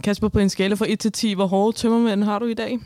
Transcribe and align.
Kasper, 0.00 0.28
på 0.28 0.38
en 0.38 0.48
skala 0.50 0.74
fra 0.74 0.86
1 0.88 0.98
til 0.98 1.12
10, 1.12 1.32
hvor 1.34 1.46
hårde 1.46 1.76
tømmermænd 1.76 2.24
har 2.24 2.38
du 2.38 2.46
i 2.46 2.54
dag? 2.54 2.78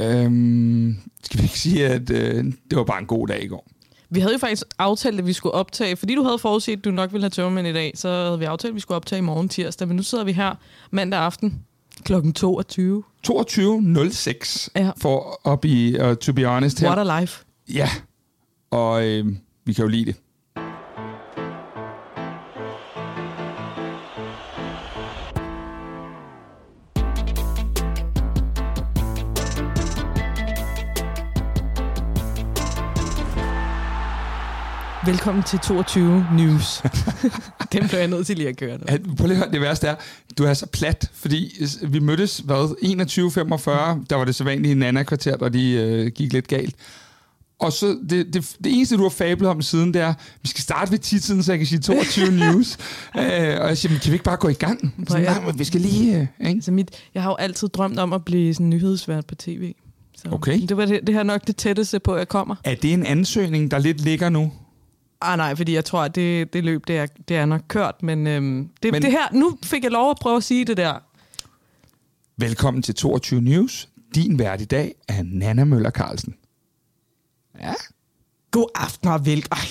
Øhm, 0.00 0.96
skal 1.24 1.38
vi 1.38 1.44
ikke 1.44 1.58
sige, 1.58 1.86
at 1.86 2.10
øh, 2.10 2.44
det 2.44 2.78
var 2.78 2.84
bare 2.84 2.98
en 3.00 3.06
god 3.06 3.26
dag 3.28 3.44
i 3.44 3.46
går? 3.46 3.66
Vi 4.10 4.20
havde 4.20 4.32
jo 4.32 4.38
faktisk 4.38 4.62
aftalt, 4.78 5.18
at 5.18 5.26
vi 5.26 5.32
skulle 5.32 5.54
optage, 5.54 5.96
fordi 5.96 6.14
du 6.14 6.22
havde 6.22 6.38
forudset, 6.38 6.76
at 6.76 6.84
du 6.84 6.90
nok 6.90 7.12
ville 7.12 7.24
have 7.24 7.30
tømmermænd 7.30 7.66
i 7.66 7.72
dag, 7.72 7.92
så 7.94 8.08
havde 8.08 8.38
vi 8.38 8.44
aftalt, 8.44 8.70
at 8.70 8.74
vi 8.74 8.80
skulle 8.80 8.96
optage 8.96 9.18
i 9.18 9.22
morgen 9.22 9.48
tirsdag, 9.48 9.88
men 9.88 9.96
nu 9.96 10.02
sidder 10.02 10.24
vi 10.24 10.32
her 10.32 10.54
mandag 10.90 11.20
aften 11.20 11.60
klokken 12.04 12.32
22. 12.32 13.02
22.06 13.28 14.68
Ja. 14.76 14.90
for 14.96 15.48
at 15.52 15.60
be, 15.60 16.10
uh, 16.10 16.16
to 16.16 16.32
be 16.32 16.44
honest 16.44 16.80
her. 16.80 16.88
What 16.88 17.10
a 17.10 17.20
life. 17.20 17.44
Ja, 17.68 17.88
og 18.70 19.06
øh, 19.06 19.26
vi 19.64 19.72
kan 19.72 19.82
jo 19.82 19.88
lide 19.88 20.04
det. 20.04 20.16
Velkommen 35.12 35.42
til 35.42 35.58
22 35.58 36.26
News. 36.36 36.82
Den 37.72 37.88
blev 37.88 37.98
jeg 37.98 38.08
nødt 38.08 38.26
til 38.26 38.36
lige 38.36 38.48
at 38.48 38.56
køre 38.56 38.78
nu. 38.78 38.84
At, 38.88 39.00
prøv 39.02 39.26
lige 39.26 39.30
at 39.30 39.36
høre, 39.36 39.52
det 39.52 39.60
værste 39.60 39.86
er, 39.86 39.94
du 40.38 40.44
er 40.44 40.54
så 40.54 40.66
plat, 40.66 41.10
fordi 41.14 41.52
vi 41.82 41.98
mødtes, 41.98 42.38
hvad, 42.38 42.56
21.45, 44.00 44.06
der 44.10 44.16
var 44.16 44.24
det 44.24 44.34
så 44.34 44.44
vanligt 44.44 44.68
i 44.68 44.72
en 44.72 44.82
anden 44.82 45.04
kvarter, 45.04 45.36
der 45.36 45.48
de 45.48 45.72
øh, 45.72 46.06
gik 46.06 46.32
lidt 46.32 46.48
galt. 46.48 46.74
Og 47.58 47.72
så 47.72 47.98
det, 48.10 48.34
det, 48.34 48.56
det 48.64 48.72
eneste, 48.74 48.96
du 48.96 49.02
har 49.02 49.08
fablet 49.08 49.50
om 49.50 49.62
siden, 49.62 49.94
det 49.94 50.02
er, 50.02 50.14
vi 50.42 50.48
skal 50.48 50.62
starte 50.62 50.90
ved 50.90 50.98
titlen, 50.98 51.42
så 51.42 51.52
jeg 51.52 51.58
kan 51.58 51.66
sige 51.66 51.80
22 51.80 52.30
news. 52.44 52.78
øh, 53.16 53.22
og 53.60 53.68
jeg 53.68 53.78
siger, 53.78 53.98
kan 53.98 54.10
vi 54.10 54.12
ikke 54.12 54.24
bare 54.24 54.36
gå 54.36 54.48
i 54.48 54.54
gang? 54.54 54.94
Så, 55.08 55.18
nej, 55.18 55.40
men 55.40 55.58
vi 55.58 55.64
skal 55.64 55.80
lige... 55.80 56.14
Øh, 56.14 56.20
ikke? 56.20 56.56
Altså 56.56 56.72
mit, 56.72 56.90
jeg 57.14 57.22
har 57.22 57.30
jo 57.30 57.36
altid 57.36 57.68
drømt 57.68 57.98
om 57.98 58.12
at 58.12 58.24
blive 58.24 58.54
sådan 58.54 58.70
nyhedsvært 58.70 59.26
på 59.26 59.34
tv. 59.34 59.74
Så 60.16 60.28
Okay. 60.30 60.60
Det, 60.60 60.76
var 60.76 60.86
det, 60.86 61.00
det 61.06 61.14
her 61.14 61.20
er 61.20 61.24
nok 61.24 61.46
det 61.46 61.56
tætteste 61.56 62.00
på, 62.00 62.12
at 62.12 62.18
jeg 62.18 62.28
kommer. 62.28 62.54
Er 62.64 62.74
det 62.74 62.92
en 62.92 63.06
ansøgning, 63.06 63.70
der 63.70 63.78
lidt 63.78 64.00
ligger 64.00 64.28
nu? 64.28 64.52
Ah 65.22 65.36
nej, 65.36 65.54
fordi 65.56 65.74
jeg 65.74 65.84
tror, 65.84 66.02
at 66.02 66.14
det, 66.14 66.52
det 66.52 66.64
løb, 66.64 66.86
det 66.86 66.98
er, 66.98 67.06
det 67.28 67.36
er 67.36 67.44
nok 67.44 67.62
kørt. 67.68 68.02
Men, 68.02 68.26
øhm, 68.26 68.68
det, 68.82 68.92
Men- 68.92 69.02
det 69.02 69.10
her, 69.10 69.28
nu 69.32 69.58
fik 69.64 69.82
jeg 69.84 69.90
lov 69.92 70.10
at 70.10 70.16
prøve 70.20 70.36
at 70.36 70.44
sige 70.44 70.64
det 70.64 70.76
der. 70.76 70.94
Velkommen 72.36 72.82
til 72.82 72.94
22 72.94 73.40
News. 73.40 73.88
Din 74.14 74.38
vært 74.38 74.60
i 74.60 74.64
dag 74.64 74.94
er 75.08 75.22
Nana 75.24 75.64
Møller 75.64 75.90
Carlsen. 75.90 76.34
Ja. 77.60 77.72
God 78.50 78.66
aften 78.74 79.08
og 79.08 79.26
velkommen. 79.26 79.62
Ej, 79.62 79.68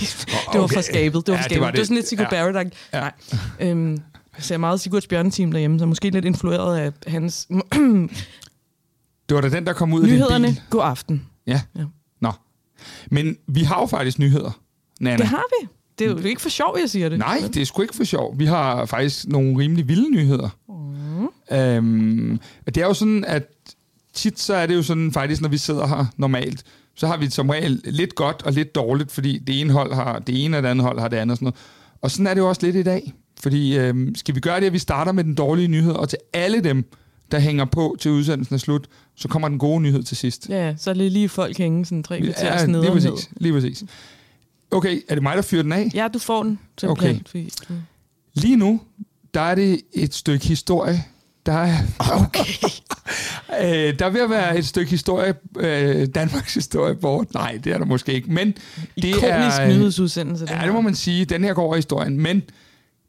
det 0.52 0.60
var 0.60 0.64
okay. 0.64 0.74
for 0.76 0.82
skabet. 0.82 1.26
Det 1.28 1.32
var, 1.32 1.38
Ja, 1.38 1.44
for 1.44 1.48
det 1.48 1.52
skabet. 1.52 1.62
var 1.62 1.66
det, 1.68 1.74
det. 1.74 1.80
var 1.80 1.86
sådan 1.86 1.96
lidt 1.96 2.08
Sigurd 2.08 2.28
Ja. 2.34 2.52
Barrett. 2.52 2.74
Ja. 2.94 3.00
Nej. 3.00 3.12
Øhm, 3.60 3.92
jeg 4.38 4.44
ser 4.44 4.58
meget 4.58 4.82
Sigurds 4.82 5.08
bjørneteam 5.08 5.52
derhjemme, 5.52 5.80
så 5.80 5.86
måske 5.86 6.10
lidt 6.10 6.26
influeret 6.26 6.78
af 6.78 6.92
hans 7.12 7.48
Det 9.30 9.36
var 9.36 9.42
da 9.42 9.50
den, 9.50 9.66
der 9.66 9.74
kom 9.74 9.94
ud 9.94 10.02
af 10.02 10.08
din 10.08 10.16
nyhederne. 10.16 10.48
bil. 10.48 10.62
God 10.70 10.82
aften. 10.84 11.26
Ja. 11.48 11.62
Ja. 11.76 11.84
Nå. 12.22 12.32
Men 13.12 13.38
vi 13.48 13.64
har 13.64 13.80
jo 13.80 13.86
faktisk 13.86 14.20
nyheder, 14.20 14.61
Nana. 15.02 15.18
Det 15.18 15.28
har 15.28 15.44
vi. 15.62 15.68
Det 16.00 16.08
er 16.08 16.12
jo 16.12 16.18
ikke 16.18 16.42
for 16.42 16.50
sjov, 16.50 16.78
jeg 16.82 16.90
siger 16.90 17.10
det. 17.10 17.20
Nej, 17.20 17.42
det 17.54 17.62
er 17.62 17.66
sgu 17.66 17.82
ikke 17.82 17.96
for 17.96 18.04
sjov. 18.04 18.40
Vi 18.40 18.46
har 18.46 18.86
faktisk 18.86 19.28
nogle 19.28 19.58
rimelig 19.58 19.88
vilde 19.88 20.12
nyheder. 20.12 20.50
Mm. 20.70 21.58
Øhm, 21.58 22.40
det 22.66 22.78
er 22.78 22.86
jo 22.86 22.94
sådan, 22.94 23.26
at 23.28 23.48
tit 24.14 24.40
så 24.40 24.54
er 24.54 24.66
det 24.66 24.76
jo 24.76 24.84
sådan 24.84 25.12
faktisk, 25.12 25.42
når 25.42 25.50
vi 25.50 25.58
sidder 25.58 25.88
her 25.88 26.06
normalt, 26.18 26.64
så 26.96 27.08
har 27.08 27.18
vi 27.18 27.30
som 27.30 27.50
regel 27.50 27.82
lidt 27.86 28.16
godt 28.16 28.44
og 28.46 28.54
lidt 28.54 28.76
dårligt, 28.76 29.12
fordi 29.12 29.38
det 29.38 29.62
ene 29.62 29.74
hold 29.74 29.94
har 29.94 30.20
det 30.20 30.46
ene, 30.46 30.58
og 30.58 30.64
det 30.64 30.70
andet 30.70 30.86
hold 30.86 31.00
har 31.00 31.08
det 31.08 31.18
andet 31.18 31.32
og 31.32 31.38
sådan 31.38 31.46
noget. 31.46 31.56
Og 32.02 32.12
sådan 32.12 32.28
er 32.28 32.34
det 32.34 32.42
jo 32.42 32.50
også 32.50 32.66
lidt 32.66 32.76
i 32.76 32.84
dag. 32.84 33.14
Fordi 33.40 33.78
øhm, 33.78 34.16
skal 34.16 34.36
vi 34.36 34.40
gøre 34.40 34.60
det, 34.60 34.66
at 34.66 34.74
vi 34.74 34.80
starter 34.80 35.12
med 35.12 35.24
den 35.24 35.36
dårlige 35.36 35.68
nyhed, 35.68 35.94
og 35.94 36.10
til 36.10 36.18
alle 36.34 36.64
dem, 36.64 36.86
der 37.32 37.40
hænger 37.40 37.66
på 37.66 37.96
til 38.00 38.12
udsendelsen 38.12 38.54
er 38.54 38.60
slut, 38.60 38.88
så 39.16 39.28
kommer 39.28 39.48
den 39.48 39.60
gode 39.60 39.82
nyhed 39.82 40.04
til 40.04 40.18
sidst. 40.18 40.50
Ja, 40.50 40.76
så 40.78 40.90
er 40.90 40.94
det 40.94 41.12
lige 41.12 41.30
folk 41.30 41.58
hænge 41.58 41.86
sådan 41.86 42.04
tre 42.04 42.22
kvarter 42.22 42.46
Ja, 42.46 42.66
lige 42.66 42.92
præcis. 42.92 43.30
Lige 43.38 43.54
præcis. 43.54 43.84
Okay, 44.72 45.02
er 45.08 45.16
det 45.16 45.24
mig, 45.24 45.36
der 45.36 45.42
fyrer 45.42 45.64
den 45.64 45.72
af? 45.72 45.90
Ja, 45.94 46.08
du 46.08 46.20
får 46.20 46.44
den 46.44 46.60
simpelthen. 46.80 47.16
Okay. 47.16 47.30
Fordi, 47.30 47.52
du... 47.70 47.74
Lige 48.34 48.56
nu, 48.56 48.82
der 49.34 49.42
er 49.42 49.56
det 49.56 49.82
et 49.94 50.14
stykke 50.14 50.46
historie. 50.46 51.06
Der 51.46 51.54
er, 51.54 51.78
Okay. 52.26 52.54
øh, 53.64 54.00
der 54.00 54.06
er 54.06 54.24
at 54.24 54.30
være 54.30 54.58
et 54.58 54.66
stykke 54.66 54.92
historie, 54.92 55.34
øh, 55.60 56.08
Danmarks 56.16 56.54
historie 56.54 56.96
bort. 56.96 57.34
Nej, 57.34 57.60
det 57.64 57.74
er 57.74 57.78
der 57.78 57.86
måske 57.86 58.14
ikke. 58.14 58.32
Men 58.32 58.48
det 58.96 59.04
Ikonisk 59.04 59.26
er, 59.60 59.68
nyhedsudsendelse. 59.68 60.48
Ja, 60.50 60.66
det 60.66 60.74
må 60.74 60.82
man 60.82 60.96
sige. 60.96 61.26
Den 61.26 61.44
her 61.44 61.54
går 61.54 61.64
over 61.64 61.76
historien. 61.76 62.20
Men 62.20 62.42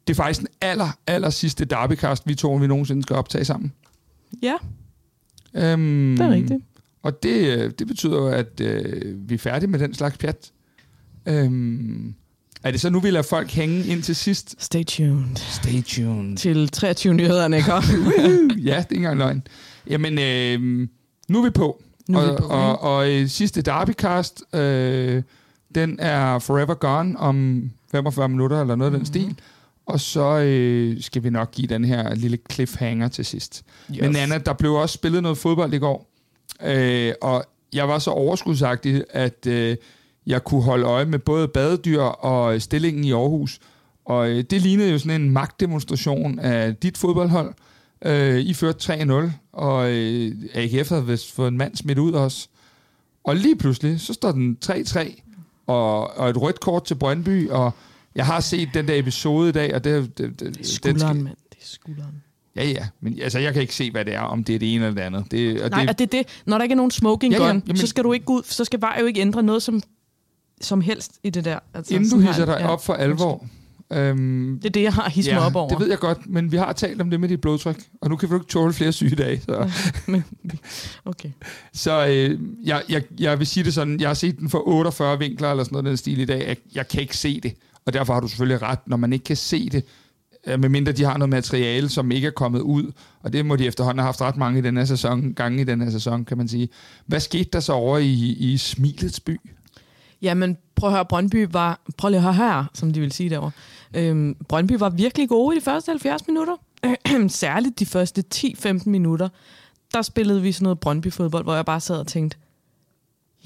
det 0.07 0.13
er 0.13 0.15
faktisk 0.15 0.39
den 0.39 0.47
aller, 0.61 0.97
aller 1.07 1.29
sidste 1.29 1.65
derbycast, 1.65 2.27
vi 2.27 2.35
to, 2.35 2.53
vi 2.53 2.67
nogensinde 2.67 3.03
skal 3.03 3.15
optage 3.15 3.45
sammen. 3.45 3.73
Ja, 4.41 4.53
Øhm, 5.55 6.15
det 6.17 6.25
er 6.25 6.31
rigtigt. 6.31 6.63
Og 7.03 7.23
det, 7.23 7.57
øh, 7.57 7.71
det 7.79 7.87
betyder 7.87 8.17
jo, 8.17 8.27
at 8.27 8.61
øh, 8.61 9.29
vi 9.29 9.33
er 9.33 9.39
færdige 9.39 9.69
med 9.69 9.79
den 9.79 9.93
slags 9.93 10.17
pjat. 10.17 10.51
Øhm, 11.25 12.13
er 12.63 12.71
det 12.71 12.81
så 12.81 12.89
nu, 12.89 12.99
vi 12.99 13.09
lader 13.09 13.23
folk 13.23 13.51
hænge 13.51 13.85
ind 13.85 14.03
til 14.03 14.15
sidst? 14.15 14.55
Stay 14.63 14.83
tuned 14.83 15.35
Stay 15.35 15.81
tuned. 15.83 16.37
til 16.37 16.67
23 16.69 17.13
nyhederne, 17.13 17.57
ikke? 17.57 17.71
ja, 17.73 17.79
det 18.61 18.73
er 18.73 18.77
ikke 18.79 18.95
engang 18.95 19.17
løgn. 19.17 19.43
Jamen, 19.89 20.19
øh, 20.19 20.87
nu 21.29 21.39
er 21.39 21.43
vi 21.43 21.49
på. 21.49 21.83
Nu 22.09 22.17
er 22.17 22.23
vi 22.23 22.29
og, 22.29 22.37
på, 22.37 22.43
og, 22.43 22.81
og 22.81 23.11
øh, 23.11 23.27
sidste 23.27 23.61
derbycast, 23.61 24.43
øh, 24.55 25.23
den 25.75 25.99
er 25.99 26.39
forever 26.39 26.73
gone 26.73 27.19
om 27.19 27.69
45 27.91 28.29
minutter, 28.29 28.61
eller 28.61 28.75
noget 28.75 28.91
af 28.91 28.99
Mhm. 28.99 29.05
den 29.05 29.05
stil. 29.05 29.35
Og 29.85 29.99
så 29.99 30.37
øh, 30.39 31.01
skal 31.01 31.23
vi 31.23 31.29
nok 31.29 31.51
give 31.51 31.67
den 31.67 31.85
her 31.85 32.15
lille 32.15 32.37
cliffhanger 32.51 33.07
til 33.07 33.25
sidst. 33.25 33.63
Yes. 33.91 34.01
Men 34.01 34.15
Anna, 34.15 34.37
der 34.37 34.53
blev 34.53 34.73
også 34.73 34.93
spillet 34.93 35.23
noget 35.23 35.37
fodbold 35.37 35.73
i 35.73 35.77
går. 35.77 36.09
Øh, 36.63 37.13
og 37.21 37.45
jeg 37.73 37.87
var 37.87 37.99
så 37.99 38.11
overskudsagtig, 38.11 39.03
at 39.09 39.47
øh, 39.47 39.77
jeg 40.27 40.43
kunne 40.43 40.61
holde 40.63 40.85
øje 40.85 41.05
med 41.05 41.19
både 41.19 41.47
badedyr 41.47 42.01
og 42.01 42.61
stillingen 42.61 43.03
i 43.03 43.11
Aarhus. 43.11 43.59
Og 44.05 44.29
øh, 44.29 44.43
det 44.49 44.61
lignede 44.61 44.91
jo 44.91 44.97
sådan 44.99 45.21
en 45.21 45.29
magtdemonstration 45.31 46.39
af 46.39 46.75
dit 46.75 46.97
fodboldhold. 46.97 47.53
Øh, 48.05 48.39
I 48.39 48.53
førte 48.53 48.93
3-0, 48.93 49.31
og 49.53 49.91
øh, 49.91 50.31
AGF 50.53 50.89
havde 50.89 51.07
vist 51.07 51.31
fået 51.31 51.47
en 51.47 51.57
mand 51.57 51.75
smidt 51.75 51.99
ud 51.99 52.11
også. 52.11 52.47
Og 53.23 53.35
lige 53.35 53.55
pludselig, 53.55 54.01
så 54.01 54.13
står 54.13 54.31
den 54.31 54.57
3-3, 54.65 55.21
og, 55.67 56.17
og 56.17 56.29
et 56.29 56.41
rødt 56.41 56.59
kort 56.59 56.83
til 56.85 56.95
Brøndby, 56.95 57.49
og 57.49 57.71
jeg 58.15 58.25
har 58.25 58.39
set 58.39 58.69
den 58.73 58.87
der 58.87 58.99
episode 58.99 59.49
i 59.49 59.51
dag, 59.51 59.75
og 59.75 59.83
det, 59.83 60.17
det, 60.17 60.29
det, 60.29 60.39
Det 60.39 60.47
er 60.47 60.51
den 60.51 60.63
skulderen, 60.65 60.99
skal- 60.99 61.23
mand. 61.23 61.35
Det 61.49 61.57
er 61.61 61.65
skulderen. 61.65 62.23
Ja, 62.55 62.65
ja, 62.69 62.87
men 63.01 63.19
altså, 63.21 63.39
jeg 63.39 63.53
kan 63.53 63.61
ikke 63.61 63.75
se, 63.75 63.91
hvad 63.91 64.05
det 64.05 64.13
er, 64.15 64.19
om 64.21 64.43
det 64.43 64.55
er 64.55 64.59
det 64.59 64.75
ene 64.75 64.85
eller 64.85 64.95
det 64.95 65.01
andet. 65.01 65.31
Det, 65.31 65.61
og 65.61 65.69
Nej, 65.69 65.79
det, 65.81 65.89
og 65.89 65.99
det 65.99 66.05
er 66.13 66.17
det. 66.17 66.27
Når 66.45 66.57
der 66.57 66.63
ikke 66.63 66.73
er 66.73 66.77
nogen 66.77 66.91
smoking 66.91 67.33
Ja, 67.33 67.37
gun, 67.37 67.47
ja, 67.47 67.53
ja, 67.53 67.59
jamen- 67.67 67.77
så 67.77 67.87
skal 67.87 68.03
du 68.03 68.13
ikke 68.13 68.29
ud, 68.29 68.41
så 68.45 68.65
skal 68.65 68.79
VAR 68.79 68.97
jo 68.99 69.05
ikke 69.05 69.21
ændre 69.21 69.43
noget 69.43 69.63
som, 69.63 69.81
som 70.65 70.81
helst 70.81 71.11
i 71.23 71.29
det 71.29 71.45
der. 71.45 71.59
Altså, 71.73 71.93
inden 71.95 72.09
du 72.09 72.19
hisser 72.19 72.45
dig 72.45 72.69
op 72.69 72.85
for 72.85 72.93
alvor. 72.93 73.45
Øhm, 73.93 74.59
Det 74.59 74.65
er 74.65 74.71
det, 74.71 74.83
jeg 74.83 74.93
har 74.93 75.09
hisset 75.09 75.33
mig 75.33 75.45
op 75.45 75.55
over. 75.55 75.69
det 75.69 75.79
ved 75.79 75.87
jeg 75.89 75.97
godt, 75.99 76.29
men 76.29 76.51
vi 76.51 76.57
har 76.57 76.73
talt 76.73 77.01
om 77.01 77.09
det 77.09 77.19
med 77.19 77.29
dit 77.29 77.41
blodtryk, 77.41 77.83
og 78.01 78.09
nu 78.09 78.15
kan 78.15 78.29
vi 78.29 78.33
jo 78.33 78.39
ikke 78.39 78.49
tåle 78.51 78.73
flere 78.73 78.91
sygedage. 78.91 79.41
Så, 79.45 79.71
Men, 80.07 80.23
okay. 81.05 81.29
så 81.73 82.07
øh, 82.07 82.39
jeg, 82.63 82.83
jeg, 82.89 83.03
jeg 83.19 83.39
vil 83.39 83.47
sige 83.47 83.63
det 83.63 83.73
sådan, 83.73 83.99
jeg 83.99 84.09
har 84.09 84.13
set 84.13 84.39
den 84.39 84.49
for 84.49 84.67
48 84.67 85.19
vinkler 85.19 85.51
eller 85.51 85.63
sådan 85.63 85.73
noget 85.73 85.85
den 85.85 85.97
stil 85.97 86.19
i 86.19 86.25
dag. 86.25 86.47
Jeg, 86.47 86.57
jeg 86.75 86.87
kan 86.87 87.01
ikke 87.01 87.17
se 87.17 87.39
det, 87.39 87.53
og 87.85 87.93
derfor 87.93 88.13
har 88.13 88.19
du 88.19 88.27
selvfølgelig 88.27 88.61
ret, 88.61 88.79
når 88.87 88.97
man 88.97 89.13
ikke 89.13 89.23
kan 89.25 89.37
se 89.37 89.69
det, 89.69 89.83
øh, 90.47 90.59
medmindre 90.59 90.91
de 90.91 91.03
har 91.03 91.17
noget 91.17 91.29
materiale, 91.29 91.89
som 91.89 92.11
ikke 92.11 92.27
er 92.27 92.31
kommet 92.31 92.59
ud, 92.61 92.91
og 93.23 93.33
det 93.33 93.45
må 93.45 93.55
de 93.55 93.65
efterhånden 93.65 93.99
have 93.99 94.05
haft 94.05 94.21
ret 94.21 94.37
mange 94.37 94.59
i 94.59 94.61
den 94.61 94.77
her 94.77 94.85
sæson, 94.85 95.33
gange 95.33 95.61
i 95.61 95.63
den 95.63 95.81
her 95.81 95.89
sæson, 95.89 96.25
kan 96.25 96.37
man 96.37 96.47
sige. 96.47 96.69
Hvad 97.05 97.19
skete 97.19 97.49
der 97.53 97.59
så 97.59 97.73
over 97.73 97.97
i, 97.97 98.13
i 98.39 98.57
Smilets 98.57 99.19
by? 99.19 99.37
Jamen, 100.23 100.57
prøv 100.75 100.89
at 100.89 100.95
høre, 100.95 101.05
Brøndby 101.05 101.47
var... 101.51 101.81
Prøv 101.97 102.09
lige 102.09 102.17
at 102.17 102.23
høre 102.23 102.33
her, 102.33 102.65
som 102.73 102.93
de 102.93 102.99
vil 102.99 103.11
sige 103.11 103.29
derovre. 103.29 103.51
Øhm, 103.93 104.35
Brøndby 104.49 104.71
var 104.71 104.89
virkelig 104.89 105.29
gode 105.29 105.55
i 105.55 105.59
de 105.59 105.63
første 105.63 105.89
70 105.89 106.27
minutter. 106.27 106.55
Særligt 107.27 107.79
de 107.79 107.85
første 107.85 108.23
10-15 108.35 108.89
minutter. 108.89 109.29
Der 109.93 110.01
spillede 110.01 110.41
vi 110.41 110.51
sådan 110.51 110.63
noget 110.63 110.79
Brøndby-fodbold, 110.79 111.43
hvor 111.43 111.55
jeg 111.55 111.65
bare 111.65 111.79
sad 111.79 111.97
og 111.97 112.07
tænkte, 112.07 112.37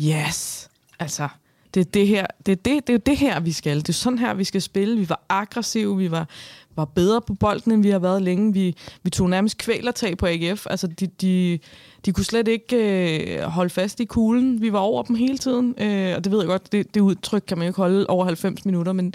yes, 0.02 0.70
altså, 1.00 1.28
det 1.78 1.86
er 1.86 1.92
det 1.92 2.08
her, 2.08 2.26
det 2.46 2.52
er 2.52 2.56
det, 2.56 2.88
det 2.88 2.94
er 2.94 2.98
det 2.98 3.18
her, 3.18 3.40
vi 3.40 3.52
skal. 3.52 3.78
Det 3.78 3.90
er 3.90 3.94
sådan 3.94 4.20
her, 4.20 4.34
vi 4.34 4.44
skal 4.44 4.62
spille. 4.62 4.98
Vi 4.98 5.10
var 5.10 5.22
aggressive, 5.30 5.98
vi 5.98 6.12
var, 6.12 6.28
var 6.76 6.86
bedre 6.86 7.22
på 7.22 7.34
bolden, 7.34 7.72
end 7.72 7.84
vi 7.84 7.90
har 7.90 8.00
været 8.00 8.22
længe. 8.22 8.54
Vi, 8.54 8.76
vi 9.04 9.10
tog 9.10 9.30
nærmest 9.30 9.58
kvælertag 9.58 10.18
på 10.18 10.26
AGF. 10.26 10.68
Altså, 10.70 10.88
de, 10.88 11.08
de, 11.08 11.60
de 12.06 12.12
kunne 12.14 12.24
slet 12.24 12.48
ikke 12.48 12.76
øh, 13.38 13.42
holde 13.42 13.70
fast 13.70 14.00
i 14.00 14.06
kuglen. 14.06 14.62
Vi 14.62 14.74
var 14.74 14.80
over 14.80 15.04
dem 15.04 15.16
hele 15.16 15.38
tiden, 15.38 15.76
øh, 15.82 16.16
og 16.16 16.24
det 16.24 16.32
ved 16.32 16.40
jeg 16.40 16.48
godt, 16.48 16.72
det, 16.72 16.94
det 16.94 17.02
udtryk 17.02 17.44
kan 17.48 17.58
man 17.58 17.66
jo 17.66 17.70
ikke 17.70 17.82
holde 17.82 18.06
over 18.08 18.26
90 18.26 18.66
minutter, 18.66 18.94
men, 18.94 19.14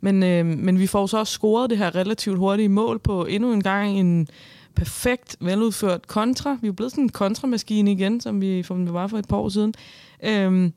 men, 0.00 0.22
øh, 0.22 0.46
men 0.46 0.78
vi 0.78 0.86
får 0.86 1.06
så 1.06 1.18
også 1.18 1.32
scoret 1.32 1.70
det 1.70 1.78
her 1.78 1.94
relativt 1.94 2.38
hurtige 2.38 2.68
mål 2.68 2.98
på 2.98 3.24
endnu 3.24 3.52
en 3.52 3.62
gang 3.62 3.98
en 3.98 4.28
perfekt, 4.76 5.36
veludført 5.40 6.06
kontra. 6.06 6.58
Vi 6.62 6.68
er 6.68 6.72
blevet 6.72 6.92
sådan 6.92 7.04
en 7.04 7.08
kontramaskine 7.08 7.92
igen, 7.92 8.20
som 8.20 8.40
vi, 8.40 8.62
som 8.62 8.86
vi 8.86 8.92
var 8.92 9.06
for 9.06 9.18
et 9.18 9.28
par 9.28 9.36
år 9.36 9.48
siden. 9.48 9.74
Øh, 10.24 10.70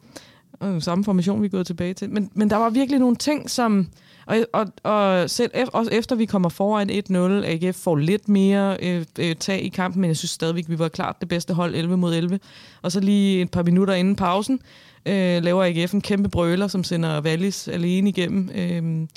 øh, 0.64 0.82
samme 0.82 1.04
formation, 1.04 1.42
vi 1.42 1.46
er 1.46 1.50
gået 1.50 1.68
tilbage 1.68 1.94
til. 1.94 2.10
Men, 2.10 2.30
men 2.34 2.50
der 2.50 2.56
var 2.56 2.70
virkelig 2.70 3.00
nogle 3.00 3.16
ting, 3.16 3.50
som... 3.50 3.88
Og, 4.26 4.38
og, 4.54 4.66
og 4.84 5.30
selv 5.30 5.52
ef, 5.54 5.68
også 5.74 5.92
efter 5.92 6.16
vi 6.16 6.26
kommer 6.26 6.50
foran 6.50 6.90
1-0, 6.90 7.16
AGF 7.46 7.76
får 7.76 7.96
lidt 7.96 8.30
mere 8.30 8.78
øh, 8.82 9.06
øh, 9.20 9.36
tag 9.36 9.64
i 9.64 9.70
kampen, 9.70 10.02
men 10.02 10.08
jeg 10.08 10.18
synes 10.18 10.32
stadigvæk, 10.32 10.66
vi 10.68 10.80
var 10.80 10.88
klart 10.88 11.16
det 11.20 11.30
bedste 11.30 11.54
hold 11.54 11.76
11 11.76 11.98
mod 11.98 12.16
11. 12.16 12.40
Og 12.82 12.92
så 12.92 13.00
lige 13.00 13.42
et 13.42 13.52
par 13.52 13.64
minutter 13.64 13.94
inden 13.94 14.16
pausen, 14.16 14.60
øh, 15.06 15.44
laver 15.44 15.64
AGF 15.64 15.94
en 15.94 16.02
kæmpe 16.02 16.30
brøler, 16.30 16.68
som 16.68 16.84
sender 16.84 17.22
Wallis 17.22 17.68
alene 17.68 18.10
igennem. 18.10 18.50
Øh, 18.56 19.08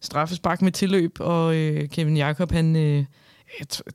straffespark 0.00 0.62
med 0.62 0.72
tilløb, 0.72 1.16
og 1.20 1.56
øh, 1.56 1.88
Kevin 1.88 2.16
Jakob, 2.16 2.52
han... 2.52 2.76
Øh, 2.76 3.04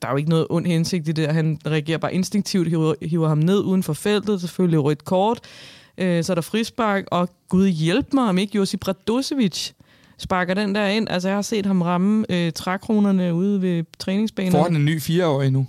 der 0.02 0.08
er 0.08 0.12
jo 0.12 0.18
ikke 0.18 0.30
noget 0.30 0.48
ond 0.50 0.66
hensigt 0.66 1.08
i 1.08 1.12
det. 1.12 1.28
Han 1.28 1.60
reagerer 1.66 1.98
bare 1.98 2.14
instinktivt, 2.14 2.70
hiver, 2.70 2.94
hiver 3.02 3.28
ham 3.28 3.38
ned 3.38 3.60
uden 3.60 3.84
for 3.84 3.94
feltet, 3.94 4.42
selvfølgelig 4.42 4.84
rødt 4.84 5.06
kort. 5.06 5.40
Øh, 5.98 6.24
så 6.24 6.34
er 6.34 6.36
der 6.36 6.42
frispark, 6.42 7.04
og 7.12 7.30
gud 7.50 7.68
hjælp 7.68 8.14
mig, 8.14 8.24
om 8.30 8.38
ikke 8.38 8.56
Josip 8.58 8.88
Radosevic 8.88 9.72
sparker 10.18 10.54
den 10.54 10.76
der 10.76 10.86
ind. 10.88 11.10
Altså, 11.10 11.28
jeg 11.30 11.38
har 11.38 11.42
set 11.42 11.66
ham 11.66 11.82
ramme 11.82 12.26
øh, 12.30 12.52
trækronerne 12.52 13.34
ude 13.34 13.62
ved 13.62 13.84
træningsbanen. 14.00 14.52
Får 14.52 14.64
han 14.64 14.76
en 14.76 14.86
ny 14.86 15.02
fireårig 15.02 15.52
nu? 15.52 15.68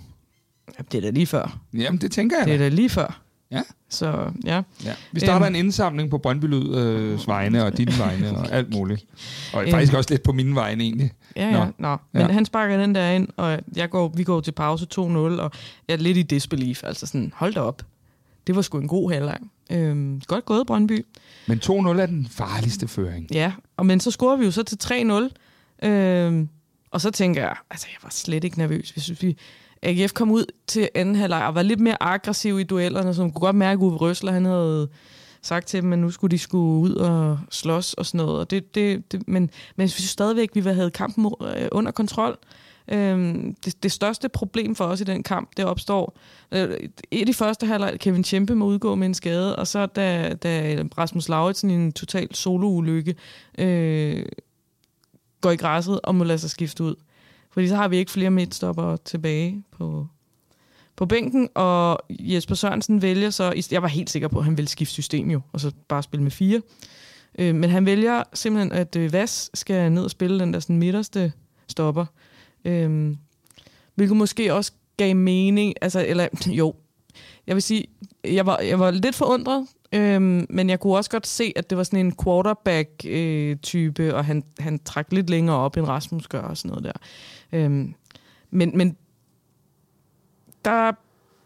Ja, 0.77 0.83
det 0.91 0.97
er 0.97 1.01
da 1.01 1.09
lige 1.09 1.27
før. 1.27 1.57
Jamen, 1.73 2.01
det 2.01 2.11
tænker 2.11 2.37
jeg 2.37 2.45
Det 2.45 2.53
er 2.53 2.57
da 2.57 2.67
lige 2.67 2.89
før. 2.89 3.21
Ja. 3.51 3.61
Så, 3.89 4.31
ja. 4.45 4.61
ja. 4.85 4.93
Vi 5.11 5.19
starter 5.19 5.45
Øhm. 5.47 5.55
en 5.55 5.65
indsamling 5.65 6.09
på 6.09 6.17
Brøndby 6.17 6.45
Lyds 6.45 6.75
øh, 6.77 7.27
vegne, 7.27 7.65
og 7.65 7.77
dine 7.77 7.91
vegne, 7.99 8.37
og 8.37 8.51
alt 8.51 8.73
muligt. 8.73 9.05
Og 9.53 9.61
Øhm. 9.61 9.71
faktisk 9.71 9.93
også 9.93 10.09
lidt 10.09 10.23
på 10.23 10.31
mine 10.31 10.55
vegne, 10.55 10.83
egentlig. 10.83 11.11
Ja, 11.35 11.51
Nå. 11.51 11.57
ja. 11.57 11.65
Nå. 11.77 11.97
Men 12.11 12.21
Ja. 12.21 12.27
han 12.31 12.45
sparker 12.45 12.77
den 12.77 12.95
der 12.95 13.11
ind, 13.11 13.27
og 13.37 13.59
jeg 13.75 13.89
går, 13.89 14.13
vi 14.15 14.23
går 14.23 14.41
til 14.41 14.51
pause 14.51 14.85
2-0, 14.95 14.99
og 15.41 15.51
jeg 15.87 15.93
er 15.93 15.97
lidt 15.97 16.17
i 16.17 16.21
disbelief. 16.21 16.83
Altså 16.83 17.05
sådan, 17.05 17.31
hold 17.35 17.53
da 17.53 17.59
op. 17.59 17.81
Det 18.47 18.55
var 18.55 18.61
sgu 18.61 18.77
en 18.77 18.87
god 18.87 19.11
halvleg. 19.11 19.37
Øhm, 19.71 20.21
godt 20.27 20.45
gået, 20.45 20.67
Brøndby. 20.67 21.05
Men 21.47 21.59
2-0 21.59 21.71
er 21.71 22.05
den 22.05 22.27
farligste 22.31 22.87
føring. 22.87 23.27
Ja, 23.31 23.51
og 23.77 23.85
men 23.85 23.99
så 23.99 24.11
scorer 24.11 24.35
vi 24.35 24.45
jo 24.45 24.51
så 24.51 24.63
til 24.63 24.77
3-0. 25.81 25.87
Øhm, 25.87 26.49
og 26.91 27.01
så 27.01 27.11
tænker 27.11 27.41
jeg, 27.41 27.55
altså 27.71 27.87
jeg 27.89 27.99
var 28.03 28.09
slet 28.09 28.43
ikke 28.43 28.57
nervøs. 28.57 28.95
Vi 28.95 29.01
synes, 29.01 29.21
vi, 29.21 29.37
AGF 29.81 30.13
kom 30.13 30.31
ud 30.31 30.45
til 30.67 30.89
anden 30.95 31.15
halvleg 31.15 31.45
og 31.45 31.55
var 31.55 31.61
lidt 31.61 31.79
mere 31.79 31.97
aggressiv 32.03 32.59
i 32.59 32.63
duellerne, 32.63 33.13
så 33.13 33.21
man 33.21 33.31
kunne 33.31 33.41
godt 33.41 33.55
mærke, 33.55 33.79
at 33.79 33.83
Uwe 33.83 33.95
Røsler, 33.95 34.31
han 34.31 34.45
havde 34.45 34.89
sagt 35.41 35.67
til 35.67 35.81
dem, 35.81 35.93
at 35.93 35.99
nu 35.99 36.11
skulle 36.11 36.31
de 36.31 36.37
skulle 36.37 36.81
ud 36.81 36.95
og 36.95 37.39
slås 37.51 37.93
og 37.93 38.05
sådan 38.05 38.17
noget. 38.17 38.39
Og 38.39 38.51
det, 38.51 38.75
det, 38.75 39.11
det, 39.11 39.27
men, 39.27 39.49
men 39.75 39.81
jeg 39.81 39.89
synes 39.89 40.09
stadigvæk, 40.09 40.49
at 40.55 40.65
vi 40.65 40.69
havde 40.69 40.91
kampen 40.91 41.25
øh, 41.41 41.67
under 41.71 41.91
kontrol. 41.91 42.37
Øhm, 42.91 43.55
det, 43.65 43.83
det 43.83 43.91
største 43.91 44.29
problem 44.29 44.75
for 44.75 44.85
os 44.85 45.01
i 45.01 45.03
den 45.03 45.23
kamp, 45.23 45.49
det 45.57 45.65
opstår 45.65 46.17
øh, 46.51 46.69
i 47.11 47.23
de 47.23 47.33
første 47.33 47.65
halvleg, 47.65 47.99
Kevin 47.99 48.23
Tjempe 48.23 48.55
må 48.55 48.65
udgå 48.65 48.95
med 48.95 49.07
en 49.07 49.13
skade, 49.13 49.55
og 49.55 49.67
så 49.67 49.85
da, 49.85 50.33
da 50.33 50.83
Rasmus 50.97 51.29
Lauritsen 51.29 51.69
i 51.69 51.73
en 51.73 51.91
total 51.91 52.35
soloulykke 52.35 53.15
øh, 53.57 54.25
går 55.41 55.51
i 55.51 55.55
græsset 55.55 56.01
og 56.03 56.15
må 56.15 56.23
lade 56.23 56.39
sig 56.39 56.49
skifte 56.49 56.83
ud. 56.83 56.95
Fordi 57.51 57.67
så 57.67 57.75
har 57.75 57.87
vi 57.87 57.97
ikke 57.97 58.11
flere 58.11 58.29
midtstopper 58.29 58.95
tilbage 58.95 59.63
på, 59.71 60.07
på 60.95 61.05
bænken, 61.05 61.49
og 61.55 61.99
Jesper 62.09 62.55
Sørensen 62.55 63.01
vælger 63.01 63.29
så, 63.29 63.67
jeg 63.71 63.81
var 63.81 63.87
helt 63.87 64.09
sikker 64.09 64.27
på, 64.27 64.39
at 64.39 64.45
han 64.45 64.57
ville 64.57 64.69
skifte 64.69 64.93
system 64.93 65.31
jo, 65.31 65.41
og 65.51 65.59
så 65.59 65.71
bare 65.87 66.03
spille 66.03 66.23
med 66.23 66.31
fire. 66.31 66.61
Øh, 67.39 67.55
men 67.55 67.69
han 67.69 67.85
vælger 67.85 68.23
simpelthen, 68.33 68.71
at 68.71 68.95
øh, 68.95 69.13
Vas 69.13 69.49
skal 69.53 69.91
ned 69.91 70.03
og 70.03 70.11
spille 70.11 70.39
den 70.39 70.53
der 70.53 70.59
sådan 70.59 70.77
midterste 70.77 71.33
stopper. 71.67 72.05
Øhm, 72.65 73.17
hvilket 73.95 74.17
måske 74.17 74.53
også 74.53 74.71
gav 74.97 75.15
mening, 75.15 75.73
altså, 75.81 76.05
eller 76.07 76.27
jo, 76.59 76.73
jeg 77.47 77.55
vil 77.55 77.63
sige, 77.63 77.85
jeg 78.23 78.45
var, 78.45 78.59
jeg 78.59 78.79
var 78.79 78.91
lidt 78.91 79.15
forundret, 79.15 79.67
øhm, 79.93 80.45
men 80.49 80.69
jeg 80.69 80.79
kunne 80.79 80.95
også 80.95 81.09
godt 81.09 81.27
se, 81.27 81.53
at 81.55 81.69
det 81.69 81.77
var 81.77 81.83
sådan 81.83 82.05
en 82.05 82.15
quarterback-type, 82.23 84.03
øh, 84.03 84.15
og 84.15 84.25
han, 84.25 84.43
han 84.59 84.79
trak 84.79 85.13
lidt 85.13 85.29
længere 85.29 85.57
op, 85.57 85.77
end 85.77 85.87
Rasmus 85.87 86.27
gør 86.27 86.41
og 86.41 86.57
sådan 86.57 86.69
noget 86.69 86.83
der. 86.83 86.91
Øhm, 87.51 87.93
men, 88.51 88.77
men 88.77 88.97
der 90.65 90.91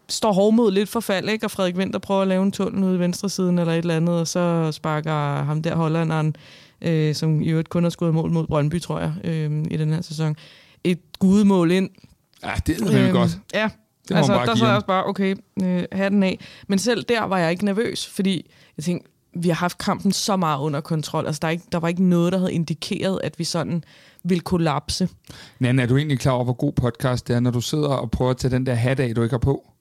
står 0.08 0.32
hårdmod 0.32 0.72
lidt 0.72 0.88
for 0.88 1.00
fald, 1.00 1.28
ikke? 1.28 1.46
og 1.46 1.50
Frederik 1.50 1.76
Winter 1.76 1.98
prøver 1.98 2.22
at 2.22 2.28
lave 2.28 2.42
en 2.42 2.52
tunnel 2.52 2.84
ude 2.84 2.96
i 2.96 2.98
venstre 2.98 3.28
siden 3.28 3.58
eller 3.58 3.72
et 3.72 3.78
eller 3.78 3.96
andet, 3.96 4.20
og 4.20 4.28
så 4.28 4.72
sparker 4.72 5.42
ham 5.42 5.62
der 5.62 5.76
hollanderen, 5.76 6.36
øh, 6.82 7.14
som 7.14 7.42
i 7.42 7.48
øvrigt 7.48 7.68
kun 7.68 7.82
har 7.82 7.90
skudt 7.90 8.14
mål 8.14 8.30
mod 8.30 8.46
Brøndby, 8.46 8.80
tror 8.80 9.00
jeg, 9.00 9.12
øh, 9.24 9.64
i 9.70 9.76
den 9.76 9.92
her 9.92 10.02
sæson, 10.02 10.36
et 10.84 11.00
gudemål 11.18 11.70
ind. 11.70 11.90
Ja, 12.44 12.52
det 12.66 12.80
er 12.80 13.04
øhm, 13.04 13.12
godt. 13.12 13.38
Ja, 13.54 13.68
Det 14.08 14.16
altså, 14.16 14.32
der 14.32 14.54
så 14.54 14.66
jeg 14.66 14.74
også 14.74 14.86
bare, 14.86 15.06
okay, 15.06 15.36
øh, 15.62 15.84
hatten 15.92 16.22
af. 16.22 16.38
Men 16.68 16.78
selv 16.78 17.02
der 17.02 17.22
var 17.22 17.38
jeg 17.38 17.50
ikke 17.50 17.64
nervøs, 17.64 18.06
fordi 18.06 18.50
jeg 18.76 18.84
tænkte, 18.84 19.08
vi 19.36 19.48
har 19.48 19.54
haft 19.54 19.78
kampen 19.78 20.12
så 20.12 20.36
meget 20.36 20.60
under 20.60 20.80
kontrol. 20.80 21.26
Altså, 21.26 21.38
der, 21.42 21.48
er 21.48 21.52
ikke, 21.52 21.64
der 21.72 21.78
var 21.78 21.88
ikke 21.88 22.04
noget, 22.04 22.32
der 22.32 22.38
havde 22.38 22.52
indikeret, 22.52 23.20
at 23.24 23.38
vi 23.38 23.44
sådan 23.44 23.84
ville 24.24 24.40
kollapse. 24.40 25.08
Nanne, 25.58 25.82
er 25.82 25.86
du 25.86 25.96
egentlig 25.96 26.18
klar 26.18 26.32
over, 26.32 26.44
hvor 26.44 26.52
god 26.52 26.72
podcast 26.72 27.28
det 27.28 27.36
er, 27.36 27.40
når 27.40 27.50
du 27.50 27.60
sidder 27.60 27.88
og 27.88 28.10
prøver 28.10 28.30
at 28.30 28.36
tage 28.36 28.54
den 28.54 28.66
der 28.66 28.74
hat 28.74 29.00
af, 29.00 29.14
du 29.14 29.22
ikke 29.22 29.32
har 29.32 29.38
på? 29.38 29.71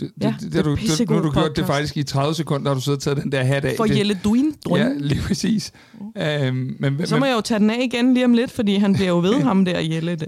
Det, 0.00 0.12
Ja, 0.22 0.26
det, 0.40 0.40
det, 0.40 0.52
det 0.52 0.64
du, 0.64 0.74
det, 0.74 1.08
nu 1.10 1.14
har 1.14 1.22
du 1.22 1.30
gjort 1.32 1.44
det 1.44 1.48
podcast. 1.54 1.66
faktisk 1.66 1.96
i 1.96 2.02
30 2.02 2.34
sekunder, 2.34 2.68
har 2.70 2.74
du 2.74 2.80
siddet 2.80 2.98
og 2.98 3.02
taget 3.02 3.22
den 3.22 3.32
der 3.32 3.42
hat 3.44 3.64
af. 3.64 3.76
For 3.76 3.84
det, 3.84 3.98
Jelle 3.98 4.20
Duin, 4.24 4.54
Ja, 4.70 4.88
lige 4.96 5.20
præcis. 5.22 5.72
Øhm, 6.16 6.76
men, 6.80 7.06
Så 7.06 7.14
må 7.14 7.20
men, 7.20 7.28
jeg 7.28 7.36
jo 7.36 7.40
tage 7.40 7.58
den 7.60 7.70
af 7.70 7.78
igen 7.82 8.14
lige 8.14 8.24
om 8.24 8.34
lidt, 8.34 8.50
fordi 8.50 8.76
han 8.76 8.92
bliver 8.92 9.08
jo 9.08 9.18
ved 9.18 9.42
ham 9.48 9.64
der, 9.64 9.80
Jelle. 9.80 10.16
Der. 10.16 10.26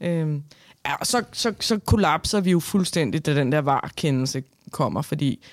Ja. 0.00 0.10
Øhm, 0.10 0.42
ja, 0.86 0.94
og 0.94 1.06
så, 1.06 1.22
så, 1.32 1.52
så 1.60 1.78
kollapser 1.78 2.40
vi 2.40 2.50
jo 2.50 2.60
fuldstændig, 2.60 3.26
da 3.26 3.34
den 3.34 3.52
der 3.52 3.58
var-kendelse 3.60 4.42
kommer, 4.70 5.02
fordi 5.02 5.44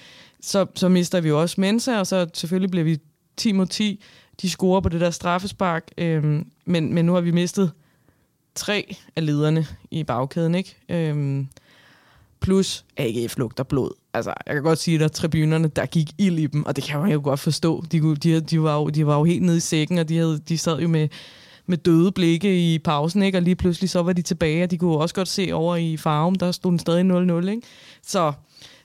så, 0.42 0.66
så 0.76 0.90
mister 0.90 1.22
vi 1.22 1.28
jo 1.30 1.42
også 1.42 1.62
Mensa, 1.62 2.00
og 2.00 2.08
så 2.08 2.28
selvfølgelig 2.34 2.72
bliver 2.72 2.84
vi 2.84 2.98
10 3.38 3.52
mod 3.52 3.66
10. 3.66 4.04
De 4.42 4.50
scorer 4.50 4.82
på 4.82 4.90
det 4.90 5.02
der 5.02 5.12
straffespark, 5.12 5.84
øhm, 5.98 6.46
men, 6.66 6.94
men 6.94 7.06
nu 7.06 7.14
har 7.14 7.22
vi 7.22 7.32
mistet 7.32 7.72
tre 8.56 8.96
af 9.16 9.26
lederne 9.26 9.66
i 9.92 10.04
bagkæden, 10.04 10.56
ikke? 10.56 10.76
Øhm, 10.90 11.48
plus 12.42 12.86
AGF 12.98 13.38
lugter 13.38 13.64
blod. 13.64 13.90
Altså, 14.14 14.34
jeg 14.46 14.54
kan 14.56 14.64
godt 14.64 14.80
sige, 14.80 14.96
at 14.96 15.02
der 15.02 15.08
tribunerne, 15.08 15.68
der 15.68 15.86
gik 15.86 16.10
ild 16.18 16.40
i 16.40 16.48
dem, 16.48 16.66
og 16.66 16.76
det 16.76 16.84
kan 16.84 17.00
man 17.00 17.12
jo 17.12 17.22
godt 17.24 17.40
forstå. 17.40 17.84
De, 17.92 18.00
kunne- 18.00 18.16
de, 18.16 18.40
de, 18.40 18.64
var, 18.64 18.76
jo, 18.76 18.90
de 18.90 19.06
var 19.08 19.18
jo 19.18 19.24
helt 19.24 19.42
nede 19.44 19.58
i 19.58 19.60
sækken, 19.60 19.98
og 19.98 20.10
de, 20.10 20.18
havde, 20.18 20.40
de 20.50 20.58
sad 20.58 20.80
jo 20.80 20.88
med, 20.88 21.08
med 21.66 21.78
døde 21.78 22.12
blikke 22.12 22.74
i 22.74 22.80
pausen, 22.80 23.24
ikke? 23.24 23.38
og 23.38 23.42
lige 23.42 23.56
pludselig 23.56 23.90
så 23.90 24.02
var 24.04 24.14
de 24.14 24.22
tilbage, 24.22 24.64
og 24.64 24.72
de 24.72 24.78
kunne 24.78 24.98
også 24.98 25.16
godt 25.16 25.28
se 25.28 25.50
over 25.54 25.76
i 25.76 25.98
farven, 25.98 26.36
der 26.36 26.52
stod 26.52 26.72
den 26.72 26.80
stadig 26.80 27.42
0-0. 27.46 27.48
Ikke? 27.50 27.62
Så 28.08 28.34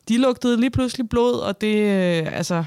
de 0.08 0.18
lugtede 0.18 0.60
lige 0.60 0.70
pludselig 0.70 1.08
blod, 1.08 1.34
og 1.34 1.60
det, 1.60 1.74
øh, 1.76 2.36
altså, 2.36 2.64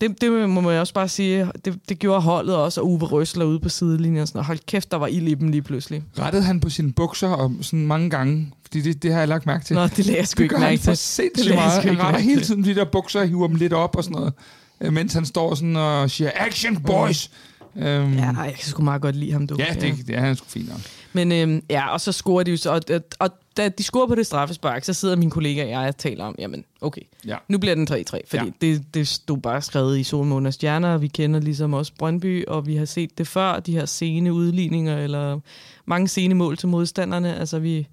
det, 0.00 0.20
det 0.20 0.48
må 0.50 0.60
man 0.60 0.78
også 0.80 0.94
bare 0.94 1.08
sige, 1.08 1.50
det, 1.64 1.78
det 1.88 1.98
gjorde 1.98 2.20
holdet 2.20 2.56
også, 2.56 2.80
og 2.80 2.86
Uwe 2.88 2.98
Røsler 2.98 3.44
ude 3.44 3.60
på 3.60 3.68
sidelinjen, 3.68 4.22
og 4.22 4.28
sådan, 4.28 4.38
og 4.38 4.44
hold 4.44 4.58
kæft, 4.66 4.90
der 4.90 4.96
var 4.96 5.06
ild 5.06 5.28
i 5.28 5.34
dem 5.34 5.48
lige 5.48 5.62
pludselig. 5.62 6.02
rettede 6.18 6.42
han 6.42 6.60
på 6.60 6.70
sine 6.70 6.92
bukser 6.92 7.28
og 7.28 7.52
sådan 7.60 7.86
mange 7.86 8.10
gange? 8.10 8.52
Fordi 8.62 8.80
det, 8.80 9.02
det 9.02 9.12
har 9.12 9.18
jeg 9.18 9.28
lagt 9.28 9.46
mærke 9.46 9.64
til. 9.64 9.76
Nå, 9.76 9.86
det 9.86 10.06
lagde 10.06 10.18
jeg 10.18 10.28
sgu 10.28 10.42
ikke 10.42 10.58
mærke 10.58 10.76
til. 10.76 10.90
Det 10.90 10.98
sindssygt 10.98 11.54
meget. 11.54 11.82
Han 11.82 12.00
retter 12.00 12.20
hele 12.20 12.40
tiden 12.40 12.64
de 12.64 12.74
der 12.74 12.84
bukser 12.84 13.20
og 13.20 13.26
hiver 13.28 13.46
dem 13.46 13.56
lidt 13.56 13.72
op 13.72 13.96
og 13.96 14.04
sådan 14.04 14.16
noget. 14.18 14.32
øh, 14.80 14.92
Mens 14.92 15.12
han 15.12 15.26
står 15.26 15.54
sådan 15.54 15.76
og 15.76 16.10
siger, 16.10 16.30
action 16.34 16.82
boys! 16.82 17.30
Øhm, 17.78 18.14
Ja, 18.14 18.24
jeg 18.42 18.54
kan 18.54 18.64
sgu 18.64 18.82
meget 18.82 19.02
godt 19.02 19.16
lide 19.16 19.32
ham, 19.32 19.46
du. 19.46 19.56
ja, 19.58 19.74
det, 19.80 20.06
det 20.06 20.16
er 20.16 20.20
han 20.20 20.36
sgu 20.36 20.46
fint 20.48 20.68
nok. 20.68 20.78
Men 21.12 21.32
øhm, 21.32 21.62
ja, 21.70 21.88
og 21.92 22.00
så 22.00 22.12
scorer 22.12 22.42
de 22.42 22.50
jo 22.50 22.56
så, 22.56 22.70
og, 22.70 22.80
og, 22.90 23.00
og 23.18 23.30
da 23.56 23.68
de 23.68 23.82
scorer 23.82 24.06
på 24.06 24.14
det 24.14 24.26
straffespark, 24.26 24.84
så 24.84 24.92
sidder 24.92 25.16
min 25.16 25.30
kollega 25.30 25.62
og 25.64 25.70
jeg 25.70 25.78
og 25.88 25.96
taler 25.96 26.24
om, 26.24 26.34
jamen, 26.38 26.64
okay, 26.80 27.00
Ja. 27.26 27.36
nu 27.48 27.58
bliver 27.58 27.74
den 27.74 27.88
3-3, 27.90 27.94
fordi 27.94 28.20
Ja. 28.34 28.44
ja. 28.44 28.50
det, 28.60 28.94
det 28.94 29.08
stod 29.08 29.38
bare 29.38 29.62
skrevet 29.62 29.98
i 29.98 30.02
Solmåne 30.02 30.48
og 30.48 30.54
Stjerner, 30.54 30.88
og 30.94 31.02
vi 31.02 31.06
kender 31.08 31.40
ligesom 31.40 31.72
også 31.74 31.92
Brøndby, 31.98 32.44
og 32.46 32.66
vi 32.66 32.76
har 32.76 32.84
set 32.84 33.18
det 33.18 33.28
før, 33.28 33.60
de 33.60 33.72
her 33.72 33.86
sene 33.86 34.32
udligninger, 34.32 34.98
eller 34.98 35.40
mange 35.86 36.08
sene 36.08 36.34
mål 36.34 36.56
til 36.56 36.68
modstanderne, 36.68 37.36
altså 37.38 37.58
vi, 37.58 37.86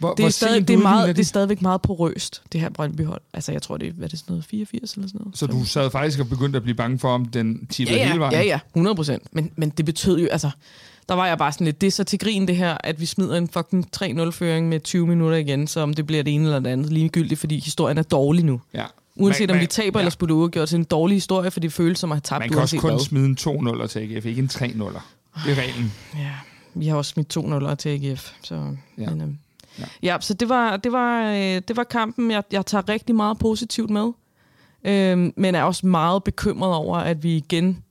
Hvor, 0.00 0.14
det 0.14 0.24
er, 0.24 0.28
stadig, 0.30 0.68
det, 0.68 0.74
er 0.74 0.78
meget, 0.78 1.08
de? 1.08 1.12
det 1.14 1.20
er 1.20 1.24
stadigvæk 1.24 1.62
meget 1.62 1.82
porøst, 1.82 2.42
det 2.52 2.60
her 2.60 2.68
Brøndby-hold. 2.70 3.20
Altså 3.34 3.52
jeg 3.52 3.62
tror, 3.62 3.76
det 3.76 3.88
er, 3.88 3.92
hvad 3.92 4.04
er 4.04 4.08
det 4.08 4.18
sådan 4.18 4.32
noget, 4.32 4.44
84 4.44 4.94
eller 4.94 5.08
sådan 5.08 5.20
noget? 5.20 5.38
Så 5.38 5.46
du 5.46 5.64
sad 5.64 5.90
faktisk 5.90 6.20
og 6.20 6.28
begyndte 6.28 6.56
at 6.56 6.62
blive 6.62 6.74
bange 6.76 6.98
for, 6.98 7.08
om 7.08 7.24
den 7.24 7.66
tippede 7.66 7.96
ja, 7.98 8.02
ja, 8.02 8.08
hele 8.08 8.20
vejen? 8.20 8.32
Ja, 8.34 8.42
ja, 8.42 8.58
100 8.74 8.96
procent. 8.96 9.22
Men, 9.32 9.50
men 9.56 9.70
det 9.70 9.84
betød 9.84 10.18
jo, 10.20 10.26
altså, 10.28 10.50
der 11.08 11.14
var 11.14 11.26
jeg 11.26 11.38
bare 11.38 11.52
sådan 11.52 11.64
lidt, 11.64 11.80
det 11.80 11.86
er 11.86 11.90
så 11.90 12.04
til 12.04 12.18
grin 12.18 12.48
det 12.48 12.56
her, 12.56 12.76
at 12.84 13.00
vi 13.00 13.06
smider 13.06 13.36
en 13.36 13.48
fucking 13.48 13.86
3-0-føring 13.96 14.68
med 14.68 14.80
20 14.80 15.06
minutter 15.06 15.36
igen, 15.36 15.66
så 15.66 15.80
om 15.80 15.94
det 15.94 16.06
bliver 16.06 16.22
det 16.22 16.34
ene 16.34 16.44
eller 16.44 16.58
det 16.60 16.70
andet, 16.70 16.92
ligegyldigt, 16.92 17.40
fordi 17.40 17.58
historien 17.58 17.98
er 17.98 18.02
dårlig 18.02 18.44
nu. 18.44 18.60
ja. 18.74 18.84
Uanset 19.16 19.48
Man- 19.48 19.56
om 19.56 19.60
vi 19.60 19.66
taber 19.66 19.98
ja. 20.00 20.02
eller 20.02 20.10
skulle 20.10 20.34
uafgjort, 20.34 20.68
så 20.68 20.76
er 20.76 20.78
en 20.78 20.84
dårlig 20.84 21.16
historie, 21.16 21.50
for 21.50 21.60
det 21.60 21.72
føles 21.72 21.98
som 21.98 22.12
at 22.12 22.16
have 22.16 22.20
tabt 22.20 22.40
Man 22.40 22.48
kan 22.48 22.58
også 22.58 22.76
kun 22.76 22.90
hvad. 22.90 23.00
smide 23.00 23.26
en 23.26 23.36
2-0 23.82 23.86
til 23.86 23.98
AGF, 23.98 24.26
ikke 24.26 24.42
en 24.42 24.50
3-0. 24.52 24.58
Det 24.60 25.58
er 25.58 25.62
reglen. 25.62 25.92
Ja, 26.18 26.30
vi 26.74 26.86
har 26.86 26.96
også 26.96 27.08
smidt 27.08 27.28
2 27.28 27.46
0 27.46 27.76
til 27.76 27.88
AGF. 27.88 28.30
Så, 28.42 28.54
Ja. 28.54 29.02
ja. 29.02 29.10
Men, 29.10 29.20
øhm, 29.20 29.38
Ja. 30.02 30.16
så 30.20 30.34
det 30.34 30.48
var, 30.48 30.76
det 30.76 30.92
var, 30.92 31.30
øh, 31.32 31.62
det 31.68 31.76
var 31.76 31.84
kampen, 31.84 32.30
jeg, 32.30 32.42
jeg 32.52 32.66
tager 32.66 32.88
rigtig 32.88 33.14
meget 33.14 33.38
positivt 33.38 33.90
med. 33.90 34.12
Øhm, 34.84 35.32
men 35.36 35.54
er 35.54 35.62
også 35.62 35.86
meget 35.86 36.24
bekymret 36.24 36.74
over, 36.74 36.98
at 36.98 37.22
vi 37.22 37.36
igen 37.36 37.82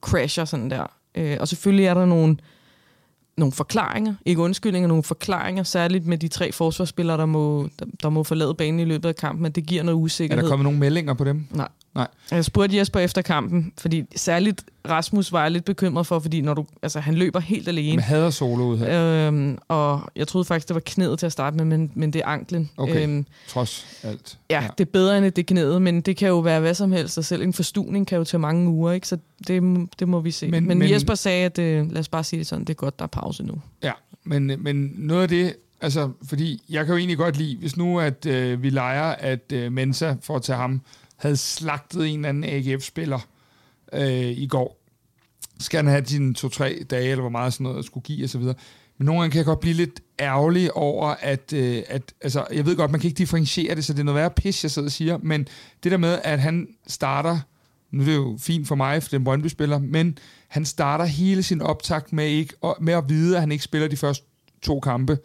crasher 0.00 0.44
sådan 0.44 0.70
der. 0.70 0.86
Øh, 1.14 1.36
og 1.40 1.48
selvfølgelig 1.48 1.86
er 1.86 1.94
der 1.94 2.06
nogle, 2.06 2.36
nogle 3.36 3.52
forklaringer, 3.52 4.14
ikke 4.26 4.40
undskyldninger, 4.42 4.88
nogle 4.88 5.02
forklaringer, 5.02 5.62
særligt 5.62 6.06
med 6.06 6.18
de 6.18 6.28
tre 6.28 6.52
forsvarsspillere, 6.52 7.16
der 7.16 7.26
må, 7.26 7.68
der, 7.78 7.84
der 8.02 8.08
må 8.08 8.22
forlade 8.22 8.54
banen 8.54 8.80
i 8.80 8.84
løbet 8.84 9.08
af 9.08 9.16
kampen, 9.16 9.46
at 9.46 9.56
det 9.56 9.66
giver 9.66 9.82
noget 9.82 9.96
Er 9.96 10.00
usikkerhed. 10.02 10.42
der 10.42 10.48
kommet 10.50 10.64
nogle 10.64 10.78
meldinger 10.78 11.14
på 11.14 11.24
dem? 11.24 11.46
Nej. 11.50 11.68
Nej. 11.98 12.08
Jeg 12.30 12.44
spurgte 12.44 12.76
Jesper 12.76 13.00
efter 13.00 13.22
kampen, 13.22 13.72
fordi 13.78 14.04
særligt 14.16 14.64
Rasmus 14.88 15.32
var 15.32 15.42
jeg 15.42 15.50
lidt 15.50 15.64
bekymret 15.64 16.06
for, 16.06 16.18
fordi 16.18 16.40
når 16.40 16.54
du, 16.54 16.66
altså, 16.82 17.00
han 17.00 17.14
løber 17.14 17.40
helt 17.40 17.68
alene. 17.68 18.02
Han 18.02 18.16
hader 18.16 18.30
soloet 18.30 18.78
her. 18.78 19.26
Øhm, 19.28 19.58
og 19.68 20.02
jeg 20.16 20.28
troede 20.28 20.44
faktisk, 20.44 20.68
det 20.68 20.74
var 20.74 20.82
knæet 20.86 21.18
til 21.18 21.26
at 21.26 21.32
starte 21.32 21.56
med, 21.56 21.64
men, 21.64 21.92
men 21.94 22.12
det 22.12 22.18
er 22.18 22.26
anklen. 22.26 22.70
Okay, 22.76 23.02
øhm, 23.02 23.26
trods 23.48 23.86
alt. 24.02 24.38
Ja, 24.50 24.62
ja, 24.62 24.68
det 24.78 24.86
er 24.86 24.90
bedre 24.90 25.18
end 25.18 25.32
det 25.32 25.46
knæet, 25.46 25.82
men 25.82 26.00
det 26.00 26.16
kan 26.16 26.28
jo 26.28 26.38
være 26.38 26.60
hvad 26.60 26.74
som 26.74 26.92
helst, 26.92 27.18
og 27.18 27.24
selv 27.24 27.42
en 27.42 27.52
forstuning 27.52 28.06
kan 28.06 28.18
jo 28.18 28.24
tage 28.24 28.40
mange 28.40 28.70
uger, 28.70 28.92
ikke? 28.92 29.08
så 29.08 29.18
det, 29.48 29.88
det 29.98 30.08
må 30.08 30.20
vi 30.20 30.30
se. 30.30 30.48
Men, 30.48 30.66
men, 30.66 30.78
men 30.78 30.90
Jesper 30.90 31.14
sagde, 31.14 31.44
at 31.44 31.56
det, 31.56 31.92
lad 31.92 32.00
os 32.00 32.08
bare 32.08 32.24
sige 32.24 32.38
det 32.38 32.46
sådan, 32.46 32.64
det 32.64 32.70
er 32.70 32.74
godt, 32.74 32.98
der 32.98 33.04
er 33.04 33.08
pause 33.08 33.42
nu. 33.42 33.54
Ja, 33.82 33.92
men, 34.24 34.52
men 34.58 34.92
noget 34.96 35.22
af 35.22 35.28
det, 35.28 35.54
altså, 35.80 36.10
fordi 36.22 36.62
jeg 36.68 36.86
kan 36.86 36.92
jo 36.92 36.98
egentlig 36.98 37.18
godt 37.18 37.36
lide, 37.36 37.56
hvis 37.56 37.76
nu 37.76 38.00
at 38.00 38.26
øh, 38.26 38.62
vi 38.62 38.70
leger, 38.70 39.04
at 39.04 39.52
øh, 39.52 39.72
Mensa, 39.72 40.14
for 40.22 40.36
at 40.36 40.42
tage 40.42 40.56
ham, 40.56 40.80
havde 41.18 41.36
slagtet 41.36 42.08
en 42.08 42.14
eller 42.14 42.28
anden 42.28 42.44
AGF-spiller 42.44 43.18
øh, 43.92 44.30
i 44.38 44.46
går, 44.46 44.80
skal 45.60 45.78
han 45.78 45.86
have 45.86 46.00
dine 46.00 46.34
to-tre 46.34 46.84
dage, 46.90 47.10
eller 47.10 47.22
hvor 47.22 47.30
meget 47.30 47.52
sådan 47.52 47.64
noget 47.64 47.84
skulle 47.84 48.04
give 48.04 48.24
osv. 48.24 48.42
Men 48.98 49.04
nogle 49.06 49.20
gange 49.20 49.32
kan 49.32 49.38
jeg 49.38 49.46
godt 49.46 49.60
blive 49.60 49.74
lidt 49.74 50.00
ærgerlig 50.20 50.76
over, 50.76 51.06
at, 51.06 51.52
øh, 51.52 51.82
at 51.86 52.14
altså, 52.20 52.46
jeg 52.52 52.66
ved 52.66 52.76
godt, 52.76 52.90
man 52.90 53.00
kan 53.00 53.08
ikke 53.08 53.18
differentiere 53.18 53.74
det, 53.74 53.84
så 53.84 53.92
det 53.92 54.00
er 54.00 54.04
noget 54.04 54.20
værre 54.20 54.30
pis, 54.30 54.64
jeg 54.64 54.70
sidder 54.70 54.88
og 54.88 54.92
siger, 54.92 55.18
men 55.22 55.48
det 55.82 55.92
der 55.92 55.98
med, 55.98 56.18
at 56.24 56.40
han 56.40 56.68
starter, 56.86 57.38
nu 57.90 58.02
er 58.02 58.06
det 58.06 58.14
jo 58.14 58.36
fint 58.40 58.68
for 58.68 58.74
mig, 58.74 59.02
for 59.02 59.10
den 59.10 59.24
Brøndby-spiller, 59.24 59.78
men 59.78 60.18
han 60.48 60.64
starter 60.64 61.04
hele 61.04 61.42
sin 61.42 61.62
optakt 61.62 62.12
med, 62.12 62.26
ikke, 62.26 62.54
med 62.80 62.94
at 62.94 63.04
vide, 63.08 63.36
at 63.36 63.42
han 63.42 63.52
ikke 63.52 63.64
spiller 63.64 63.88
de 63.88 63.96
første 63.96 64.24
to 64.62 64.80
kampe. 64.80 65.18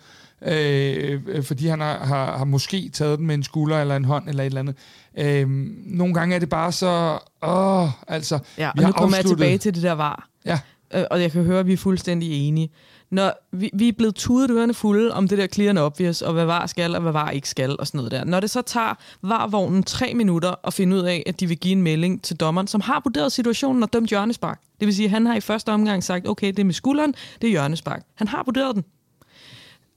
Øh, 0.46 1.22
øh, 1.28 1.44
fordi 1.44 1.68
han 1.68 1.80
har, 1.80 2.06
har, 2.06 2.38
har 2.38 2.46
måske 2.46 2.90
taget 2.90 3.20
den 3.20 3.28
med 3.28 3.36
en 3.36 3.44
skulder 3.44 3.82
eller 3.82 3.96
en 3.96 4.06
hånd 4.06 4.30
eller 4.30 4.44
et 4.44 4.48
eller 4.48 4.60
andet. 4.60 4.76
Øh, 5.18 5.50
nogle 5.86 6.14
gange 6.14 6.36
er 6.36 6.40
det 6.40 6.50
bare 6.50 6.72
så... 6.72 7.20
Åh, 7.44 7.90
altså, 8.08 8.40
ja, 8.58 8.68
og 8.68 8.74
vi 8.78 8.86
nu 8.86 8.92
kommer 8.92 9.18
jeg 9.18 9.26
tilbage 9.26 9.58
til 9.58 9.76
det 9.76 9.84
der 9.84 9.92
var. 9.92 10.30
Ja. 10.46 10.60
Øh, 10.94 11.04
og 11.12 11.22
jeg 11.22 11.32
kan 11.32 11.44
høre, 11.44 11.60
at 11.60 11.68
vi 11.68 11.74
er 11.74 11.78
fuldstændig 11.78 12.48
enige. 12.48 12.70
Når 13.12 13.32
vi, 13.52 13.70
vi 13.74 13.88
er 13.88 13.94
blevet 13.98 14.16
tudet 14.16 14.52
ørerne 14.52 14.74
fulde 14.74 15.14
om 15.14 15.28
det 15.28 15.38
der 15.38 15.48
clear 15.48 15.70
and 15.70 15.80
obvious, 15.80 16.22
og 16.22 16.34
hvad 16.34 16.46
var 16.46 16.66
skal, 16.66 16.96
og 16.96 17.02
hvad 17.02 17.12
var 17.12 17.30
ikke 17.30 17.50
skal, 17.50 17.76
og 17.80 17.88
sådan 17.88 17.98
noget 17.98 18.12
der. 18.12 18.24
Når 18.24 18.40
det 18.40 18.50
så 18.50 18.62
tager 18.62 18.94
varvognen 19.22 19.84
tre 19.84 20.14
minutter 20.14 20.56
at 20.64 20.74
finde 20.74 20.96
ud 20.96 21.02
af, 21.02 21.24
at 21.26 21.40
de 21.40 21.48
vil 21.48 21.58
give 21.58 21.72
en 21.72 21.82
melding 21.82 22.24
til 22.24 22.36
dommeren, 22.36 22.68
som 22.68 22.82
har 22.82 23.02
vurderet 23.04 23.32
situationen 23.32 23.84
og 23.84 23.94
dømt 23.94 24.10
hjørnespark. 24.10 24.60
Det 24.80 24.86
vil 24.86 24.96
sige, 24.96 25.06
at 25.06 25.12
han 25.12 25.26
har 25.26 25.36
i 25.36 25.42
første 25.42 25.72
omgang 25.72 26.04
sagt, 26.04 26.28
okay, 26.28 26.48
det 26.48 26.60
er 26.60 26.64
med 26.64 26.74
skulderen, 26.74 27.14
det 27.42 27.48
er 27.48 27.52
hjørnespark. 27.52 28.04
Han 28.16 28.28
har 28.28 28.44
vurderet 28.46 28.76
den 28.76 28.84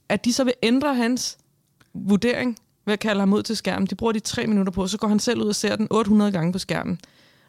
at 0.09 0.25
de 0.25 0.33
så 0.33 0.43
vil 0.43 0.53
ændre 0.63 0.95
hans 0.95 1.37
vurdering 1.93 2.57
ved 2.85 2.93
at 2.93 2.99
kalde 2.99 3.19
ham 3.19 3.33
ud 3.33 3.43
til 3.43 3.57
skærmen. 3.57 3.87
De 3.87 3.95
bruger 3.95 4.13
de 4.13 4.19
tre 4.19 4.47
minutter 4.47 4.71
på, 4.71 4.87
så 4.87 4.97
går 4.97 5.07
han 5.07 5.19
selv 5.19 5.41
ud 5.41 5.47
og 5.47 5.55
ser 5.55 5.75
den 5.75 5.87
800 5.91 6.31
gange 6.31 6.53
på 6.53 6.59
skærmen. 6.59 6.99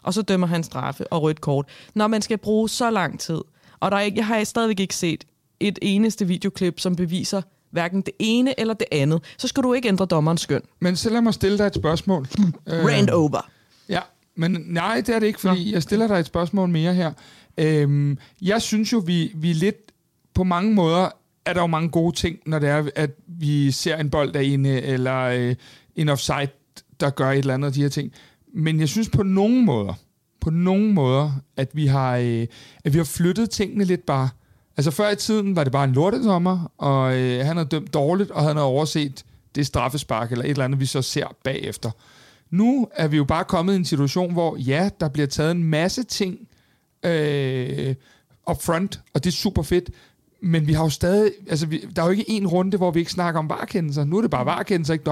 Og 0.02 0.14
så 0.14 0.22
dømmer 0.22 0.46
han 0.46 0.64
straffe 0.64 1.12
og 1.12 1.22
rødt 1.22 1.40
kort. 1.40 1.66
Når 1.94 2.06
man 2.06 2.22
skal 2.22 2.38
bruge 2.38 2.68
så 2.68 2.90
lang 2.90 3.20
tid, 3.20 3.40
og 3.80 3.90
der 3.90 3.96
er 3.96 4.00
ikke, 4.00 4.18
jeg 4.18 4.26
har 4.26 4.44
stadigvæk 4.44 4.80
ikke 4.80 4.94
set 4.94 5.24
et 5.60 5.78
eneste 5.82 6.26
videoklip, 6.26 6.80
som 6.80 6.96
beviser 6.96 7.42
hverken 7.70 8.02
det 8.02 8.14
ene 8.18 8.60
eller 8.60 8.74
det 8.74 8.86
andet, 8.92 9.22
så 9.38 9.48
skal 9.48 9.62
du 9.62 9.72
ikke 9.72 9.88
ændre 9.88 10.06
dommerens 10.06 10.40
skøn. 10.40 10.62
Men 10.80 10.96
så 10.96 11.10
lad 11.10 11.20
mig 11.20 11.34
stille 11.34 11.58
dig 11.58 11.66
et 11.66 11.74
spørgsmål. 11.74 12.26
Rand 12.66 13.10
over. 13.10 13.50
Ja, 13.88 14.00
men 14.34 14.64
nej, 14.66 15.00
det 15.06 15.14
er 15.14 15.18
det 15.18 15.26
ikke, 15.26 15.40
fordi 15.40 15.72
jeg 15.72 15.82
stiller 15.82 16.06
dig 16.06 16.14
et 16.14 16.26
spørgsmål 16.26 16.68
mere 16.68 16.94
her. 16.94 17.12
Øhm, 17.58 18.18
jeg 18.42 18.62
synes 18.62 18.92
jo, 18.92 18.98
vi, 18.98 19.32
vi 19.34 19.52
lidt 19.52 19.92
på 20.34 20.44
mange 20.44 20.74
måder 20.74 21.08
er 21.48 21.52
der 21.52 21.60
jo 21.60 21.66
mange 21.66 21.88
gode 21.88 22.16
ting, 22.16 22.38
når 22.46 22.58
det 22.58 22.68
er, 22.68 22.90
at 22.96 23.10
vi 23.26 23.70
ser 23.70 23.96
en 23.96 24.10
bold 24.10 24.32
derinde, 24.32 24.82
eller 24.82 25.22
øh, 25.22 25.54
en 25.96 26.08
offside, 26.08 26.48
der 27.00 27.10
gør 27.10 27.30
et 27.30 27.38
eller 27.38 27.54
andet 27.54 27.68
af 27.68 27.74
de 27.74 27.82
her 27.82 27.88
ting. 27.88 28.12
Men 28.54 28.80
jeg 28.80 28.88
synes 28.88 29.08
på 29.08 29.22
nogen 29.22 29.64
måder, 29.64 29.94
på 30.40 30.50
nogen 30.50 30.92
måder, 30.92 31.32
at 31.56 31.68
vi 31.72 31.86
har, 31.86 32.16
øh, 32.16 32.46
at 32.84 32.92
vi 32.92 32.98
har 32.98 33.04
flyttet 33.04 33.50
tingene 33.50 33.84
lidt 33.84 34.06
bare. 34.06 34.28
Altså 34.76 34.90
før 34.90 35.10
i 35.10 35.16
tiden 35.16 35.56
var 35.56 35.64
det 35.64 35.72
bare 35.72 35.84
en 35.84 35.92
lortesommer, 35.92 36.72
og 36.78 37.16
øh, 37.16 37.46
han 37.46 37.56
havde 37.56 37.68
dømt 37.68 37.94
dårligt, 37.94 38.30
og 38.30 38.42
han 38.42 38.56
havde 38.56 38.66
overset 38.66 39.24
det 39.54 39.66
straffespark, 39.66 40.32
eller 40.32 40.44
et 40.44 40.50
eller 40.50 40.64
andet, 40.64 40.80
vi 40.80 40.86
så 40.86 41.02
ser 41.02 41.26
bagefter. 41.44 41.90
Nu 42.50 42.88
er 42.92 43.08
vi 43.08 43.16
jo 43.16 43.24
bare 43.24 43.44
kommet 43.44 43.72
i 43.72 43.76
en 43.76 43.84
situation, 43.84 44.32
hvor 44.32 44.56
ja, 44.56 44.90
der 45.00 45.08
bliver 45.08 45.26
taget 45.26 45.50
en 45.50 45.64
masse 45.64 46.02
ting 46.02 46.38
øh, 47.04 47.94
up 48.50 48.62
front, 48.62 49.00
og 49.14 49.24
det 49.24 49.30
er 49.30 49.34
super 49.34 49.62
fedt, 49.62 49.90
men 50.42 50.66
vi 50.66 50.72
har 50.72 50.82
jo 50.84 50.90
stadig, 50.90 51.32
altså 51.50 51.66
vi, 51.66 51.84
der 51.96 52.02
er 52.02 52.06
jo 52.06 52.10
ikke 52.10 52.30
en 52.30 52.46
runde, 52.46 52.76
hvor 52.76 52.90
vi 52.90 52.98
ikke 52.98 53.12
snakker 53.12 53.38
om 53.38 53.48
varekendelser. 53.48 54.04
Nu 54.04 54.16
er 54.16 54.20
det 54.20 54.30
bare 54.30 54.46
varekendelser, 54.46 54.94
ikke 54.94 55.04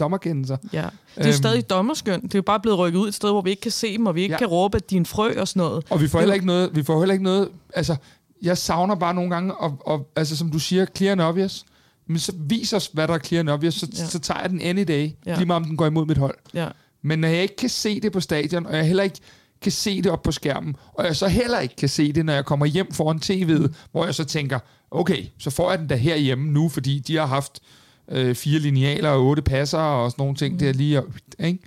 dommerkendelser. 0.00 0.56
Ja. 0.72 0.78
Det 0.78 0.84
er 1.16 1.24
jo 1.24 1.26
øhm. 1.26 1.32
stadig 1.32 1.70
dommerskøn. 1.70 2.22
Det 2.22 2.34
er 2.34 2.38
jo 2.38 2.42
bare 2.42 2.60
blevet 2.60 2.78
rykket 2.78 2.98
ud 2.98 3.08
et 3.08 3.14
sted, 3.14 3.30
hvor 3.30 3.42
vi 3.42 3.50
ikke 3.50 3.62
kan 3.62 3.70
se 3.70 3.96
dem, 3.96 4.06
og 4.06 4.14
vi 4.14 4.22
ikke 4.22 4.32
ja. 4.32 4.38
kan 4.38 4.46
råbe, 4.46 4.76
at 4.76 4.90
de 4.90 4.96
er 4.96 5.00
en 5.00 5.06
frø 5.06 5.40
og 5.40 5.48
sådan 5.48 5.60
noget. 5.60 5.84
Og 5.90 6.00
vi 6.00 6.08
får 6.08 6.18
heller 6.18 6.34
ikke 6.34 6.46
noget, 6.46 6.76
vi 6.76 6.82
får 6.82 6.98
heller 6.98 7.12
ikke 7.12 7.24
noget, 7.24 7.48
altså 7.74 7.96
jeg 8.42 8.58
savner 8.58 8.94
bare 8.94 9.14
nogle 9.14 9.30
gange, 9.30 9.54
og, 9.54 9.78
og 9.80 10.10
altså 10.16 10.36
som 10.36 10.50
du 10.50 10.58
siger, 10.58 10.86
clear 10.96 11.12
and 11.12 11.20
obvious. 11.20 11.64
Men 12.06 12.18
så 12.18 12.32
vis 12.36 12.72
os, 12.72 12.90
hvad 12.92 13.08
der 13.08 13.14
er 13.14 13.18
clear 13.18 13.40
and 13.40 13.48
obvious, 13.48 13.74
så, 13.74 13.88
ja. 13.92 14.06
så 14.06 14.18
tager 14.18 14.40
jeg 14.40 14.50
den 14.50 14.60
any 14.60 14.84
day, 14.88 15.10
ja. 15.26 15.36
lige 15.36 15.46
meget 15.46 15.62
om 15.62 15.64
den 15.64 15.76
går 15.76 15.86
imod 15.86 16.06
mit 16.06 16.18
hold. 16.18 16.34
Ja. 16.54 16.68
Men 17.02 17.18
når 17.18 17.28
jeg 17.28 17.42
ikke 17.42 17.56
kan 17.56 17.68
se 17.68 18.00
det 18.00 18.12
på 18.12 18.20
stadion, 18.20 18.66
og 18.66 18.76
jeg 18.76 18.86
heller 18.86 19.02
ikke 19.02 19.18
kan 19.62 19.72
se 19.72 20.02
det 20.02 20.12
op 20.12 20.22
på 20.22 20.32
skærmen, 20.32 20.76
og 20.92 21.04
jeg 21.04 21.16
så 21.16 21.28
heller 21.28 21.60
ikke 21.60 21.76
kan 21.76 21.88
se 21.88 22.12
det, 22.12 22.24
når 22.24 22.32
jeg 22.32 22.44
kommer 22.44 22.66
hjem 22.66 22.92
foran 22.92 23.20
tv'et, 23.24 23.74
hvor 23.92 24.04
jeg 24.04 24.14
så 24.14 24.24
tænker, 24.24 24.58
okay, 24.90 25.24
så 25.38 25.50
får 25.50 25.70
jeg 25.70 25.78
den 25.78 25.88
da 25.88 25.94
herhjemme 25.94 26.52
nu, 26.52 26.68
fordi 26.68 26.98
de 26.98 27.16
har 27.16 27.26
haft 27.26 27.60
øh, 28.08 28.34
fire 28.34 28.58
linealer 28.58 29.10
og 29.10 29.26
otte 29.26 29.42
passer 29.42 29.78
og 29.78 30.10
sådan 30.10 30.22
nogle 30.22 30.36
ting 30.36 30.52
mm. 30.52 30.58
der 30.58 30.72
lige. 30.72 31.02
Ikke? 31.38 31.58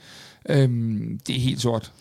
Øhm, 0.49 1.19
det 1.27 1.35
er 1.35 1.39
helt 1.39 1.61
sort. 1.61 1.91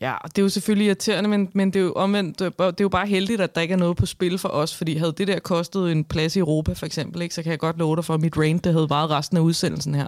Ja, 0.00 0.14
det 0.24 0.38
er 0.38 0.42
jo 0.42 0.48
selvfølgelig 0.48 0.86
irriterende, 0.86 1.30
men, 1.30 1.48
men 1.52 1.70
det 1.70 1.80
er 1.80 1.84
jo 1.84 1.92
omvendt, 1.92 2.38
det 2.38 2.52
er 2.58 2.72
jo 2.80 2.88
bare 2.88 3.06
heldigt, 3.06 3.40
at 3.40 3.54
der 3.54 3.60
ikke 3.60 3.72
er 3.72 3.78
noget 3.78 3.96
på 3.96 4.06
spil 4.06 4.38
for 4.38 4.48
os, 4.48 4.74
fordi 4.74 4.96
havde 4.96 5.14
det 5.18 5.28
der 5.28 5.38
kostet 5.38 5.92
en 5.92 6.04
plads 6.04 6.36
i 6.36 6.38
Europa 6.38 6.72
for 6.72 6.86
eksempel, 6.86 7.22
ikke, 7.22 7.34
så 7.34 7.42
kan 7.42 7.50
jeg 7.50 7.58
godt 7.58 7.78
love 7.78 7.96
dig 7.96 8.04
for, 8.04 8.14
at 8.14 8.20
mit 8.20 8.38
rain, 8.38 8.58
det 8.58 8.72
havde 8.72 8.90
varet 8.90 9.10
resten 9.10 9.36
af 9.36 9.40
udsendelsen 9.40 9.94
her. 9.94 10.06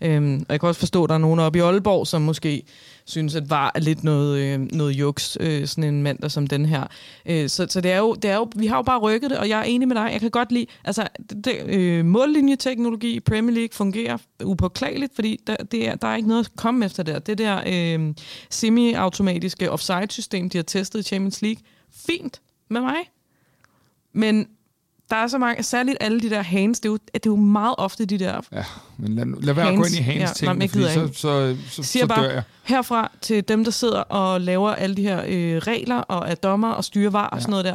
Øhm, 0.00 0.44
og 0.48 0.52
jeg 0.52 0.60
kan 0.60 0.68
også 0.68 0.78
forstå, 0.78 1.04
at 1.04 1.08
der 1.08 1.14
er 1.14 1.18
nogen 1.18 1.40
oppe 1.40 1.58
i 1.58 1.62
Aalborg, 1.62 2.06
som 2.06 2.22
måske 2.22 2.62
synes, 3.08 3.34
at 3.34 3.50
var 3.50 3.72
er 3.74 3.80
lidt 3.80 4.04
noget, 4.04 4.38
øh, 4.38 4.60
noget 4.60 4.92
juks, 4.92 5.36
øh, 5.40 5.66
sådan 5.66 5.94
en 5.94 6.02
mandag 6.02 6.30
som 6.30 6.46
den 6.46 6.66
her. 6.66 6.86
Øh, 7.26 7.48
så 7.48 7.66
så 7.68 7.80
det, 7.80 7.90
er 7.90 7.98
jo, 7.98 8.14
det 8.14 8.30
er 8.30 8.36
jo, 8.36 8.50
vi 8.56 8.66
har 8.66 8.76
jo 8.76 8.82
bare 8.82 8.98
rykket 8.98 9.30
det, 9.30 9.38
og 9.38 9.48
jeg 9.48 9.58
er 9.60 9.64
enig 9.64 9.88
med 9.88 9.96
dig. 9.96 10.08
Jeg 10.12 10.20
kan 10.20 10.30
godt 10.30 10.52
lide, 10.52 10.66
altså 10.84 11.08
det, 11.44 11.66
øh, 11.66 12.04
mållinjeteknologi 12.04 13.14
i 13.14 13.20
Premier 13.20 13.54
League 13.54 13.72
fungerer 13.72 14.18
upåklageligt, 14.44 15.14
fordi 15.14 15.40
der, 15.46 15.56
det 15.56 15.88
er, 15.88 15.94
der 15.94 16.08
er 16.08 16.16
ikke 16.16 16.28
noget 16.28 16.44
at 16.44 16.56
komme 16.56 16.84
efter 16.84 17.02
der. 17.02 17.18
Det 17.18 17.38
der 17.38 17.62
øh, 17.66 18.14
semi-automatiske 18.50 19.70
offside-system, 19.70 20.50
de 20.50 20.58
har 20.58 20.62
testet 20.62 21.00
i 21.00 21.02
Champions 21.02 21.42
League, 21.42 21.62
fint 22.06 22.40
med 22.70 22.80
mig. 22.80 23.10
Men 24.12 24.46
der 25.10 25.16
er 25.16 25.26
så 25.26 25.38
mange, 25.38 25.62
særligt 25.62 25.96
alle 26.00 26.20
de 26.20 26.30
der 26.30 26.42
hands, 26.42 26.80
det 26.80 26.88
er 26.88 26.92
jo, 26.92 26.96
det 26.96 27.26
er 27.26 27.30
jo 27.30 27.36
meget 27.36 27.74
ofte 27.78 28.04
de 28.04 28.18
der 28.18 28.40
Ja, 28.52 28.64
men 28.96 29.14
lad, 29.14 29.42
lad 29.42 29.54
være 29.54 29.64
hands, 29.64 29.78
at 29.78 29.80
gå 29.80 29.84
ind 29.84 29.94
i 29.94 30.02
hands 30.02 30.42
ja, 30.42 30.52
ting, 30.54 30.70
fordi 30.70 30.84
så, 30.84 31.08
så, 31.12 31.12
så, 31.12 31.56
så, 31.70 31.82
så 31.82 32.06
bare, 32.06 32.24
dør 32.24 32.30
jeg. 32.30 32.42
Herfra 32.64 33.12
til 33.20 33.48
dem, 33.48 33.64
der 33.64 33.70
sidder 33.70 34.00
og 34.00 34.40
laver 34.40 34.70
alle 34.70 34.96
de 34.96 35.02
her 35.02 35.22
øh, 35.26 35.56
regler 35.56 35.96
og 35.96 36.30
er 36.30 36.34
dommer 36.34 36.70
og 36.70 36.84
styrer 36.84 37.10
var 37.10 37.26
og 37.26 37.36
ja. 37.36 37.40
sådan 37.40 37.50
noget 37.50 37.64
der. 37.64 37.74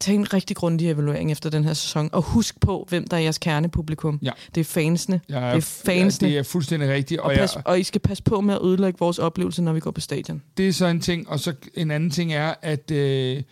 Tag 0.00 0.14
en 0.14 0.32
rigtig 0.32 0.56
grundig 0.56 0.90
evaluering 0.90 1.32
efter 1.32 1.50
den 1.50 1.64
her 1.64 1.74
sæson, 1.74 2.10
og 2.12 2.22
husk 2.22 2.60
på, 2.60 2.86
hvem 2.88 3.06
der 3.06 3.16
er 3.16 3.20
jeres 3.20 3.38
kernepublikum. 3.38 4.18
Ja. 4.22 4.30
Det 4.54 4.60
er 4.60 4.64
fansene. 4.64 5.20
Ja, 5.28 5.34
det 5.34 5.56
er 5.56 5.60
fansene. 5.60 6.28
Ja, 6.28 6.34
det 6.34 6.38
er 6.38 6.42
fuldstændig 6.42 6.88
rigtigt. 6.88 7.20
Og, 7.20 7.30
og, 7.30 7.36
pas, 7.36 7.56
og 7.64 7.80
I 7.80 7.82
skal 7.82 8.00
passe 8.00 8.22
på 8.22 8.40
med 8.40 8.54
at 8.54 8.60
ødelægge 8.64 8.98
vores 8.98 9.18
oplevelse, 9.18 9.62
når 9.62 9.72
vi 9.72 9.80
går 9.80 9.90
på 9.90 10.00
stadion. 10.00 10.42
Det 10.56 10.68
er 10.68 10.72
så 10.72 10.86
en 10.86 11.00
ting, 11.00 11.28
og 11.28 11.40
så 11.40 11.54
en 11.74 11.90
anden 11.90 12.10
ting 12.10 12.32
er, 12.32 12.54
at... 12.62 12.90
Øh, 12.90 13.42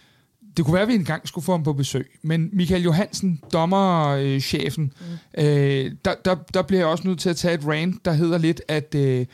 det 0.56 0.64
kunne 0.64 0.74
være, 0.74 0.82
at 0.82 0.88
vi 0.88 0.94
engang 0.94 1.28
skulle 1.28 1.44
få 1.44 1.52
ham 1.52 1.62
på 1.62 1.72
besøg, 1.72 2.18
men 2.22 2.50
Michael 2.52 2.82
Johansen, 2.82 3.40
dommerchefen, 3.52 4.92
mm. 5.00 5.44
øh, 5.44 5.92
der, 6.04 6.14
der, 6.24 6.34
der 6.54 6.62
bliver 6.62 6.80
jeg 6.80 6.88
også 6.88 7.08
nødt 7.08 7.18
til 7.18 7.30
at 7.30 7.36
tage 7.36 7.54
et 7.54 7.66
rant, 7.66 8.04
der 8.04 8.12
hedder 8.12 8.38
lidt, 8.38 8.62
at 8.68 8.94
øh, 8.94 9.26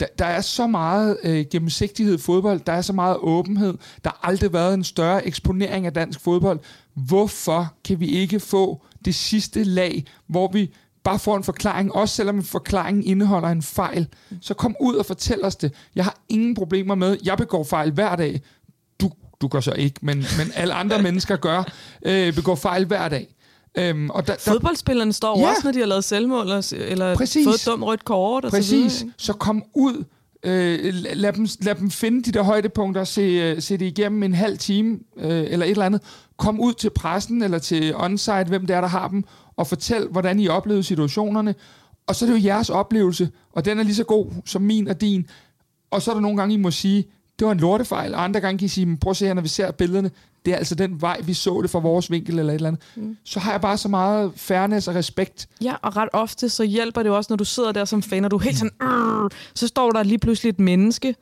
der, 0.00 0.06
der 0.18 0.24
er 0.24 0.40
så 0.40 0.66
meget 0.66 1.18
øh, 1.24 1.44
gennemsigtighed 1.50 2.14
i 2.14 2.18
fodbold, 2.18 2.60
der 2.60 2.72
er 2.72 2.80
så 2.80 2.92
meget 2.92 3.16
åbenhed, 3.16 3.74
der 4.04 4.10
har 4.10 4.20
aldrig 4.22 4.52
været 4.52 4.74
en 4.74 4.84
større 4.84 5.26
eksponering 5.26 5.86
af 5.86 5.92
dansk 5.92 6.20
fodbold. 6.20 6.60
Hvorfor 6.94 7.74
kan 7.84 8.00
vi 8.00 8.06
ikke 8.06 8.40
få 8.40 8.82
det 9.04 9.14
sidste 9.14 9.64
lag, 9.64 10.04
hvor 10.26 10.50
vi 10.52 10.70
bare 11.04 11.18
får 11.18 11.36
en 11.36 11.44
forklaring, 11.44 11.94
også 11.94 12.14
selvom 12.14 12.42
forklaringen 12.42 13.04
indeholder 13.04 13.48
en 13.48 13.62
fejl, 13.62 14.06
så 14.40 14.54
kom 14.54 14.76
ud 14.80 14.94
og 14.94 15.06
fortæl 15.06 15.44
os 15.44 15.56
det. 15.56 15.72
Jeg 15.94 16.04
har 16.04 16.24
ingen 16.28 16.54
problemer 16.54 16.94
med, 16.94 17.16
jeg 17.24 17.38
begår 17.38 17.64
fejl 17.64 17.92
hver 17.92 18.16
dag 18.16 18.40
du 19.00 19.10
gør 19.50 19.60
så 19.60 19.72
ikke, 19.72 19.98
men, 20.02 20.16
men 20.16 20.52
alle 20.54 20.74
andre 20.74 21.02
mennesker 21.02 21.36
gør, 21.36 21.72
øh, 22.06 22.34
begår 22.34 22.54
fejl 22.54 22.84
hver 22.86 23.08
dag. 23.08 23.34
Øhm, 23.78 24.10
og 24.10 24.26
der, 24.26 24.34
Fodboldspillerne 24.38 25.12
står 25.12 25.40
ja. 25.40 25.48
også, 25.48 25.60
når 25.64 25.72
de 25.72 25.78
har 25.78 25.86
lavet 25.86 26.04
selvmål, 26.04 26.46
eller, 26.72 27.16
Præcis. 27.16 27.46
fået 27.46 27.54
et 27.54 27.66
dumt 27.66 27.84
rødt 27.84 28.04
kort. 28.04 28.44
Og 28.44 28.50
Præcis. 28.50 28.92
Så, 28.92 28.98
videre, 28.98 29.14
så 29.18 29.32
kom 29.32 29.62
ud, 29.74 30.04
øh, 30.44 30.94
lad, 30.94 31.32
dem, 31.32 31.48
lad 31.60 31.74
dem 31.74 31.90
finde 31.90 32.22
de 32.22 32.32
der 32.32 32.42
højdepunkter, 32.42 33.04
se, 33.04 33.20
øh, 33.20 33.62
se 33.62 33.76
det 33.76 33.86
igennem 33.86 34.22
en 34.22 34.34
halv 34.34 34.58
time, 34.58 34.98
øh, 35.16 35.46
eller 35.48 35.66
et 35.66 35.70
eller 35.70 35.86
andet. 35.86 36.02
Kom 36.36 36.60
ud 36.60 36.72
til 36.72 36.90
pressen, 36.90 37.42
eller 37.42 37.58
til 37.58 37.96
onsite, 37.96 38.44
hvem 38.44 38.66
det 38.66 38.76
er, 38.76 38.80
der 38.80 38.88
har 38.88 39.08
dem, 39.08 39.24
og 39.56 39.66
fortæl, 39.66 40.06
hvordan 40.10 40.40
I 40.40 40.48
oplevede 40.48 40.82
situationerne. 40.82 41.54
Og 42.06 42.16
så 42.16 42.24
er 42.24 42.30
det 42.30 42.40
jo 42.40 42.44
jeres 42.44 42.70
oplevelse, 42.70 43.30
og 43.52 43.64
den 43.64 43.78
er 43.78 43.82
lige 43.82 43.94
så 43.94 44.04
god 44.04 44.26
som 44.44 44.62
min 44.62 44.88
og 44.88 45.00
din 45.00 45.26
og 45.94 46.02
så 46.02 46.10
er 46.10 46.14
der 46.14 46.20
nogle 46.20 46.36
gange, 46.36 46.54
I 46.54 46.56
må 46.56 46.70
sige, 46.70 47.04
det 47.38 47.46
var 47.46 47.52
en 47.52 47.58
lortefejl, 47.58 48.14
og 48.14 48.24
andre 48.24 48.40
gange 48.40 48.58
kan 48.58 48.66
I 48.66 48.68
sige, 48.68 48.96
prøv 48.96 49.10
at 49.10 49.16
se 49.16 49.26
her, 49.26 49.34
når 49.34 49.42
vi 49.42 49.48
ser 49.48 49.70
billederne, 49.70 50.10
det 50.44 50.52
er 50.52 50.56
altså 50.56 50.74
den 50.74 51.00
vej, 51.00 51.20
vi 51.24 51.34
så 51.34 51.60
det 51.62 51.70
fra 51.70 51.78
vores 51.78 52.10
vinkel 52.10 52.38
eller 52.38 52.52
et 52.52 52.54
eller 52.54 52.68
andet. 52.68 52.82
Mm. 52.96 53.16
Så 53.24 53.40
har 53.40 53.50
jeg 53.50 53.60
bare 53.60 53.76
så 53.76 53.88
meget 53.88 54.32
fairness 54.36 54.88
og 54.88 54.94
respekt. 54.94 55.48
Ja, 55.62 55.74
og 55.82 55.96
ret 55.96 56.08
ofte 56.12 56.48
så 56.48 56.64
hjælper 56.64 57.02
det 57.02 57.12
også, 57.12 57.32
når 57.32 57.36
du 57.36 57.44
sidder 57.44 57.72
der 57.72 57.84
som 57.84 58.02
fan, 58.02 58.24
og 58.24 58.30
du 58.30 58.36
er 58.36 58.40
helt 58.40 58.58
sådan, 58.58 59.30
så 59.54 59.66
står 59.66 59.90
der 59.90 60.02
lige 60.02 60.18
pludselig 60.18 60.50
et 60.50 60.58
menneske, 60.58 61.14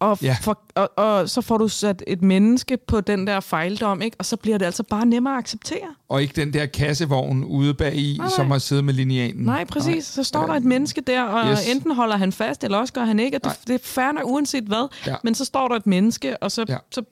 og, 0.00 0.18
ja. 0.22 0.36
for, 0.42 0.62
og, 0.74 0.90
og 0.96 1.30
så 1.30 1.40
får 1.40 1.58
du 1.58 1.68
sat 1.68 2.04
et 2.06 2.22
menneske 2.22 2.76
på 2.76 3.00
den 3.00 3.26
der 3.26 3.40
fejldom, 3.40 4.02
ikke? 4.02 4.16
og 4.18 4.24
så 4.24 4.36
bliver 4.36 4.58
det 4.58 4.66
altså 4.66 4.82
bare 4.82 5.06
nemmere 5.06 5.34
at 5.34 5.38
acceptere. 5.38 5.94
Og 6.08 6.22
ikke 6.22 6.40
den 6.40 6.52
der 6.52 6.66
kassevogn 6.66 7.44
ude 7.44 7.74
bag 7.74 7.94
i, 7.94 8.16
nej, 8.18 8.26
nej. 8.26 8.36
som 8.36 8.50
har 8.50 8.58
siddet 8.58 8.84
med 8.84 8.94
lineanen. 8.94 9.44
Nej, 9.44 9.64
præcis. 9.64 9.86
Nej. 9.86 10.00
Så 10.00 10.22
står 10.24 10.46
der 10.46 10.54
et 10.54 10.64
menneske 10.64 11.00
der, 11.00 11.22
og 11.22 11.50
yes. 11.50 11.68
enten 11.68 11.94
holder 11.94 12.16
han 12.16 12.32
fast, 12.32 12.64
eller 12.64 12.78
også 12.78 12.92
gør 12.92 13.04
han 13.04 13.18
ikke. 13.20 13.36
Og 13.36 13.44
det, 13.44 13.58
det 13.66 13.96
er 13.96 14.12
nok 14.12 14.24
uanset 14.26 14.64
hvad. 14.64 14.88
Ja. 15.06 15.14
Men 15.24 15.34
så 15.34 15.44
står 15.44 15.68
der 15.68 15.74
et 15.74 15.86
menneske, 15.86 16.42
og 16.42 16.52
så... 16.52 16.64
Ja. 16.68 16.76
så 16.90 17.02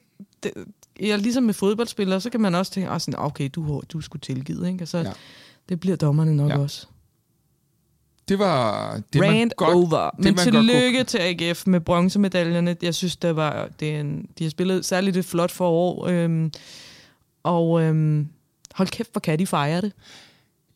det, 0.42 0.52
ja, 1.00 1.16
ligesom 1.16 1.42
med 1.42 1.54
fodboldspillere, 1.54 2.20
så 2.20 2.30
kan 2.30 2.40
man 2.40 2.54
også 2.54 2.72
tænke, 2.72 2.90
oh, 2.90 3.00
sådan, 3.00 3.20
okay, 3.20 3.50
du, 3.54 3.82
du 3.92 4.00
skulle 4.00 4.20
tilgive, 4.20 4.68
ikke? 4.68 4.84
Og 4.84 4.88
så, 4.88 4.98
ja. 4.98 5.12
det 5.68 5.80
bliver 5.80 5.96
dommerne 5.96 6.36
nok 6.36 6.50
ja. 6.50 6.58
også. 6.58 6.86
Det 8.28 8.38
var... 8.38 8.92
Det 9.12 9.22
Rand 9.22 9.32
man 9.32 9.50
godt, 9.56 9.74
over. 9.74 10.10
Det 10.10 10.24
Men 10.24 10.36
tillykke 10.36 11.04
til 11.04 11.18
AGF 11.18 11.66
med 11.66 11.80
bronzemedaljerne. 11.80 12.76
Jeg 12.82 12.94
synes, 12.94 13.16
det 13.16 13.36
var, 13.36 13.68
det 13.80 13.96
er 13.96 14.00
en, 14.00 14.26
de 14.38 14.44
har 14.44 14.50
spillet 14.50 14.84
særligt 14.84 15.16
et 15.16 15.24
flot 15.24 15.50
forår. 15.50 16.08
Øhm, 16.08 16.52
og 17.42 17.82
øhm, 17.82 18.28
hold 18.74 18.88
kæft, 18.88 19.12
hvor 19.12 19.20
kan 19.20 19.38
de 19.38 19.46
fejre 19.46 19.80
det. 19.80 19.92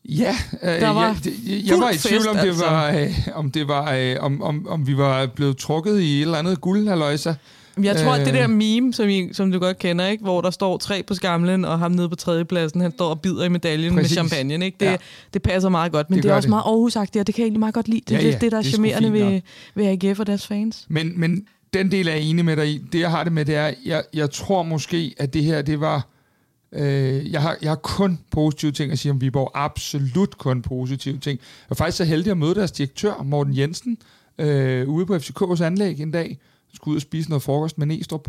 Ja, 0.05 0.35
øh, 0.63 0.69
der 0.69 0.89
var 0.89 1.07
jeg, 1.07 1.15
jeg, 1.25 1.61
jeg 1.65 1.79
var 1.79 1.89
i 1.89 1.97
tvivl 1.97 2.27
om 2.27 2.35
det 2.35 2.47
altså. 2.47 2.65
var, 2.65 2.91
øh, 2.91 3.17
om 3.33 3.51
det 3.51 3.67
var, 3.67 3.93
øh, 3.93 4.15
om, 4.19 4.41
om, 4.41 4.67
om 4.67 4.87
vi 4.87 4.97
var 4.97 5.25
blevet 5.25 5.57
trukket 5.57 5.99
i 5.99 6.17
et 6.17 6.21
eller 6.21 6.37
andet 6.37 6.61
guld, 6.61 6.87
halløjsa. 6.87 7.33
Jeg 7.83 7.95
tror, 7.95 8.11
at 8.11 8.25
det 8.25 8.33
der 8.33 8.47
meme, 8.47 8.93
som, 8.93 9.09
I, 9.09 9.33
som 9.33 9.51
du 9.51 9.59
godt 9.59 9.79
kender, 9.79 10.07
ikke, 10.07 10.23
hvor 10.23 10.41
der 10.41 10.51
står 10.51 10.77
tre 10.77 11.03
på 11.03 11.13
skamlen, 11.13 11.65
og 11.65 11.79
ham 11.79 11.91
nede 11.91 12.09
på 12.09 12.15
tredjepladsen, 12.15 12.81
han 12.81 12.91
står 12.91 13.09
og 13.09 13.21
bider 13.21 13.43
i 13.43 13.49
medaljen 13.49 13.95
Præcis. 13.95 14.17
med 14.17 14.29
champagne. 14.29 14.65
Ikke? 14.65 14.77
Det, 14.79 14.85
ja. 14.85 14.97
det 15.33 15.41
passer 15.41 15.69
meget 15.69 15.91
godt, 15.91 16.09
men 16.09 16.17
det, 16.17 16.23
det 16.23 16.31
er 16.31 16.35
også 16.35 16.45
det. 16.45 16.49
meget 16.49 16.63
Aarhus-agtigt, 16.63 17.19
og 17.19 17.27
det 17.27 17.35
kan 17.35 17.41
jeg 17.41 17.45
egentlig 17.45 17.59
meget 17.59 17.73
godt 17.73 17.87
lide. 17.87 18.01
Det 18.09 18.17
er 18.17 18.21
ja, 18.21 18.29
ja, 18.29 18.37
det, 18.41 18.51
der 18.51 18.57
er 18.57 18.61
charmerende 18.61 19.13
ved, 19.13 19.41
ved 19.75 19.85
AGF 19.85 20.19
og 20.19 20.27
deres 20.27 20.47
fans. 20.47 20.85
Men, 20.89 21.19
men 21.19 21.45
den 21.73 21.91
del 21.91 22.07
er 22.07 22.11
jeg 22.11 22.21
enig 22.21 22.45
med 22.45 22.55
dig 22.55 22.69
i. 22.69 22.77
Det, 22.77 22.99
jeg 22.99 23.11
har 23.11 23.23
det 23.23 23.33
med, 23.33 23.45
det 23.45 23.55
er, 23.55 23.73
jeg, 23.85 24.03
jeg 24.13 24.31
tror 24.31 24.63
måske, 24.63 25.15
at 25.17 25.33
det 25.33 25.43
her, 25.43 25.61
det 25.61 25.79
var... 25.79 26.07
Øh, 26.73 27.31
jeg, 27.31 27.41
har, 27.41 27.57
jeg 27.61 27.71
har 27.71 27.75
kun 27.75 28.19
positive 28.31 28.71
ting 28.71 28.91
at 28.91 28.99
sige 28.99 29.11
om 29.11 29.21
Viborg. 29.21 29.51
Absolut 29.53 30.37
kun 30.37 30.61
positive 30.61 31.17
ting. 31.17 31.39
Jeg 31.39 31.69
var 31.69 31.75
faktisk 31.75 31.97
så 31.97 32.03
heldig 32.03 32.31
at 32.31 32.37
møde 32.37 32.55
deres 32.55 32.71
direktør, 32.71 33.23
Morten 33.23 33.57
Jensen, 33.57 33.97
øh, 34.37 34.87
ude 34.89 35.05
på 35.05 35.15
FCK's 35.15 35.63
anlæg 35.63 35.99
en 35.99 36.11
dag 36.11 36.39
skulle 36.73 36.91
ud 36.91 36.95
og 36.95 37.01
spise 37.01 37.29
noget 37.29 37.43
frokost 37.43 37.77
med 37.77 37.87
Næstrup. 37.87 38.27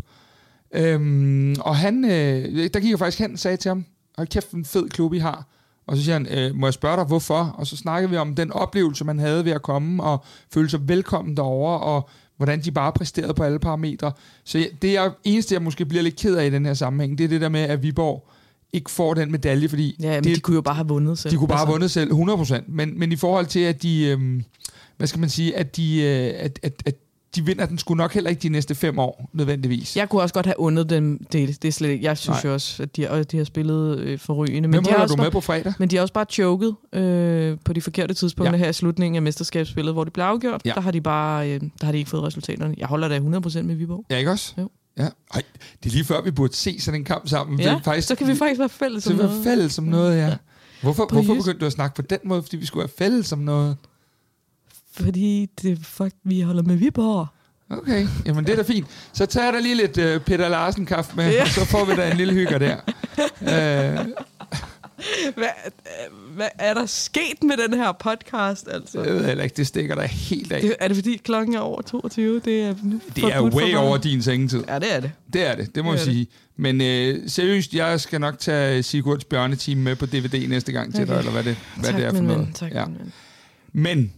Øhm, 0.73 1.55
og 1.59 1.75
han, 1.75 2.05
øh, 2.05 2.69
der 2.73 2.79
gik 2.79 2.89
jeg 2.89 2.99
faktisk 2.99 3.19
hen 3.19 3.33
og 3.33 3.39
sagde 3.39 3.57
til 3.57 3.69
ham, 3.69 3.85
hold 4.17 4.27
kæft, 4.27 4.51
en 4.51 4.65
fed 4.65 4.89
klub 4.89 5.13
I 5.13 5.17
har. 5.17 5.47
Og 5.87 5.97
så 5.97 6.03
siger 6.03 6.13
han, 6.13 6.27
øh, 6.27 6.55
må 6.55 6.67
jeg 6.67 6.73
spørge 6.73 6.97
dig, 6.97 7.05
hvorfor? 7.05 7.55
Og 7.57 7.67
så 7.67 7.77
snakkede 7.77 8.09
vi 8.09 8.17
om 8.17 8.35
den 8.35 8.51
oplevelse, 8.51 9.05
man 9.05 9.19
havde 9.19 9.45
ved 9.45 9.51
at 9.51 9.61
komme 9.61 10.03
og 10.03 10.23
føle 10.53 10.69
sig 10.69 10.87
velkommen 10.87 11.37
derovre, 11.37 11.79
og 11.79 12.09
hvordan 12.37 12.61
de 12.61 12.71
bare 12.71 12.91
præsterede 12.91 13.33
på 13.33 13.43
alle 13.43 13.59
parametre. 13.59 14.11
Så 14.43 14.67
det 14.81 14.97
er 14.97 15.11
eneste, 15.23 15.53
jeg 15.53 15.61
måske 15.61 15.85
bliver 15.85 16.03
lidt 16.03 16.15
ked 16.15 16.35
af 16.35 16.45
i 16.45 16.49
den 16.49 16.65
her 16.65 16.73
sammenhæng, 16.73 17.17
det 17.17 17.23
er 17.23 17.27
det 17.27 17.41
der 17.41 17.49
med, 17.49 17.61
at 17.61 17.83
Viborg 17.83 18.27
ikke 18.73 18.91
får 18.91 19.13
den 19.13 19.31
medalje, 19.31 19.69
fordi... 19.69 19.95
Ja, 19.99 20.15
men 20.15 20.23
det, 20.23 20.35
de 20.35 20.41
kunne 20.41 20.55
jo 20.55 20.61
bare 20.61 20.75
have 20.75 20.87
vundet 20.87 21.19
selv. 21.19 21.31
De 21.31 21.37
kunne 21.37 21.47
bare 21.47 21.59
altså. 21.59 21.65
have 21.65 21.73
vundet 21.73 21.91
selv, 21.91 22.61
100%. 22.61 22.63
Men, 22.67 22.99
men 22.99 23.11
i 23.11 23.15
forhold 23.15 23.45
til, 23.45 23.59
at 23.59 23.83
de... 23.83 24.05
Øh, 24.05 24.41
hvad 24.97 25.07
skal 25.07 25.19
man 25.19 25.29
sige, 25.29 25.57
at, 25.57 25.75
de, 25.75 26.01
øh, 26.01 26.33
at, 26.45 26.59
at, 26.63 26.83
at 26.85 26.95
de 27.35 27.45
vinder 27.45 27.65
den 27.65 27.77
skulle 27.77 27.97
nok 27.97 28.13
heller 28.13 28.29
ikke 28.29 28.39
de 28.39 28.49
næste 28.49 28.75
fem 28.75 28.99
år, 28.99 29.29
nødvendigvis. 29.33 29.97
Jeg 29.97 30.09
kunne 30.09 30.21
også 30.21 30.33
godt 30.33 30.45
have 30.45 30.59
undet 30.59 30.89
dem 30.89 31.25
det. 31.31 31.61
Det 31.61 31.67
er 31.67 31.71
slet 31.71 31.89
ikke. 31.89 32.05
Jeg 32.05 32.17
synes 32.17 32.43
Nej. 32.43 32.49
jo 32.49 32.53
også, 32.53 32.83
at 32.83 32.95
de, 32.95 33.07
at 33.07 33.31
de 33.31 33.37
har 33.37 33.43
spillet 33.43 33.99
øh, 33.99 34.19
forrygende. 34.19 34.69
Men 34.69 34.85
de 34.85 34.91
har 34.91 35.07
du 35.07 35.15
med 35.15 35.31
på 35.31 35.41
fredag? 35.41 35.73
Men 35.79 35.89
de 35.89 35.95
har 35.95 36.01
også 36.01 36.13
bare 36.13 36.25
choket 36.29 36.75
øh, 36.93 37.57
på 37.65 37.73
de 37.73 37.81
forkerte 37.81 38.13
tidspunkter 38.13 38.57
ja. 38.57 38.63
her 38.63 38.69
i 38.69 38.73
slutningen 38.73 39.15
af 39.15 39.21
mesterskabsspillet, 39.21 39.93
hvor 39.93 40.03
det 40.03 40.13
blev 40.13 40.25
afgjort. 40.25 40.61
Ja. 40.65 40.71
Der 40.75 40.81
har 40.81 40.91
de 40.91 41.01
bare 41.01 41.49
øh, 41.49 41.61
der 41.61 41.85
har 41.85 41.91
de 41.91 41.97
ikke 41.97 42.09
fået 42.09 42.23
resultaterne. 42.23 42.75
Jeg 42.77 42.87
holder 42.87 43.07
da 43.07 43.17
100% 43.17 43.61
med 43.61 43.75
Viborg. 43.75 44.05
Ja, 44.09 44.17
ikke 44.17 44.31
også? 44.31 44.53
Jo. 44.57 44.69
Ja. 44.97 45.07
Ej, 45.33 45.41
det 45.83 45.89
er 45.89 45.93
lige 45.93 46.05
før, 46.05 46.21
vi 46.21 46.31
burde 46.31 46.55
se 46.55 46.79
sådan 46.79 46.99
en 46.99 47.05
kamp 47.05 47.27
sammen. 47.27 47.59
Ja, 47.59 47.69
det 47.69 47.71
er 47.71 47.81
faktisk, 47.81 48.07
så 48.07 48.15
kan 48.15 48.27
vi 48.27 48.35
faktisk 48.35 48.59
være 48.59 48.69
fælles 48.69 49.07
om 49.07 49.15
noget. 49.15 49.43
fælles 49.43 49.77
om 49.77 49.83
noget, 49.83 50.17
ja. 50.17 50.27
ja. 50.27 50.35
Hvorfor, 50.81 51.07
hvorfor 51.11 51.33
begyndte 51.33 51.59
du 51.59 51.65
at 51.65 51.71
snakke 51.71 51.95
på 51.95 52.01
den 52.01 52.19
måde? 52.23 52.43
Fordi 52.43 52.57
vi 52.57 52.65
skulle 52.65 52.81
være 52.81 52.93
fælles 52.97 53.31
om 53.31 53.39
noget? 53.39 53.77
Fordi 54.95 55.49
det, 55.61 55.79
fuck, 55.85 56.13
vi 56.23 56.41
holder 56.41 56.63
med 56.63 56.75
Viborg. 56.75 57.27
Okay, 57.69 58.07
jamen 58.25 58.45
det 58.45 58.51
er 58.51 58.55
da 58.55 58.61
fint. 58.61 58.87
Så 59.13 59.25
tager 59.25 59.51
da 59.51 59.59
lige 59.59 59.75
lidt 59.75 59.97
uh, 59.97 60.21
Peter 60.21 60.49
Larsen 60.49 60.85
kaffe 60.85 61.15
med, 61.15 61.31
ja. 61.31 61.41
og 61.41 61.47
så 61.47 61.65
får 61.65 61.85
vi 61.85 61.95
da 61.95 62.11
en 62.11 62.17
lille 62.17 62.33
hygge 62.33 62.59
der. 62.59 62.75
uh, 63.41 64.07
hvad, 65.37 65.47
hvad 66.35 66.47
er 66.59 66.73
der 66.73 66.85
sket 66.85 67.43
med 67.43 67.57
den 67.57 67.73
her 67.73 67.91
podcast? 67.91 68.67
Altså? 68.71 69.01
Jeg 69.01 69.13
ved 69.13 69.25
heller 69.25 69.43
ikke, 69.43 69.57
det 69.57 69.67
stikker 69.67 69.95
der 69.95 70.01
helt 70.03 70.51
af. 70.51 70.61
Det, 70.61 70.75
er 70.79 70.87
det 70.87 70.97
fordi 70.97 71.17
klokken 71.17 71.55
er 71.55 71.59
over 71.59 71.81
22? 71.81 72.41
Det 72.45 72.61
er, 72.61 72.75
det 73.15 73.23
er 73.23 73.41
way 73.41 73.75
over 73.75 73.97
din 73.97 74.21
sengetid. 74.21 74.63
Ja, 74.67 74.79
det 74.79 74.95
er 74.95 74.99
det. 74.99 75.11
Det 75.33 75.47
er 75.49 75.55
det, 75.55 75.75
det 75.75 75.85
må 75.85 75.91
det 75.91 75.97
jeg 75.97 76.05
sige. 76.05 76.25
Det. 76.25 76.29
Men 76.57 76.75
uh, 76.81 77.21
seriøst, 77.27 77.73
jeg 77.73 77.99
skal 77.99 78.21
nok 78.21 78.39
tage 78.39 78.83
Sigurds 78.83 79.23
bjørneteam 79.23 79.77
med 79.77 79.95
på 79.95 80.05
DVD 80.05 80.47
næste 80.47 80.71
gang 80.71 80.93
til 80.93 81.03
okay. 81.03 81.13
dig, 81.13 81.19
eller 81.19 81.31
hvad 81.31 81.43
det, 81.43 81.57
hvad 81.75 81.89
tak, 81.89 81.95
det 81.95 82.05
er 82.05 82.13
for 82.13 82.21
noget. 82.21 82.47
tak, 82.55 82.71
ja. 82.73 82.85
Men 83.73 84.13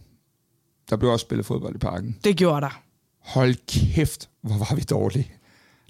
der 0.90 0.96
blev 0.96 1.10
også 1.10 1.24
spillet 1.24 1.46
fodbold 1.46 1.74
i 1.74 1.78
parken. 1.78 2.16
Det 2.24 2.36
gjorde 2.36 2.60
der 2.60 2.82
hold 3.26 3.54
kæft, 3.66 4.28
hvor 4.40 4.58
var 4.58 4.74
vi 4.74 4.80
dårlige. 4.80 5.32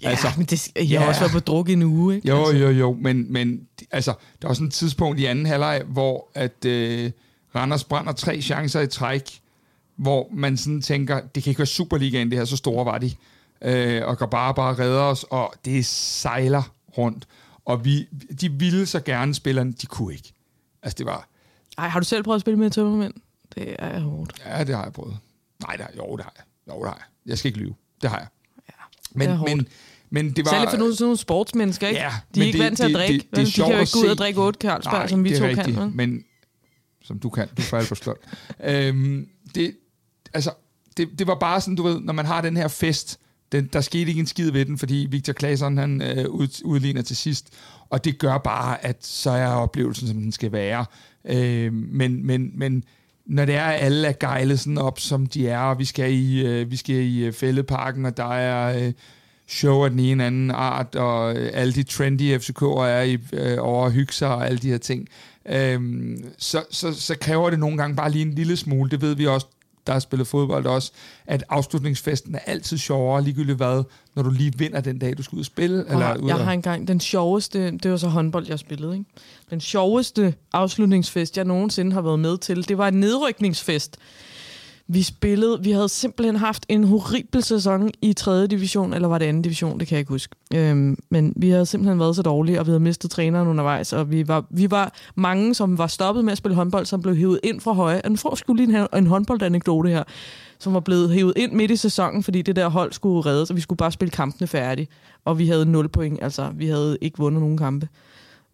Ja, 0.01 0.09
altså, 0.09 0.27
men 0.37 0.45
det, 0.45 0.71
jeg 0.75 0.85
ja. 0.85 0.99
har 0.99 1.07
også 1.07 1.21
været 1.21 1.31
på 1.31 1.39
druk 1.39 1.69
i 1.69 1.73
en 1.73 1.83
uge, 1.83 2.15
ikke? 2.15 2.27
Jo, 2.27 2.37
altså. 2.37 2.57
jo, 2.57 2.69
jo, 2.69 2.97
men, 3.01 3.33
men 3.33 3.67
altså, 3.91 4.13
der 4.41 4.47
var 4.47 4.55
sådan 4.55 4.67
et 4.67 4.73
tidspunkt 4.73 5.19
i 5.19 5.25
anden 5.25 5.45
halvleg, 5.45 5.83
hvor 5.87 6.31
at 6.35 6.65
øh, 6.65 7.11
Randers 7.55 7.83
brænder 7.83 8.11
tre 8.11 8.41
chancer 8.41 8.81
i 8.81 8.87
træk, 8.87 9.39
hvor 9.95 10.29
man 10.33 10.57
sådan 10.57 10.81
tænker, 10.81 11.19
det 11.19 11.43
kan 11.43 11.51
ikke 11.51 11.59
være 11.59 11.65
Superligaen, 11.65 12.29
det 12.29 12.37
her, 12.37 12.45
så 12.45 12.57
store 12.57 12.85
var 12.85 12.97
de. 12.97 13.11
Øh, 13.61 14.07
og 14.07 14.17
går 14.17 14.25
bare 14.25 14.53
bare 14.53 14.79
redder 14.79 15.01
os, 15.01 15.25
og 15.29 15.53
det 15.65 15.85
sejler 15.85 16.63
rundt. 16.97 17.27
Og 17.65 17.85
vi, 17.85 18.07
de 18.41 18.51
ville 18.51 18.85
så 18.85 18.99
gerne 18.99 19.33
spillerne, 19.33 19.71
de 19.71 19.85
kunne 19.85 20.13
ikke. 20.13 20.33
Altså, 20.83 20.95
det 20.97 21.05
var... 21.05 21.27
Ej, 21.77 21.87
har 21.87 21.99
du 21.99 22.05
selv 22.05 22.23
prøvet 22.23 22.35
at 22.35 22.41
spille 22.41 22.59
med 22.59 22.69
tømmermænd? 22.69 23.13
Det 23.55 23.75
er 23.79 23.99
hårdt. 23.99 24.41
Ja, 24.45 24.63
det 24.63 24.75
har 24.75 24.83
jeg 24.83 24.93
prøvet. 24.93 25.17
Nej, 25.61 25.75
det 25.75 25.85
har, 25.85 25.91
jo, 25.97 26.17
det 26.17 26.23
har 26.23 26.33
jeg. 26.37 26.45
Jo, 26.73 26.79
det 26.79 26.89
har 26.89 26.95
jeg. 26.95 27.29
Jeg 27.29 27.37
skal 27.37 27.49
ikke 27.49 27.59
lyve. 27.59 27.75
Det 28.01 28.09
har 28.09 28.17
jeg. 28.17 28.27
Ja, 28.69 28.73
men, 29.11 29.29
det 29.29 29.57
men, 29.57 29.67
men 30.09 30.31
det 30.31 30.45
var... 30.45 30.51
Særligt 30.51 30.71
for 30.71 30.77
nogle, 30.77 30.95
sådan 30.95 31.05
nogle 31.05 31.17
sportsmennesker, 31.17 31.87
ikke? 31.87 32.01
Ja, 32.01 32.11
de 32.35 32.41
er 32.41 32.45
ikke 32.45 32.57
det, 32.57 32.65
vant 32.65 32.77
til 32.77 32.83
at 32.83 32.93
drikke. 32.93 33.13
Det, 33.13 33.29
det, 33.31 33.45
det 33.45 33.55
de 33.55 33.61
kan 33.61 33.71
jo 33.71 33.79
ikke 33.79 33.91
gå 33.93 33.99
ud 33.99 34.07
og 34.07 34.17
drikke 34.17 34.41
otte 34.41 34.59
Carlsberg, 34.61 35.09
som 35.09 35.23
vi 35.23 35.37
to 35.37 35.45
rigtigt, 35.45 35.77
kan. 35.77 35.91
Men, 35.95 35.95
men 35.95 36.23
som 37.03 37.19
du 37.19 37.29
kan. 37.29 37.47
Du 37.57 37.75
er 37.75 37.81
for 37.81 37.95
slot. 37.95 38.17
øhm, 38.63 39.27
det, 39.55 39.75
altså, 40.33 40.51
det, 40.97 41.09
det 41.19 41.27
var 41.27 41.35
bare 41.35 41.61
sådan, 41.61 41.75
du 41.75 41.83
ved, 41.83 41.99
når 41.99 42.13
man 42.13 42.25
har 42.25 42.41
den 42.41 42.57
her 42.57 42.67
fest, 42.67 43.19
den, 43.51 43.69
der 43.73 43.81
skete 43.81 44.09
ikke 44.09 44.19
en 44.19 44.27
skid 44.27 44.51
ved 44.51 44.65
den, 44.65 44.77
fordi 44.77 45.07
Victor 45.09 45.33
Claesson, 45.33 45.77
han 45.77 46.01
øh, 46.01 46.29
ud, 46.29 46.61
udligner 46.63 47.01
til 47.01 47.15
sidst, 47.15 47.53
og 47.89 48.05
det 48.05 48.19
gør 48.19 48.37
bare, 48.37 48.85
at 48.85 49.05
så 49.05 49.29
er 49.29 49.47
oplevelsen, 49.47 50.07
som 50.07 50.21
den 50.21 50.31
skal 50.31 50.51
være. 50.51 50.85
Øh, 51.25 51.73
men, 51.73 52.25
men, 52.25 52.51
men 52.53 52.83
når 53.27 53.45
det 53.45 53.55
er, 53.55 53.63
at 53.63 53.85
alle 53.85 54.07
er 54.07 54.13
gejlet 54.19 54.59
sådan 54.59 54.77
op, 54.77 54.99
som 54.99 55.25
de 55.25 55.49
er, 55.49 55.59
og 55.59 55.79
vi 55.79 55.85
skal 55.85 56.13
i, 56.13 56.45
øh, 56.45 56.71
vi 56.71 56.75
skal 56.75 56.95
i 56.95 57.25
øh, 57.25 57.33
fældeparken, 57.33 58.05
og 58.05 58.17
der 58.17 58.33
er 58.33 58.85
øh, 58.87 58.93
show 59.47 59.83
af 59.83 59.89
den 59.89 59.99
ene 59.99 60.25
anden 60.25 60.51
art, 60.51 60.95
og 60.95 61.35
øh, 61.35 61.49
alle 61.53 61.73
de 61.73 61.83
trendy 61.83 62.37
FCK'er 62.37 62.81
er 62.81 63.01
i, 63.01 63.17
øh, 63.33 63.57
over 63.59 63.85
at 63.85 63.91
hygge 63.91 64.13
sig, 64.13 64.27
og 64.27 64.45
alle 64.45 64.57
de 64.57 64.69
her 64.69 64.77
ting, 64.77 65.07
øh, 65.49 65.79
så, 66.37 66.63
så, 66.71 66.93
så 66.93 67.15
kræver 67.21 67.49
det 67.49 67.59
nogle 67.59 67.77
gange 67.77 67.95
bare 67.95 68.11
lige 68.11 68.25
en 68.25 68.33
lille 68.33 68.57
smule. 68.57 68.89
Det 68.89 69.01
ved 69.01 69.15
vi 69.15 69.27
også, 69.27 69.47
der 69.87 69.93
har 69.93 69.99
spillet 69.99 70.27
fodbold 70.27 70.65
også, 70.65 70.91
at 71.25 71.43
afslutningsfesten 71.49 72.35
er 72.35 72.39
altid 72.45 72.77
sjovere, 72.77 73.23
ligegyldigt 73.23 73.57
hvad, 73.57 73.83
når 74.15 74.23
du 74.23 74.29
lige 74.29 74.57
vinder 74.57 74.81
den 74.81 74.99
dag, 74.99 75.17
du 75.17 75.23
skal 75.23 75.35
ud 75.35 75.39
og 75.39 75.45
spille. 75.45 75.91
Eller 75.91 76.17
ud 76.17 76.27
jeg 76.27 76.37
har 76.37 76.51
engang 76.51 76.87
den 76.87 76.99
sjoveste, 76.99 77.71
det 77.71 77.91
var 77.91 77.97
så 77.97 78.07
håndbold, 78.07 78.47
jeg 78.47 78.59
spillede, 78.59 78.93
ikke? 78.93 79.05
Den 79.49 79.61
sjoveste 79.61 80.33
afslutningsfest, 80.53 81.37
jeg 81.37 81.45
nogensinde 81.45 81.93
har 81.93 82.01
været 82.01 82.19
med 82.19 82.37
til, 82.37 82.69
det 82.69 82.77
var 82.77 82.87
en 82.87 82.99
nedrykningsfest. 82.99 83.97
Vi 84.89 85.01
spillede, 85.01 85.63
vi 85.63 85.71
havde 85.71 85.89
simpelthen 85.89 86.35
haft 86.35 86.65
en 86.69 86.83
horribel 86.83 87.43
sæson 87.43 87.91
i 88.01 88.13
3. 88.13 88.47
division, 88.47 88.93
eller 88.93 89.07
var 89.07 89.17
det 89.17 89.35
2. 89.35 89.41
division, 89.41 89.79
det 89.79 89.87
kan 89.87 89.95
jeg 89.95 89.99
ikke 89.99 90.09
huske. 90.09 90.35
Øhm, 90.55 90.97
men 91.09 91.33
vi 91.35 91.49
havde 91.49 91.65
simpelthen 91.65 91.99
været 91.99 92.15
så 92.15 92.21
dårlige, 92.21 92.59
og 92.59 92.65
vi 92.65 92.69
havde 92.69 92.79
mistet 92.79 93.11
træneren 93.11 93.47
undervejs, 93.47 93.93
og 93.93 94.11
vi 94.11 94.27
var, 94.27 94.45
vi 94.49 94.71
var 94.71 94.93
mange, 95.15 95.55
som 95.55 95.77
var 95.77 95.87
stoppet 95.87 96.25
med 96.25 96.31
at 96.31 96.37
spille 96.37 96.55
håndbold, 96.55 96.85
som 96.85 97.01
blev 97.01 97.15
hævet 97.15 97.39
ind 97.43 97.61
fra 97.61 97.73
høje. 97.73 98.01
Og 98.03 98.09
nu 98.11 98.17
får 98.17 98.35
skulle 98.35 98.65
lige 98.65 98.79
en, 98.79 98.87
en 98.97 99.07
håndboldanekdote 99.07 99.89
her, 99.89 100.03
som 100.59 100.73
var 100.73 100.79
blevet 100.79 101.09
hævet 101.09 101.33
ind 101.35 101.51
midt 101.51 101.71
i 101.71 101.75
sæsonen, 101.75 102.23
fordi 102.23 102.41
det 102.41 102.55
der 102.55 102.67
hold 102.67 102.93
skulle 102.93 103.25
reddes, 103.25 103.49
og 103.49 103.55
vi 103.55 103.61
skulle 103.61 103.77
bare 103.77 103.91
spille 103.91 104.11
kampene 104.11 104.47
færdige. 104.47 104.87
Og 105.25 105.39
vi 105.39 105.47
havde 105.47 105.65
0 105.65 105.89
point, 105.89 106.19
altså 106.21 106.49
vi 106.55 106.67
havde 106.67 106.97
ikke 107.01 107.17
vundet 107.17 107.41
nogen 107.41 107.57
kampe. 107.57 107.87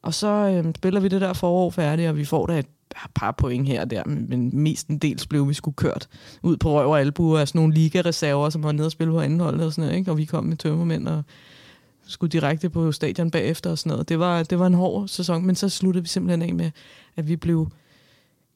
Og 0.02 0.14
så 0.14 0.28
øhm, 0.28 0.76
spiller 0.76 1.00
vi 1.00 1.08
det 1.08 1.22
der 1.22 1.34
forår 1.34 1.70
færdigt, 1.70 2.10
og 2.10 2.18
vi 2.18 2.26
får 2.26 2.46
da 2.46 2.60
et 2.60 2.66
par 3.16 3.32
point 3.32 3.68
her 3.68 3.82
og 3.82 3.92
der, 3.92 4.04
men 4.06 4.50
mest 4.54 4.88
en 4.88 5.18
blev 5.30 5.50
vi 5.50 5.54
skulle 5.54 5.76
kørt 5.76 6.08
ud 6.44 6.58
på 6.58 6.80
røv 6.80 6.90
og 6.90 7.00
albuer 7.00 7.40
af 7.40 7.48
sådan 7.48 7.60
nogle 7.60 7.74
ligareserver, 7.74 8.50
som 8.50 8.64
var 8.64 8.72
nede 8.72 8.86
og 8.86 8.92
spille 8.92 9.14
på 9.14 9.20
anden 9.20 9.40
hold 9.40 9.62
og 9.62 9.72
sådan 9.72 9.84
noget, 9.84 10.00
ikke? 10.00 10.12
og 10.12 10.18
vi 10.18 10.26
kom 10.26 10.44
med 10.44 10.58
tømmermænd 10.58 11.08
og 11.08 11.24
skulle 12.08 12.32
direkte 12.32 12.70
på 12.70 12.92
stadion 12.92 13.32
bagefter 13.32 13.70
og 13.70 13.78
sådan 13.78 13.90
noget. 13.90 14.10
Det 14.10 14.20
var, 14.20 14.44
det 14.44 14.60
var 14.60 14.68
en 14.68 14.74
hård 14.74 15.08
sæson, 15.08 15.46
men 15.46 15.56
så 15.56 15.70
sluttede 15.70 16.04
vi 16.04 16.10
simpelthen 16.10 16.42
af 16.42 16.54
med, 16.54 16.72
at 17.16 17.28
vi 17.28 17.36
blev 17.36 17.68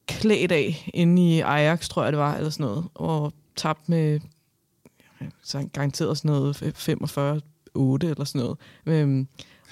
klædt 0.07 0.51
af 0.51 0.89
inde 0.93 1.35
i 1.35 1.39
Ajax, 1.39 1.89
tror 1.89 2.03
jeg 2.03 2.11
det 2.11 2.19
var, 2.19 2.35
eller 2.35 2.49
sådan 2.49 2.65
noget, 2.65 2.85
og 2.95 3.33
tabt 3.55 3.89
med 3.89 4.19
så 5.43 5.67
garanteret 5.73 6.17
sådan 6.17 6.31
noget 6.31 6.55
45 6.75 7.41
8 7.73 8.09
eller 8.09 8.23
sådan 8.23 8.41
noget. 8.41 8.57
Øhm, 8.85 9.27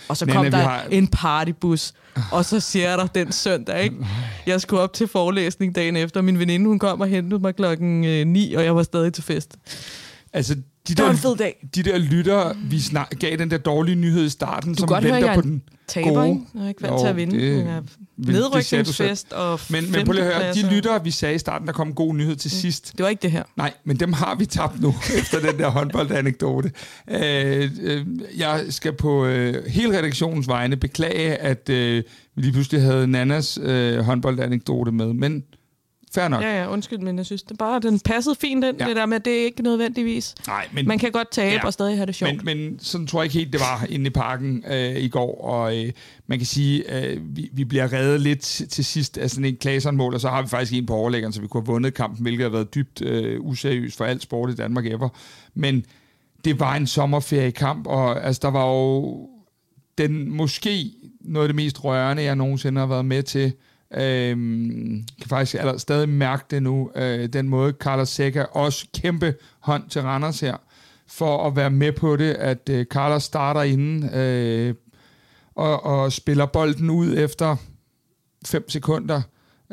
og 0.08 0.18
så 0.18 0.26
kom 0.26 0.46
Nana, 0.46 0.58
der 0.58 0.64
har... 0.64 0.84
en 0.92 1.08
partybus, 1.08 1.94
og 2.32 2.46
så 2.46 2.60
siger 2.60 2.96
der 2.96 3.06
den 3.06 3.32
søndag, 3.32 3.84
ikke? 3.84 3.96
Jeg 4.48 4.62
skulle 4.62 4.82
op 4.82 4.94
til 4.94 5.08
forelæsning 5.08 5.76
dagen 5.76 5.96
efter. 5.96 6.22
Min 6.22 6.40
veninde, 6.40 6.68
hun 6.68 6.80
kom 6.80 7.02
og 7.02 7.08
hentede 7.08 7.42
mig 7.42 7.56
klokken 7.56 8.02
9, 8.28 8.52
øh, 8.54 8.58
og 8.58 8.66
jeg 8.66 8.76
var 8.76 8.84
stadig 8.84 9.14
til 9.14 9.24
fest. 9.24 9.56
Altså, 10.36 10.56
de 10.88 10.96
der, 10.96 11.10
en 11.10 11.18
fed 11.18 11.36
dag. 11.36 11.68
De 11.76 11.84
der 11.84 11.98
lytter, 11.98 12.54
vi 12.70 12.80
snak, 12.80 13.10
gav 13.20 13.38
den 13.38 13.52
der 13.52 13.58
dårlige 13.58 13.96
nyhed 13.96 14.26
i 14.26 14.30
starten, 14.30 14.76
du 14.76 14.80
som 14.80 14.90
venter 14.90 15.26
høre, 15.26 15.36
på 15.36 15.42
den 15.42 15.62
taber, 15.88 16.10
gode. 16.10 16.30
Ikke? 16.30 16.42
Jeg 16.56 16.64
er 16.64 16.68
ikke 16.68 16.84
vant 16.84 17.00
til 17.00 17.08
at 17.08 17.16
vinde. 17.16 17.40
Det, 17.40 17.84
Nedrykningsfest 18.18 19.34
og 19.34 19.60
Men, 19.70 19.92
men 19.92 20.06
prøv 20.06 20.14
lige 20.14 20.26
at 20.26 20.44
høre, 20.44 20.54
de 20.54 20.76
lytter, 20.76 21.00
vi 21.00 21.12
sagde 21.12 21.36
i 21.36 21.38
starten, 21.38 21.68
der 21.68 21.74
kom 21.74 21.88
en 21.88 21.94
god 21.94 22.16
nyhed 22.16 22.36
til 22.36 22.52
mm. 22.54 22.60
sidst. 22.60 22.92
Det 22.98 23.04
var 23.04 23.10
ikke 23.10 23.22
det 23.22 23.32
her. 23.32 23.44
Nej, 23.58 23.74
men 23.84 24.00
dem 24.00 24.14
har 24.14 24.36
vi 24.36 24.46
tabt 24.46 24.82
nu, 24.82 24.96
efter 25.20 25.40
den 25.40 25.60
der 25.60 25.70
håndboldanekdote. 25.70 26.72
Øh, 27.08 27.72
øh, 27.82 28.06
jeg 28.38 28.66
skal 28.70 28.94
på 28.94 29.26
øh, 29.26 29.66
hele 29.68 29.98
redaktionens 29.98 30.48
vegne 30.48 30.78
beklage, 30.78 31.36
at 31.36 31.70
øh, 31.70 32.04
vi 32.36 32.42
lige 32.42 32.52
pludselig 32.52 32.82
havde 32.82 33.08
Nannas 33.08 33.60
øh, 33.62 34.00
håndboldanekdote 34.00 34.92
med, 34.92 35.14
men 35.14 35.44
Fair 36.16 36.28
nok. 36.28 36.42
Ja, 36.42 36.62
ja, 36.62 36.72
undskyld, 36.72 37.00
men 37.00 37.18
jeg 37.18 37.26
synes, 37.26 37.44
det 37.44 37.58
bare, 37.58 37.80
den 37.80 38.00
passede 38.00 38.36
fint, 38.42 38.64
den, 38.64 38.76
ja. 38.80 38.88
det 38.88 38.96
der 38.96 39.06
med, 39.06 39.16
at 39.16 39.26
det 39.26 39.42
er 39.42 39.46
ikke 39.46 39.64
nødvendigvis. 39.64 40.36
Nej, 40.48 40.68
men... 40.74 40.88
Man 40.88 41.00
kan 41.00 41.12
godt 41.12 41.32
tabe 41.32 41.54
ja, 41.54 41.66
og 41.66 41.74
stadig 41.74 41.96
have 41.96 42.06
det 42.06 42.16
sjovt. 42.16 42.44
Men, 42.44 42.58
men 42.58 42.80
sådan 42.80 43.08
tror 43.08 43.22
jeg 43.22 43.26
ikke 43.26 43.38
helt, 43.38 43.54
det 43.54 43.62
var 43.62 43.86
inde 43.90 44.06
i 44.06 44.10
parken 44.10 44.64
øh, 44.72 44.96
i 44.98 45.08
går, 45.08 45.42
og 45.42 45.78
øh, 45.78 45.92
man 46.28 46.38
kan 46.40 46.46
sige, 46.46 47.04
øh, 47.04 47.18
vi, 47.38 47.50
vi 47.54 47.64
bliver 47.64 47.94
reddet 47.94 48.22
lidt 48.22 48.42
til 48.42 48.86
sidst 48.86 49.18
af 49.18 49.30
sådan 49.30 49.46
en 49.46 49.56
klasernmål, 49.56 50.14
og 50.14 50.22
så 50.22 50.30
har 50.30 50.42
vi 50.42 50.48
faktisk 50.48 50.74
en 50.74 50.86
på 50.86 50.94
overlæggeren, 50.94 51.34
så 51.34 51.42
vi 51.42 51.48
kunne 51.48 51.62
have 51.62 51.74
vundet 51.74 51.94
kampen, 51.94 52.22
hvilket 52.22 52.44
har 52.44 52.50
været 52.50 52.76
dybt 52.76 53.02
øh, 53.02 53.42
useriøst 53.42 53.98
for 53.98 54.06
alt 54.06 54.22
sport 54.22 54.50
i 54.50 54.56
Danmark 54.56 54.86
ever. 54.86 55.10
Men 55.54 55.86
det 56.46 56.60
var 56.60 56.76
en 56.76 56.88
sommerferiekamp, 56.88 57.88
og 57.88 58.26
altså, 58.26 58.40
der 58.44 58.52
var 58.52 58.68
jo 58.68 59.20
den 59.98 60.30
måske 60.30 60.92
noget 61.22 61.46
af 61.46 61.50
det 61.50 61.56
mest 61.56 61.84
rørende, 61.84 62.24
jeg 62.24 62.36
nogensinde 62.36 62.80
har 62.80 62.88
været 62.88 63.06
med 63.06 63.24
til, 63.24 63.54
Øhm, 63.94 65.06
kan 65.22 65.30
faktisk 65.30 65.56
aller, 65.56 65.78
stadig 65.78 66.10
mærke 66.10 66.44
det 66.50 66.64
nu, 66.64 66.92
øh, 66.96 67.30
den 67.30 67.50
måde 67.50 67.74
Carlos 67.80 68.10
Seca 68.10 68.44
også 68.44 68.86
kæmpe 69.02 69.36
hånd 69.60 69.90
til 69.90 70.02
Randers 70.02 70.40
her, 70.40 70.58
for 71.08 71.48
at 71.48 71.56
være 71.56 71.70
med 71.70 71.92
på 71.92 72.16
det, 72.16 72.34
at 72.34 72.70
øh, 72.70 72.86
Carlos 72.86 73.24
starter 73.24 73.62
inden 73.62 74.16
øh, 74.16 74.76
og, 75.56 75.86
og 75.86 76.12
spiller 76.12 76.46
bolden 76.46 76.90
ud 76.90 77.18
efter 77.18 77.56
5 78.46 78.70
sekunder. 78.70 79.22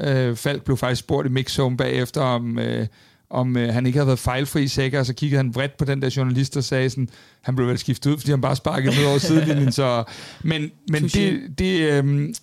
Øh, 0.00 0.36
Falk 0.36 0.64
blev 0.64 0.76
faktisk 0.76 1.00
spurgt 1.00 1.28
i 1.28 1.30
mixzone 1.30 1.76
bagefter, 1.76 2.20
om, 2.20 2.58
øh, 2.58 2.86
om 3.30 3.56
øh, 3.56 3.74
han 3.74 3.86
ikke 3.86 3.98
havde 3.98 4.06
været 4.06 4.18
fejlfri 4.18 4.68
Seca, 4.68 4.98
og 4.98 5.06
så 5.06 5.14
kiggede 5.14 5.36
han 5.36 5.54
vredt 5.54 5.76
på 5.76 5.84
den 5.84 6.02
der 6.02 6.14
journalist 6.16 6.56
og 6.56 6.64
sagde 6.64 6.90
sådan, 6.90 7.08
han 7.42 7.56
blev 7.56 7.68
vel 7.68 7.78
skiftet 7.78 8.10
ud, 8.10 8.18
fordi 8.18 8.30
han 8.30 8.40
bare 8.40 8.56
sparkede 8.56 8.94
ned 8.94 9.04
over 9.04 9.18
sidelinjen. 9.18 9.72
Så, 9.72 10.04
men 10.42 10.70
men 10.90 11.02
det, 11.02 11.58
det, 11.58 12.04
øh, 12.04 12.34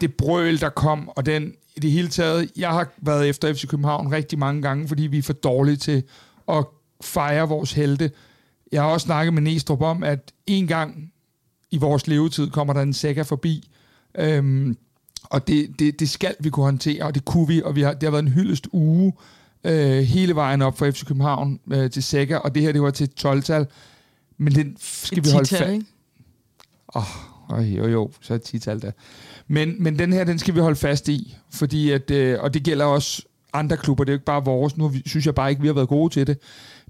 det 0.00 0.14
brøl, 0.14 0.60
der 0.60 0.68
kom, 0.68 1.08
og 1.08 1.26
den 1.26 1.54
i 1.76 1.80
det 1.80 1.90
hele 1.90 2.08
taget, 2.08 2.50
jeg 2.56 2.70
har 2.70 2.88
været 2.98 3.28
efter 3.28 3.54
FC 3.54 3.66
København 3.68 4.12
rigtig 4.12 4.38
mange 4.38 4.62
gange, 4.62 4.88
fordi 4.88 5.02
vi 5.02 5.18
er 5.18 5.22
for 5.22 5.32
dårlige 5.32 5.76
til 5.76 6.02
at 6.48 6.66
fejre 7.02 7.48
vores 7.48 7.72
helte. 7.72 8.10
Jeg 8.72 8.82
har 8.82 8.88
også 8.88 9.04
snakket 9.04 9.34
med 9.34 9.42
Næstrup 9.42 9.82
om, 9.82 10.02
at 10.02 10.32
en 10.46 10.66
gang 10.66 11.12
i 11.70 11.78
vores 11.78 12.06
levetid 12.06 12.50
kommer 12.50 12.72
der 12.72 12.82
en 12.82 12.92
sækker 12.92 13.22
forbi, 13.22 13.68
øhm, 14.14 14.76
og 15.24 15.48
det, 15.48 15.78
det, 15.78 16.00
det 16.00 16.10
skal 16.10 16.34
vi 16.40 16.50
kunne 16.50 16.64
håndtere, 16.64 17.04
og 17.04 17.14
det 17.14 17.24
kunne 17.24 17.48
vi, 17.48 17.62
og 17.62 17.76
vi 17.76 17.82
har, 17.82 17.92
det 17.92 18.02
har 18.02 18.10
været 18.10 18.22
en 18.22 18.32
hyldest 18.32 18.68
uge 18.72 19.12
øh, 19.64 20.02
hele 20.02 20.34
vejen 20.34 20.62
op 20.62 20.78
fra 20.78 20.90
FC 20.90 21.04
København 21.06 21.60
øh, 21.72 21.90
til 21.90 22.02
sækker, 22.02 22.36
og 22.36 22.54
det 22.54 22.62
her, 22.62 22.72
det 22.72 22.82
var 22.82 22.90
til 22.90 23.10
12-tal, 23.20 23.66
men 24.38 24.54
den 24.54 24.76
skal 24.78 25.18
et 25.18 25.24
vi 25.24 25.30
holde 25.30 25.48
fast. 25.48 25.86
Åh, 26.94 27.02
oh, 27.48 27.76
jo 27.76 27.88
jo, 27.88 28.10
så 28.20 28.34
er 28.34 28.38
det 28.38 28.54
10-tal 28.54 28.82
der. 28.82 28.90
Men, 29.52 29.76
men 29.78 29.98
den 29.98 30.12
her, 30.12 30.24
den 30.24 30.38
skal 30.38 30.54
vi 30.54 30.60
holde 30.60 30.76
fast 30.76 31.08
i, 31.08 31.36
fordi 31.52 31.90
at, 31.90 32.10
øh, 32.10 32.38
og 32.40 32.54
det 32.54 32.62
gælder 32.62 32.84
også 32.84 33.22
andre 33.52 33.76
klubber, 33.76 34.04
det 34.04 34.10
er 34.10 34.14
jo 34.14 34.16
ikke 34.16 34.24
bare 34.24 34.44
vores. 34.44 34.76
Nu 34.76 34.92
synes 35.06 35.26
jeg 35.26 35.34
bare 35.34 35.50
ikke, 35.50 35.62
vi 35.62 35.68
har 35.68 35.74
været 35.74 35.88
gode 35.88 36.12
til 36.12 36.26
det. 36.26 36.38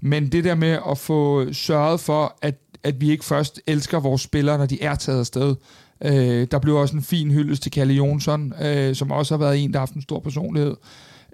Men 0.01 0.31
det 0.31 0.43
der 0.43 0.55
med 0.55 0.77
at 0.89 0.97
få 0.97 1.53
sørget 1.53 1.99
for, 1.99 2.37
at, 2.41 2.55
at 2.83 3.01
vi 3.01 3.11
ikke 3.11 3.25
først 3.25 3.61
elsker 3.67 3.99
vores 3.99 4.21
spillere, 4.21 4.57
når 4.57 4.65
de 4.65 4.83
er 4.83 4.95
taget 4.95 5.19
afsted. 5.19 5.55
Øh, 6.03 6.47
der 6.51 6.59
blev 6.59 6.75
også 6.75 6.95
en 6.95 7.01
fin 7.03 7.31
hyldest 7.31 7.63
til 7.63 7.71
Kalle 7.71 7.93
Jonsson, 7.93 8.53
øh, 8.61 8.95
som 8.95 9.11
også 9.11 9.33
har 9.33 9.39
været 9.39 9.63
en, 9.63 9.73
der 9.73 9.79
har 9.79 9.81
haft 9.81 9.93
en 9.93 10.01
stor 10.01 10.19
personlighed. 10.19 10.75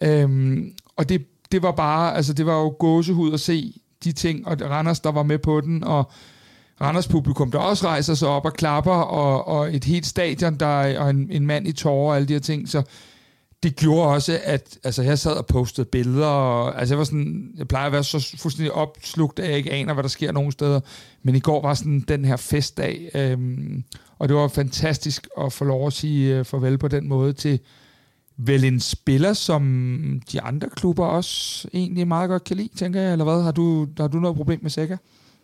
Øh, 0.01 0.57
og 0.95 1.09
det, 1.09 1.25
det 1.51 1.61
var 1.61 1.71
bare, 1.71 2.15
altså 2.15 2.33
det 2.33 2.45
var 2.45 2.59
jo 2.59 2.75
gåsehud 2.79 3.33
at 3.33 3.39
se 3.39 3.81
de 4.03 4.11
ting, 4.11 4.47
og 4.47 4.57
Randers, 4.61 4.99
der 4.99 5.11
var 5.11 5.23
med 5.23 5.37
på 5.37 5.61
den, 5.61 5.83
og 5.83 6.11
Randers 6.81 7.07
publikum, 7.07 7.51
der 7.51 7.59
også 7.59 7.87
rejser 7.87 8.13
sig 8.13 8.27
op 8.27 8.45
og 8.45 8.53
klapper, 8.53 8.91
og, 8.91 9.47
og 9.47 9.75
et 9.75 9.83
helt 9.83 10.05
stadion, 10.05 10.55
der 10.55 10.99
og 10.99 11.09
en, 11.09 11.27
en 11.31 11.47
mand 11.47 11.67
i 11.67 11.71
tårer 11.71 12.09
og 12.09 12.15
alle 12.15 12.27
de 12.27 12.33
her 12.33 12.39
ting, 12.39 12.69
så 12.69 12.83
det 13.63 13.75
gjorde 13.75 14.09
også, 14.09 14.39
at 14.43 14.77
altså, 14.83 15.03
jeg 15.03 15.19
sad 15.19 15.31
og 15.31 15.45
postede 15.45 15.87
billeder, 15.91 16.27
og 16.27 16.79
altså, 16.79 16.93
jeg 16.93 16.97
var 16.97 17.05
sådan, 17.05 17.51
jeg 17.57 17.67
plejer 17.67 17.85
at 17.85 17.91
være 17.91 18.03
så 18.03 18.35
fuldstændig 18.37 18.73
opslugt, 18.73 19.39
at 19.39 19.49
jeg 19.49 19.57
ikke 19.57 19.71
aner, 19.71 19.93
hvad 19.93 20.03
der 20.03 20.09
sker 20.09 20.31
nogen 20.31 20.51
steder, 20.51 20.79
men 21.23 21.35
i 21.35 21.39
går 21.39 21.61
var 21.61 21.73
sådan 21.73 21.99
den 21.99 22.25
her 22.25 22.35
festdag, 22.35 23.09
øhm, 23.15 23.83
og 24.19 24.29
det 24.29 24.37
var 24.37 24.47
fantastisk 24.47 25.27
at 25.41 25.53
få 25.53 25.65
lov 25.65 25.87
at 25.87 25.93
sige 25.93 26.37
øh, 26.37 26.45
farvel 26.45 26.77
på 26.77 26.87
den 26.87 27.07
måde 27.07 27.33
til 27.33 27.59
vel 28.37 28.63
en 28.63 28.79
spiller, 28.79 29.33
som 29.33 30.21
de 30.31 30.41
andre 30.41 30.69
klubber 30.69 31.05
også 31.05 31.67
egentlig 31.73 32.07
meget 32.07 32.29
godt 32.29 32.43
kan 32.43 32.57
lide, 32.57 32.69
tænker 32.75 33.01
jeg, 33.01 33.11
eller 33.11 33.25
hvad? 33.25 33.41
Har 33.41 33.51
du, 33.51 33.87
har 33.97 34.07
du 34.07 34.19
noget 34.19 34.37
problem 34.37 34.59
med 34.61 34.69
Sækker? 34.69 34.97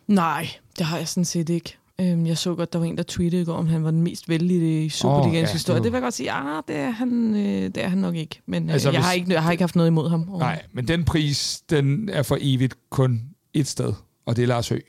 Nej, 0.06 0.48
det 0.78 0.86
har 0.86 0.98
jeg 0.98 1.08
sådan 1.08 1.24
set 1.24 1.48
ikke. 1.48 1.76
Øhm, 2.00 2.26
jeg 2.26 2.38
så 2.38 2.54
godt, 2.54 2.72
der 2.72 2.78
var 2.78 2.86
en, 2.86 2.96
der 2.96 3.02
tweetede 3.02 3.42
i 3.42 3.44
går, 3.44 3.54
om 3.54 3.66
han 3.66 3.84
var 3.84 3.90
den 3.90 4.02
mest 4.02 4.28
vældige 4.28 4.84
i 4.84 4.88
Superligans 4.88 5.48
oh, 5.48 5.52
ja, 5.52 5.52
historie. 5.52 5.82
Det 5.82 5.92
vil 5.92 5.96
jeg 5.96 6.02
godt 6.02 6.14
sige, 6.14 6.32
ah, 6.32 6.62
det 6.68 6.76
er 6.76 6.90
han, 6.90 7.34
øh, 7.34 7.62
det 7.62 7.76
er 7.76 7.88
han 7.88 7.98
nok 7.98 8.14
ikke. 8.14 8.40
Men 8.46 8.68
øh, 8.68 8.72
altså, 8.72 8.90
jeg, 8.90 8.98
hvis, 8.98 9.06
har 9.06 9.12
ikke, 9.12 9.32
jeg 9.32 9.42
har 9.42 9.50
ikke 9.50 9.62
haft 9.62 9.76
noget 9.76 9.88
imod 9.88 10.10
ham. 10.10 10.28
Nej, 10.38 10.62
men 10.72 10.88
den 10.88 11.04
pris, 11.04 11.62
den 11.70 12.08
er 12.08 12.22
for 12.22 12.38
evigt 12.40 12.74
kun 12.90 13.22
et 13.54 13.66
sted, 13.66 13.92
og 14.26 14.36
det 14.36 14.42
er 14.42 14.46
Lars 14.46 14.68
Høgh. 14.68 14.84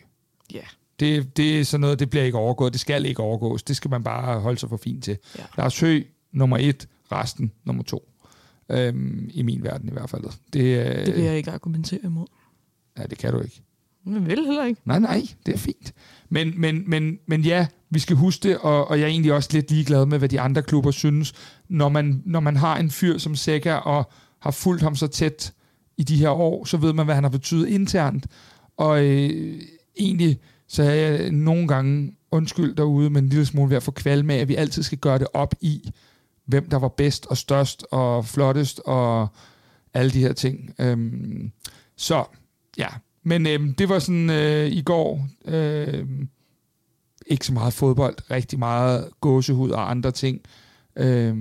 Ja. 0.53 0.57
Yeah. 0.57 0.67
Det, 0.99 1.37
det 1.37 1.59
er 1.59 1.65
sådan 1.65 1.81
noget, 1.81 1.99
det 1.99 2.09
bliver 2.09 2.25
ikke 2.25 2.37
overgået. 2.37 2.73
Det 2.73 2.81
skal 2.81 3.05
ikke 3.05 3.21
overgås. 3.21 3.63
Det 3.63 3.75
skal 3.75 3.91
man 3.91 4.03
bare 4.03 4.39
holde 4.39 4.59
sig 4.59 4.69
for 4.69 4.77
fint 4.77 5.03
til. 5.03 5.17
Ja. 5.37 5.43
Lars 5.57 5.79
Høgh, 5.79 6.05
nummer 6.31 6.57
et, 6.57 6.87
resten 7.11 7.51
nummer 7.63 7.83
to. 7.83 8.09
Øhm, 8.69 9.29
I 9.33 9.43
min 9.43 9.63
verden 9.63 9.89
i 9.89 9.91
hvert 9.91 10.09
fald. 10.09 10.23
Det, 10.53 10.59
øh, 10.59 11.05
det 11.05 11.15
vil 11.15 11.23
jeg 11.23 11.37
ikke 11.37 11.51
argumentere 11.51 11.99
imod. 12.03 12.27
Ja, 12.97 13.03
det 13.03 13.17
kan 13.17 13.33
du 13.33 13.39
ikke. 13.39 13.61
Jeg 14.05 14.25
vil 14.25 14.45
heller 14.45 14.65
ikke. 14.65 14.81
Nej, 14.85 14.99
nej, 14.99 15.21
det 15.45 15.53
er 15.53 15.57
fint. 15.57 15.93
Men, 16.29 16.53
men, 16.61 16.89
men, 16.89 17.17
men 17.27 17.41
ja, 17.41 17.67
vi 17.89 17.99
skal 17.99 18.15
huske 18.15 18.49
det, 18.49 18.57
og, 18.57 18.87
og 18.87 18.99
jeg 18.99 19.05
er 19.05 19.09
egentlig 19.09 19.33
også 19.33 19.49
lidt 19.53 19.71
ligeglad 19.71 20.05
med, 20.05 20.17
hvad 20.17 20.29
de 20.29 20.41
andre 20.41 20.61
klubber 20.61 20.91
synes, 20.91 21.33
når 21.69 21.89
man, 21.89 22.21
når 22.25 22.39
man 22.39 22.55
har 22.55 22.77
en 22.77 22.91
fyr 22.91 23.17
som 23.17 23.35
Sækker 23.35 23.73
og 23.73 24.11
har 24.39 24.51
fulgt 24.51 24.81
ham 24.81 24.95
så 24.95 25.07
tæt 25.07 25.53
i 25.97 26.03
de 26.03 26.17
her 26.17 26.29
år, 26.29 26.65
så 26.65 26.77
ved 26.77 26.93
man, 26.93 27.05
hvad 27.05 27.15
han 27.15 27.23
har 27.23 27.31
betydet 27.31 27.67
internt. 27.67 28.27
Og 28.77 29.05
øh, 29.05 29.61
egentlig 29.99 30.39
så 30.67 30.83
er 30.83 30.93
jeg 30.93 31.31
nogle 31.31 31.67
gange 31.67 32.17
undskyld 32.31 32.75
derude, 32.75 33.09
men 33.09 33.23
en 33.23 33.29
lille 33.29 33.45
smule 33.45 33.69
ved 33.69 33.77
at 33.77 33.83
få 33.83 33.91
kval 33.91 34.25
med, 34.25 34.35
at 34.35 34.47
vi 34.47 34.55
altid 34.55 34.83
skal 34.83 34.97
gøre 34.97 35.19
det 35.19 35.27
op 35.33 35.53
i, 35.61 35.91
hvem 36.45 36.69
der 36.69 36.79
var 36.79 36.87
bedst 36.87 37.25
og 37.25 37.37
størst 37.37 37.85
og 37.91 38.25
flottest 38.25 38.81
og 38.85 39.27
alle 39.93 40.11
de 40.11 40.19
her 40.19 40.33
ting. 40.33 40.75
Øhm, 40.79 41.51
så 41.97 42.23
ja, 42.77 42.87
men 43.27 43.47
øh, 43.47 43.77
det 43.77 43.89
var 43.89 43.99
sådan 43.99 44.29
øh, 44.29 44.67
i 44.67 44.81
går. 44.81 45.27
Øh, 45.45 46.07
ikke 47.27 47.45
så 47.45 47.53
meget 47.53 47.73
fodbold, 47.73 48.31
rigtig 48.31 48.59
meget 48.59 49.09
gåsehud 49.21 49.69
og 49.69 49.89
andre 49.91 50.11
ting. 50.11 50.41
Øh, 50.95 51.35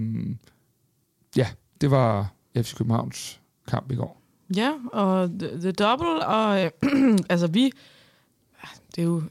ja, 1.36 1.46
det 1.80 1.90
var 1.90 2.32
FC 2.56 2.74
Københavns 2.74 3.40
kamp 3.68 3.92
i 3.92 3.94
går. 3.94 4.22
Ja, 4.56 4.72
og 4.92 5.30
the, 5.60 5.72
double, 5.72 6.26
og 6.26 6.64
øh, 6.64 6.70
altså 7.30 7.46
vi, 7.46 7.72
det 8.96 9.02
er 9.02 9.06
jo 9.06 9.22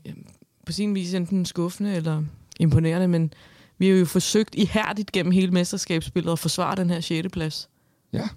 på 0.66 0.72
sin 0.72 0.96
vis 0.96 1.13
enten 1.13 1.46
skuffende 1.46 1.96
eller 1.96 2.24
imponerende, 2.60 3.08
men 3.08 3.34
vi 3.78 3.89
har 3.89 3.96
jo 3.96 4.06
forsøgt 4.06 4.56
ihærdigt 4.56 5.12
gennem 5.12 5.32
hele 5.32 5.52
mesterskabsspillet 5.52 6.32
at 6.32 6.39
forsvare 6.39 6.76
den 6.76 6.89
her 6.89 7.00
6. 7.00 7.28
plads. 7.34 7.70
Ja. 8.13 8.28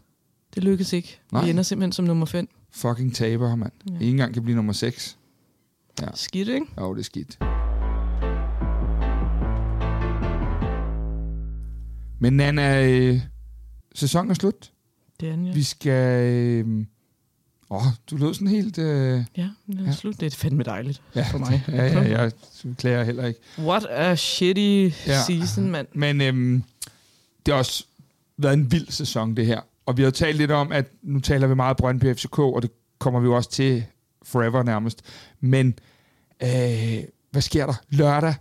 Det 0.55 0.65
lykkedes 0.65 0.93
ikke. 0.93 1.21
Nej. 1.33 1.45
Vi 1.45 1.51
ender 1.51 1.63
simpelthen 1.63 1.93
som 1.93 2.05
nummer 2.05 2.27
5 2.27 2.49
fucking 2.77 3.15
taber, 3.15 3.57
mand. 3.57 3.73
Ja. 3.87 3.93
Ingen 3.95 4.09
engang 4.09 4.35
kan 4.35 4.43
blive 4.43 4.57
nummer 4.57 4.73
6. 4.73 5.19
Ja. 6.03 6.07
Skidt, 6.15 6.49
ikke? 6.49 6.67
Jo, 6.81 6.95
det 6.95 7.01
er 7.01 7.05
skidt. 7.05 7.39
Men 12.21 12.33
Nana, 12.33 12.87
øh, 12.91 13.21
sæsonen 13.95 14.31
er 14.31 14.35
slut. 14.35 14.73
Det 15.21 15.29
er 15.29 15.33
den, 15.37 15.47
ja. 15.47 15.53
Vi 15.53 15.63
skal... 15.63 16.23
Øh, 16.33 16.85
åh, 17.71 17.83
du 18.11 18.17
lød 18.17 18.35
sådan 18.35 18.49
helt... 18.49 18.79
Øh, 18.79 19.25
Ja, 19.37 19.51
det 19.67 19.81
er 19.81 19.85
Ja. 19.85 19.93
slut. 19.93 20.21
Det 20.21 20.33
er 20.33 20.37
fandme 20.37 20.63
dejligt 20.63 21.03
ja, 21.15 21.27
for 21.33 21.39
mig. 21.39 21.65
Ja, 21.69 21.85
ja, 21.85 22.21
jeg 22.23 22.33
klager 22.79 23.05
heller 23.05 23.27
ikke. 23.27 23.41
What 23.59 23.87
a 23.91 24.15
shitty 24.15 24.89
Ja. 25.07 25.23
season, 25.27 25.71
mand. 25.71 25.87
Men 25.93 26.21
øhm, 26.21 26.63
det 27.47 27.55
har 27.55 27.59
også 27.59 27.85
været 28.39 28.55
en 28.55 28.73
vild 28.73 28.89
sæson, 28.91 29.37
det 29.37 29.47
her. 29.47 29.61
Og 29.87 29.97
vi 29.97 30.03
har 30.03 30.07
jo 30.07 30.11
talt 30.11 30.37
lidt 30.37 30.51
om, 30.51 30.73
at 30.73 30.87
nu 31.03 31.21
taler 31.21 31.47
vi 31.47 31.55
meget 31.55 31.77
Brøndby 31.77 32.15
FCK, 32.15 32.39
og 32.39 32.63
det 32.63 32.71
kommer 32.99 33.21
vi 33.21 33.27
jo 33.27 33.37
også 33.37 33.51
til 33.51 33.85
forever 34.23 34.63
nærmest. 34.63 35.03
Men 35.41 35.79
øh, 36.43 36.99
hvad 37.31 37.43
sker 37.43 37.67
der? 37.67 37.75
Lørdag. 37.91 38.35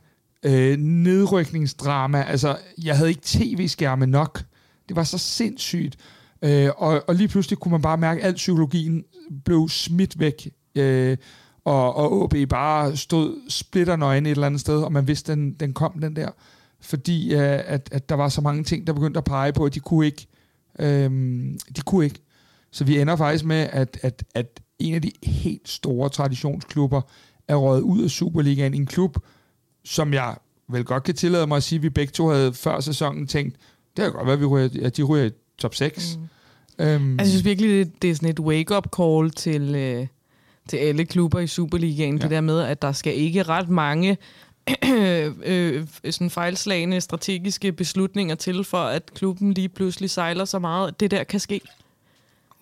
Øh, 0.43 0.77
nedrykningsdrama. 0.77 2.21
Altså, 2.21 2.57
jeg 2.83 2.97
havde 2.97 3.09
ikke 3.09 3.21
tv-skærme 3.23 4.07
nok. 4.07 4.43
Det 4.89 4.95
var 4.95 5.03
så 5.03 5.17
sindssygt. 5.17 5.97
Øh, 6.41 6.69
og, 6.77 7.03
og 7.07 7.15
lige 7.15 7.27
pludselig 7.27 7.59
kunne 7.59 7.71
man 7.71 7.81
bare 7.81 7.97
mærke, 7.97 8.21
at 8.21 8.27
al 8.27 8.33
psykologien 8.33 9.03
blev 9.45 9.69
smidt 9.69 10.19
væk. 10.19 10.49
Øh, 10.75 11.17
og, 11.65 11.95
og 11.95 12.21
OB 12.21 12.35
bare 12.49 12.97
stod 12.97 13.49
splitternøgen 13.49 14.25
et 14.25 14.31
eller 14.31 14.47
andet 14.47 14.61
sted, 14.61 14.81
og 14.81 14.91
man 14.91 15.07
vidste, 15.07 15.31
den, 15.31 15.53
den 15.53 15.73
kom, 15.73 15.99
den 16.01 16.15
der. 16.15 16.29
Fordi 16.81 17.33
øh, 17.33 17.59
at, 17.65 17.89
at 17.91 18.09
der 18.09 18.15
var 18.15 18.29
så 18.29 18.41
mange 18.41 18.63
ting, 18.63 18.87
der 18.87 18.93
begyndte 18.93 19.17
at 19.17 19.23
pege 19.23 19.53
på, 19.53 19.65
at 19.65 19.73
de 19.73 19.79
kunne 19.79 20.05
ikke. 20.05 20.27
Øhm, 20.79 21.59
de 21.75 21.81
kunne 21.81 22.05
ikke. 22.05 22.19
Så 22.71 22.83
vi 22.83 22.99
ender 22.99 23.15
faktisk 23.15 23.45
med, 23.45 23.67
at, 23.71 23.99
at, 24.01 24.23
at 24.35 24.59
en 24.79 24.95
af 24.95 25.01
de 25.01 25.11
helt 25.23 25.69
store 25.69 26.09
traditionsklubber 26.09 27.01
er 27.47 27.55
røget 27.55 27.81
ud 27.81 28.03
af 28.03 28.09
Superligaen. 28.09 28.73
En 28.73 28.85
klub, 28.85 29.17
som 29.85 30.13
jeg 30.13 30.35
vel 30.69 30.83
godt 30.83 31.03
kan 31.03 31.15
tillade 31.15 31.47
mig 31.47 31.57
at 31.57 31.63
sige, 31.63 31.77
at 31.77 31.83
vi 31.83 31.89
begge 31.89 32.11
to 32.11 32.27
havde 32.27 32.53
før 32.53 32.79
sæsonen 32.79 33.27
tænkt, 33.27 33.55
det 33.97 34.03
kan 34.03 34.11
godt 34.11 34.25
være, 34.25 34.33
at, 34.33 34.39
vi 34.39 34.45
ryger, 34.45 34.69
at 34.83 34.97
de 34.97 35.03
ryger 35.03 35.25
i 35.25 35.31
top 35.57 35.75
6. 35.75 36.17
Mm. 36.17 36.85
Øhm, 36.85 37.11
Altså, 37.11 37.23
jeg 37.23 37.27
synes 37.27 37.45
virkelig, 37.45 37.85
det, 37.85 38.01
det 38.01 38.09
er 38.09 38.15
sådan 38.15 38.29
et 38.29 38.39
wake-up 38.39 38.87
call 38.97 39.31
til, 39.31 39.75
øh, 39.75 40.07
til 40.69 40.77
alle 40.77 41.05
klubber 41.05 41.39
i 41.39 41.47
Superligaen. 41.47 42.17
Ja. 42.17 42.21
Det 42.21 42.31
der 42.31 42.41
med, 42.41 42.59
at 42.59 42.81
der 42.81 42.91
skal 42.91 43.15
ikke 43.15 43.43
ret 43.43 43.69
mange 43.69 44.17
øh, 45.43 45.87
sådan 46.09 46.29
fejlslagende 46.29 47.01
strategiske 47.01 47.71
beslutninger 47.71 48.35
til, 48.35 48.63
for 48.63 48.77
at 48.77 49.13
klubben 49.13 49.53
lige 49.53 49.69
pludselig 49.69 50.09
sejler 50.09 50.45
så 50.45 50.59
meget. 50.59 50.99
Det 50.99 51.11
der 51.11 51.23
kan 51.23 51.39
ske. 51.39 51.61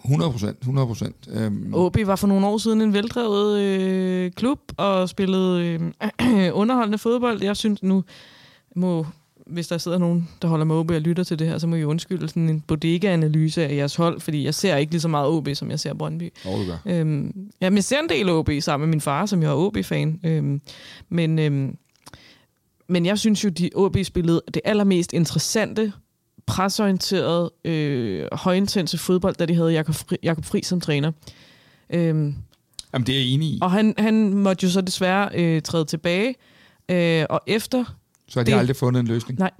100 0.05 0.31
procent, 0.31 0.57
100 0.59 0.87
procent. 0.87 1.15
Øhm, 1.33 1.73
OB 1.73 1.97
var 2.05 2.15
for 2.15 2.27
nogle 2.27 2.47
år 2.47 2.57
siden 2.57 2.81
en 2.81 2.93
veldrevet 2.93 3.59
øh, 3.59 4.31
klub 4.31 4.59
og 4.77 5.09
spillede 5.09 5.65
øh, 5.65 6.51
underholdende 6.61 6.97
fodbold. 6.97 7.43
Jeg 7.43 7.57
synes 7.57 7.83
nu, 7.83 8.03
må, 8.75 9.05
hvis 9.47 9.67
der 9.67 9.77
sidder 9.77 9.97
nogen, 9.97 10.29
der 10.41 10.47
holder 10.47 10.65
med 10.65 10.75
OB 10.75 10.91
og 10.91 11.01
lytter 11.01 11.23
til 11.23 11.39
det 11.39 11.47
her, 11.47 11.57
så 11.57 11.67
må 11.67 11.75
I 11.75 11.83
undskylde 11.83 12.27
sådan 12.27 12.49
en 12.49 12.61
bodega-analyse 12.61 13.63
af 13.65 13.75
jeres 13.75 13.95
hold, 13.95 14.19
fordi 14.19 14.45
jeg 14.45 14.53
ser 14.53 14.75
ikke 14.75 14.91
lige 14.91 15.01
så 15.01 15.07
meget 15.07 15.27
OB, 15.27 15.47
som 15.53 15.69
jeg 15.69 15.79
ser 15.79 15.93
Brøndby. 15.93 16.33
hvor 16.43 16.57
du 16.57 16.65
gør. 16.65 16.77
Øhm, 16.85 17.49
jamen, 17.61 17.77
jeg 17.77 17.83
ser 17.83 17.99
en 17.99 18.09
del 18.09 18.29
OB 18.29 18.49
sammen 18.59 18.87
med 18.87 18.93
min 18.95 19.01
far, 19.01 19.25
som 19.25 19.43
jo 19.43 19.49
er 19.49 19.55
OB-fan. 19.55 20.19
Øhm, 20.23 20.61
men, 21.09 21.39
øhm, 21.39 21.77
men 22.87 23.05
jeg 23.05 23.19
synes 23.19 23.43
jo, 23.43 23.49
de 23.49 23.69
OB 23.75 23.97
spillede 24.03 24.41
det 24.53 24.61
allermest 24.65 25.13
interessante, 25.13 25.93
presorienterede, 26.45 27.51
øh, 27.65 28.27
højintense 28.31 28.97
fodbold, 28.97 29.35
da 29.35 29.45
de 29.45 29.55
havde 29.55 29.71
Jakob 29.71 29.95
Fri, 29.95 30.15
Jakob 30.23 30.45
Fri 30.45 30.61
som 30.63 30.81
træner. 30.81 31.11
Øhm, 31.89 32.35
Jamen, 32.93 33.07
det 33.07 33.15
er 33.15 33.19
jeg 33.19 33.27
enig 33.27 33.47
i. 33.47 33.59
og 33.61 33.71
han, 33.71 33.93
han 33.97 34.33
måtte 34.33 34.63
jo 34.65 34.69
så 34.71 34.81
desværre 34.81 35.29
øh, 35.33 35.61
træde 35.61 35.85
tilbage, 35.85 36.35
øh, 36.89 37.25
og 37.29 37.41
efter, 37.47 37.83
Så 38.27 38.39
har 38.39 38.43
de 38.43 38.51
det- 38.51 38.57
aldrig 38.57 38.75
fundet 38.75 38.99
en 38.99 39.07
løsning. 39.07 39.39
Nej. 39.39 39.51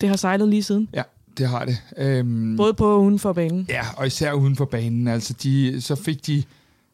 det 0.00 0.08
har 0.08 0.16
sejlet 0.16 0.48
lige 0.48 0.62
siden. 0.62 0.88
Ja, 0.94 1.02
det 1.38 1.48
har 1.48 1.64
det. 1.64 1.76
Øhm, 1.96 2.56
Både 2.56 2.74
på 2.74 2.86
og 2.94 3.02
uden 3.02 3.18
for 3.18 3.32
banen. 3.32 3.66
Ja, 3.68 3.82
og 3.96 4.06
især 4.06 4.32
uden 4.32 4.56
for 4.56 4.64
banen. 4.64 5.08
Altså, 5.08 5.34
de, 5.42 5.80
så 5.80 5.94
fik 5.94 6.26
de 6.26 6.42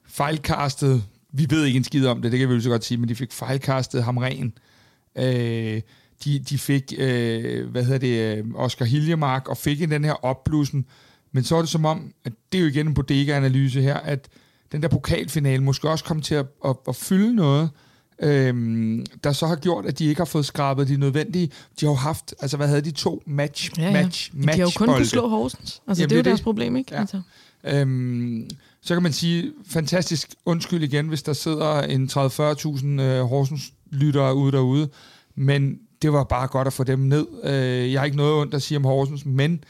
fejlkastet, 0.07 1.03
vi 1.33 1.47
ved 1.51 1.65
ikke 1.65 1.77
en 1.77 1.85
skid 1.85 2.07
om 2.07 2.23
det, 2.23 2.33
det 2.33 2.41
kan 2.41 2.49
vi 2.49 2.55
jo 2.55 2.61
så 2.61 2.69
godt 2.71 2.85
sige, 2.85 2.99
men 2.99 3.09
de 3.09 3.15
fik 3.15 3.33
fejlkastet 3.33 4.05
ham 4.05 4.17
ren. 4.17 4.45
Øh, 4.47 4.53
de, 6.25 6.39
de 6.39 6.59
fik, 6.59 6.93
øh, 6.99 7.69
hvad 7.71 7.85
hedder 7.85 7.99
det, 7.99 8.37
øh, 8.39 8.45
Oscar 8.55 8.85
Hiljemark, 8.85 9.49
og 9.49 9.57
fik 9.57 9.79
den 9.81 10.05
her 10.05 10.25
opblussen. 10.25 10.87
Men 11.33 11.45
så 11.45 11.57
er 11.57 11.61
det 11.61 11.71
som 11.71 11.85
om, 11.85 12.13
at 12.25 12.33
det 12.53 12.59
er 12.59 12.63
jo 12.63 12.69
igen 12.69 12.87
en 12.89 12.95
bodega-analyse 12.95 13.83
her, 13.83 13.95
at 13.97 14.29
den 14.73 14.83
der 14.83 14.89
pokalfinale 14.89 15.63
måske 15.63 15.91
også 15.91 16.05
kom 16.05 16.23
til 16.23 16.35
at, 16.35 16.47
at, 16.65 16.77
at 16.89 16.97
fylde 16.97 17.35
noget, 17.35 17.71
øhm, 18.23 19.07
der 19.25 19.33
så 19.33 19.47
har 19.47 19.57
gjort, 19.57 19.87
at 19.87 19.99
de 19.99 20.05
ikke 20.07 20.21
har 20.21 20.25
fået 20.25 20.47
skrabet 20.47 20.89
de 20.89 20.97
nødvendige. 20.97 21.47
De 21.47 21.87
har 21.87 21.93
jo 21.93 21.95
haft, 21.97 22.35
altså 22.41 22.57
hvad 22.57 22.69
havde 22.69 22.81
de 22.81 22.91
to 22.91 23.23
match, 23.27 23.71
Ja, 23.79 23.85
ja. 23.85 23.93
match, 23.93 24.33
De 24.43 24.47
kan 24.47 24.59
jo 24.61 24.65
kun 24.65 24.73
kunne 24.77 24.87
matchbolde. 24.87 25.09
slå 25.09 25.29
Horsens. 25.29 25.83
Altså, 25.89 26.03
Jamen, 26.03 26.11
det 26.11 26.15
er 26.15 26.19
jo 26.19 26.23
det 26.23 26.27
er 26.27 26.31
deres 26.31 26.41
problem, 26.43 26.77
ikke? 26.77 26.95
Ja. 26.95 27.01
Altså. 27.01 27.21
Øhm, 27.65 28.49
så 28.83 28.95
kan 28.95 29.03
man 29.03 29.13
sige, 29.13 29.53
fantastisk 29.67 30.35
undskyld 30.45 30.83
igen, 30.83 31.09
hvis 31.09 31.23
der 31.23 31.33
sidder 31.33 31.81
en 31.83 32.05
30-40.000 32.13 32.87
øh, 33.03 33.25
Horsens-lyttere 33.93 34.35
ude 34.35 34.53
derude, 34.53 34.89
men 35.35 35.79
det 36.03 36.13
var 36.13 36.25
bare 36.25 36.47
godt 36.49 36.67
at 36.67 36.73
få 36.73 36.85
dem 36.85 36.99
ned. 36.99 37.27
Øh, 37.45 37.93
jeg 37.93 38.01
har 38.01 38.05
ikke 38.05 38.17
noget 38.17 38.35
ondt 38.35 38.55
at 38.55 38.63
sige 38.63 38.79
om 38.79 38.85
Horsens, 38.85 39.25
men 39.27 39.65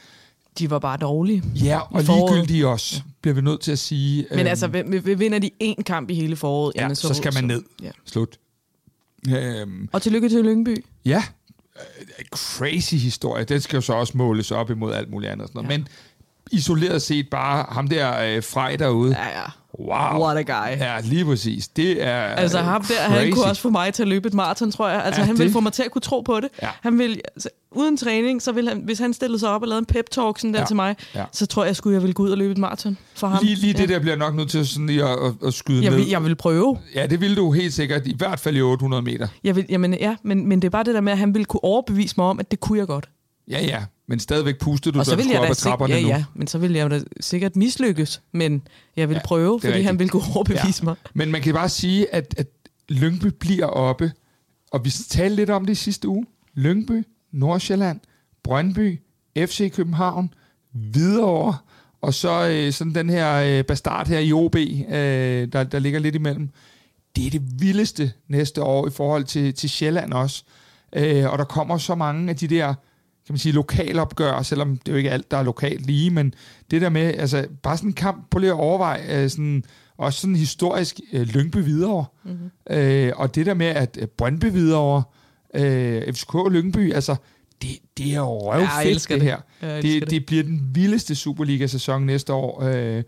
De 0.58 0.70
var 0.70 0.78
bare 0.78 0.96
dårlige. 0.96 1.42
ja, 1.64 1.78
og 1.80 2.02
ligegyldige 2.02 2.68
også, 2.68 2.96
ja. 2.96 3.02
bliver 3.22 3.34
vi 3.34 3.40
nødt 3.40 3.60
til 3.60 3.72
at 3.72 3.78
sige. 3.78 4.26
Men 4.30 4.46
altså, 4.46 4.66
v- 4.66 4.94
v- 5.06 5.18
vinder 5.18 5.38
de 5.38 5.50
én 5.62 5.82
kamp 5.82 6.10
i 6.10 6.14
hele 6.14 6.36
foråret, 6.36 6.72
Ja, 6.76 6.82
jamen, 6.82 6.96
så 6.96 7.14
skal 7.14 7.34
man 7.34 7.44
ned. 7.44 7.62
Ja. 7.82 7.90
Slut. 8.04 8.36
Øhm, 9.28 9.88
Og 9.92 10.02
tillykke 10.02 10.28
til 10.28 10.44
Lyngby. 10.44 10.84
ja, 11.04 11.22
øh, 11.76 12.24
crazy 12.30 12.94
historie. 12.94 13.44
Den 13.44 13.60
skal 13.60 13.76
jo 13.76 13.80
så 13.80 13.92
også 13.92 14.16
måles 14.16 14.50
op 14.50 14.70
imod 14.70 14.92
alt 14.92 15.10
muligt 15.10 15.32
andet. 15.32 15.48
Sådan 15.48 15.62
noget. 15.64 15.70
Ja. 15.70 15.78
Men 15.78 15.88
isoleret 16.52 17.02
set 17.02 17.28
bare 17.30 17.66
ham 17.68 17.88
der 17.88 18.36
øh, 18.36 18.42
Frej 18.42 18.76
derude. 18.76 19.16
Ja, 19.18 19.40
ja. 19.40 19.44
Wow. 19.86 20.22
What 20.22 20.36
a 20.36 20.42
guy. 20.42 20.76
Ja, 20.78 21.00
lige 21.04 21.24
præcis. 21.24 21.68
Det 21.68 22.02
er 22.06 22.12
Altså 22.20 22.58
ham 22.58 22.80
der, 22.82 22.86
crazy. 22.94 23.10
han 23.10 23.32
kunne 23.32 23.44
også 23.44 23.62
få 23.62 23.70
mig 23.70 23.94
til 23.94 24.02
at 24.02 24.08
løbe 24.08 24.28
et 24.28 24.34
maraton, 24.34 24.70
tror 24.72 24.88
jeg. 24.88 25.04
Altså 25.04 25.20
Ja, 25.20 25.26
han 25.26 25.34
ville 25.38 25.44
det- 25.44 25.52
få 25.52 25.60
mig 25.60 25.72
til 25.72 25.82
at 25.82 25.90
kunne 25.90 26.02
tro 26.02 26.20
på 26.20 26.40
det. 26.40 26.48
Ja. 26.62 26.68
Han 26.80 26.98
ville, 26.98 27.16
altså, 27.34 27.48
uden 27.72 27.96
træning, 27.96 28.42
så 28.42 28.52
ville 28.52 28.70
han, 28.70 28.80
hvis 28.84 28.98
han 28.98 29.12
stillede 29.12 29.38
sig 29.38 29.48
op 29.48 29.62
og 29.62 29.68
lavede 29.68 29.78
en 29.78 29.84
pep 29.86 30.10
talk 30.10 30.38
sådan 30.38 30.54
der 30.54 30.60
Ja. 30.60 30.66
til 30.66 30.76
mig, 30.76 30.96
Ja. 31.14 31.24
så 31.32 31.46
tror 31.46 31.62
jeg, 31.62 31.68
jeg 31.68 31.76
skulle 31.76 31.94
jeg 31.94 32.02
ville 32.02 32.14
gå 32.14 32.22
ud 32.22 32.30
og 32.30 32.38
løbe 32.38 32.52
et 32.52 32.58
maraton 32.58 32.98
for 33.14 33.26
ham. 33.26 33.44
Lige, 33.44 33.54
lige 33.56 33.72
det 33.72 33.90
ja. 33.90 33.94
der 33.94 34.00
bliver 34.00 34.16
nok 34.16 34.34
nødt 34.34 34.50
til 34.50 34.66
sådan 34.66 34.86
lige 34.86 35.04
at, 35.04 35.18
at, 35.26 35.32
at 35.46 35.54
skyde 35.54 35.82
Jeg 35.82 35.90
ned. 35.90 35.98
vil, 35.98 36.08
jeg 36.08 36.24
vil 36.24 36.34
prøve. 36.34 36.78
Ja, 36.94 37.06
det 37.06 37.20
ville 37.20 37.36
du 37.36 37.52
helt 37.52 37.74
sikkert. 37.74 38.06
I 38.06 38.14
hvert 38.18 38.40
fald 38.40 38.56
i 38.56 38.60
800 38.62 39.02
meter. 39.02 39.28
Jeg 39.44 39.56
vil, 39.56 39.66
jamen, 39.68 39.94
ja, 39.94 40.16
men, 40.22 40.46
men 40.48 40.62
det 40.62 40.68
er 40.68 40.70
bare 40.70 40.84
det 40.84 40.94
der 40.94 41.00
med, 41.00 41.12
at 41.12 41.18
han 41.18 41.34
ville 41.34 41.44
kunne 41.44 41.64
overbevise 41.64 42.14
mig 42.18 42.26
om, 42.26 42.38
at 42.40 42.50
det 42.50 42.60
kunne 42.60 42.78
jeg 42.78 42.86
godt. 42.86 43.08
Ja, 43.50 43.60
ja. 43.64 43.78
Men 44.10 44.20
stadigvæk 44.20 44.58
pustede 44.58 44.94
du, 44.94 44.98
og 44.98 45.06
så 45.06 45.16
ville 45.16 45.32
jeg 45.32 45.40
op 45.40 45.50
ad 45.50 45.54
trapperne 45.54 45.94
ja, 45.94 46.02
nu. 46.02 46.08
ja, 46.08 46.24
men 46.34 46.46
så 46.46 46.58
ville 46.58 46.78
jeg 46.78 46.90
da 46.90 47.00
sikkert 47.20 47.56
mislykkes. 47.56 48.22
Men 48.32 48.62
jeg 48.96 49.08
vil 49.08 49.14
Ja, 49.14 49.20
prøve, 49.24 49.60
fordi 49.60 49.66
rigtigt. 49.72 49.86
han 49.86 49.98
ville 49.98 50.10
kunne 50.10 50.22
overbevise 50.34 50.80
ja. 50.80 50.84
mig. 50.84 50.94
Men 51.14 51.30
man 51.30 51.42
kan 51.42 51.54
bare 51.54 51.68
sige, 51.68 52.14
at, 52.14 52.34
at 52.36 52.46
Lyngby 52.88 53.26
bliver 53.26 53.66
oppe. 53.66 54.12
Og 54.72 54.84
vi 54.84 54.90
talte 54.90 55.36
lidt 55.36 55.50
om 55.50 55.64
det 55.64 55.72
i 55.72 55.74
sidste 55.74 56.08
uge. 56.08 56.26
Lyngby, 56.54 57.04
Nordsjælland, 57.32 58.00
Brøndby, 58.44 59.00
FC 59.38 59.72
København, 59.72 60.34
Hvidovre, 60.72 61.56
og 62.00 62.14
så 62.14 62.48
øh, 62.48 62.72
sådan 62.72 62.94
den 62.94 63.10
her 63.10 63.58
øh, 63.58 63.64
bastard 63.64 64.08
her 64.08 64.18
i 64.18 64.32
OB, 64.32 64.56
øh, 64.56 64.62
der, 65.52 65.64
der 65.64 65.78
ligger 65.78 65.98
lidt 66.00 66.14
imellem. 66.14 66.48
Det 67.16 67.26
er 67.26 67.30
det 67.30 67.42
vildeste 67.60 68.12
næste 68.28 68.62
år 68.62 68.86
i 68.86 68.90
forhold 68.90 69.24
til, 69.24 69.54
til 69.54 69.70
Sjælland 69.70 70.12
også. 70.12 70.44
Øh, 70.96 71.32
og 71.32 71.38
der 71.38 71.44
kommer 71.44 71.78
så 71.78 71.94
mange 71.94 72.30
af 72.30 72.36
de 72.36 72.46
der 72.48 72.74
kan 73.30 73.34
man 73.34 73.38
sige, 73.38 73.52
lokalopgør, 73.52 74.42
selvom 74.42 74.76
det 74.76 74.88
er 74.88 74.92
jo 74.92 74.98
ikke 74.98 75.10
alt, 75.10 75.30
der 75.30 75.36
er 75.36 75.42
lokalt 75.42 75.86
lige, 75.86 76.10
men 76.10 76.34
det 76.70 76.80
der 76.80 76.88
med, 76.88 77.14
altså 77.14 77.46
bare 77.62 77.76
sådan 77.76 77.90
en 77.90 77.94
kamp, 77.94 78.30
på 78.30 78.38
lige 78.38 78.50
at 78.50 78.56
overveje, 78.56 79.22
øh, 79.22 79.30
sådan, 79.30 79.64
også 79.98 80.20
sådan 80.20 80.36
historisk 80.36 81.00
øh, 81.12 81.22
Lyngby 81.22 81.56
videre, 81.56 82.04
mm-hmm. 82.24 82.76
øh, 82.76 83.12
og 83.16 83.34
det 83.34 83.46
der 83.46 83.54
med, 83.54 83.66
at 83.66 83.98
øh, 84.00 84.06
Brøndby 84.08 84.44
videre, 84.44 85.02
øh, 85.54 86.12
FCK 86.12 86.34
Lyngby, 86.50 86.92
altså, 86.92 87.16
det, 87.62 87.78
det 87.98 88.12
er 88.12 88.16
jo 88.16 88.52
røvfedt, 88.52 88.70
det, 88.82 88.90
elsker 88.90 89.14
det 89.14 89.24
her. 89.24 89.38
Det, 89.60 89.82
det. 89.82 90.10
det 90.10 90.26
bliver 90.26 90.42
den 90.42 90.70
vildeste 90.72 91.14
Superliga-sæson 91.14 92.06
næste 92.06 92.32
år. 92.32 92.62
Øh, 92.62 93.02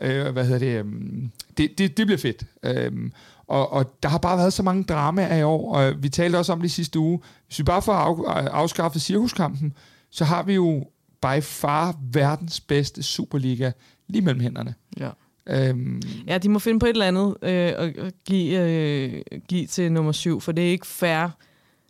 øh, 0.00 0.32
hvad 0.32 0.44
hedder 0.44 0.58
det, 0.58 0.82
um, 0.82 1.30
det, 1.56 1.78
det? 1.78 1.96
Det 1.96 2.06
bliver 2.06 2.18
fedt. 2.18 2.44
Um, 2.88 3.12
og, 3.46 3.72
og 3.72 4.02
der 4.02 4.08
har 4.08 4.18
bare 4.18 4.38
været 4.38 4.52
så 4.52 4.62
mange 4.62 4.84
dramaer 4.84 5.36
i 5.36 5.42
år, 5.42 5.74
og 5.74 6.02
vi 6.02 6.08
talte 6.08 6.36
også 6.36 6.52
om 6.52 6.60
det 6.60 6.70
sidste 6.70 6.98
uge. 6.98 7.20
Hvis 7.46 7.58
vi 7.58 7.64
bare 7.64 7.82
får 7.82 7.92
af, 7.92 8.46
afskaffet 8.46 9.02
cirkuskampen, 9.02 9.72
så 10.10 10.24
har 10.24 10.42
vi 10.42 10.54
jo 10.54 10.84
by 11.22 11.42
far 11.42 11.96
verdens 12.12 12.60
bedste 12.60 13.02
Superliga 13.02 13.70
lige 14.08 14.22
mellem 14.22 14.40
hænderne. 14.40 14.74
Ja. 15.00 15.10
Um, 15.70 16.02
Ja, 16.26 16.38
de 16.38 16.48
må 16.48 16.58
finde 16.58 16.80
på 16.80 16.86
et 16.86 16.90
eller 16.90 17.06
andet 17.06 17.36
øh, 17.42 17.72
og 17.78 18.04
og 18.06 18.12
give, 18.24 18.60
øh, 18.60 19.22
give 19.48 19.66
til 19.66 19.92
nummer 19.92 20.12
syv, 20.12 20.40
for 20.40 20.52
det 20.52 20.66
er 20.66 20.70
ikke 20.70 20.86
fair, 20.86 21.28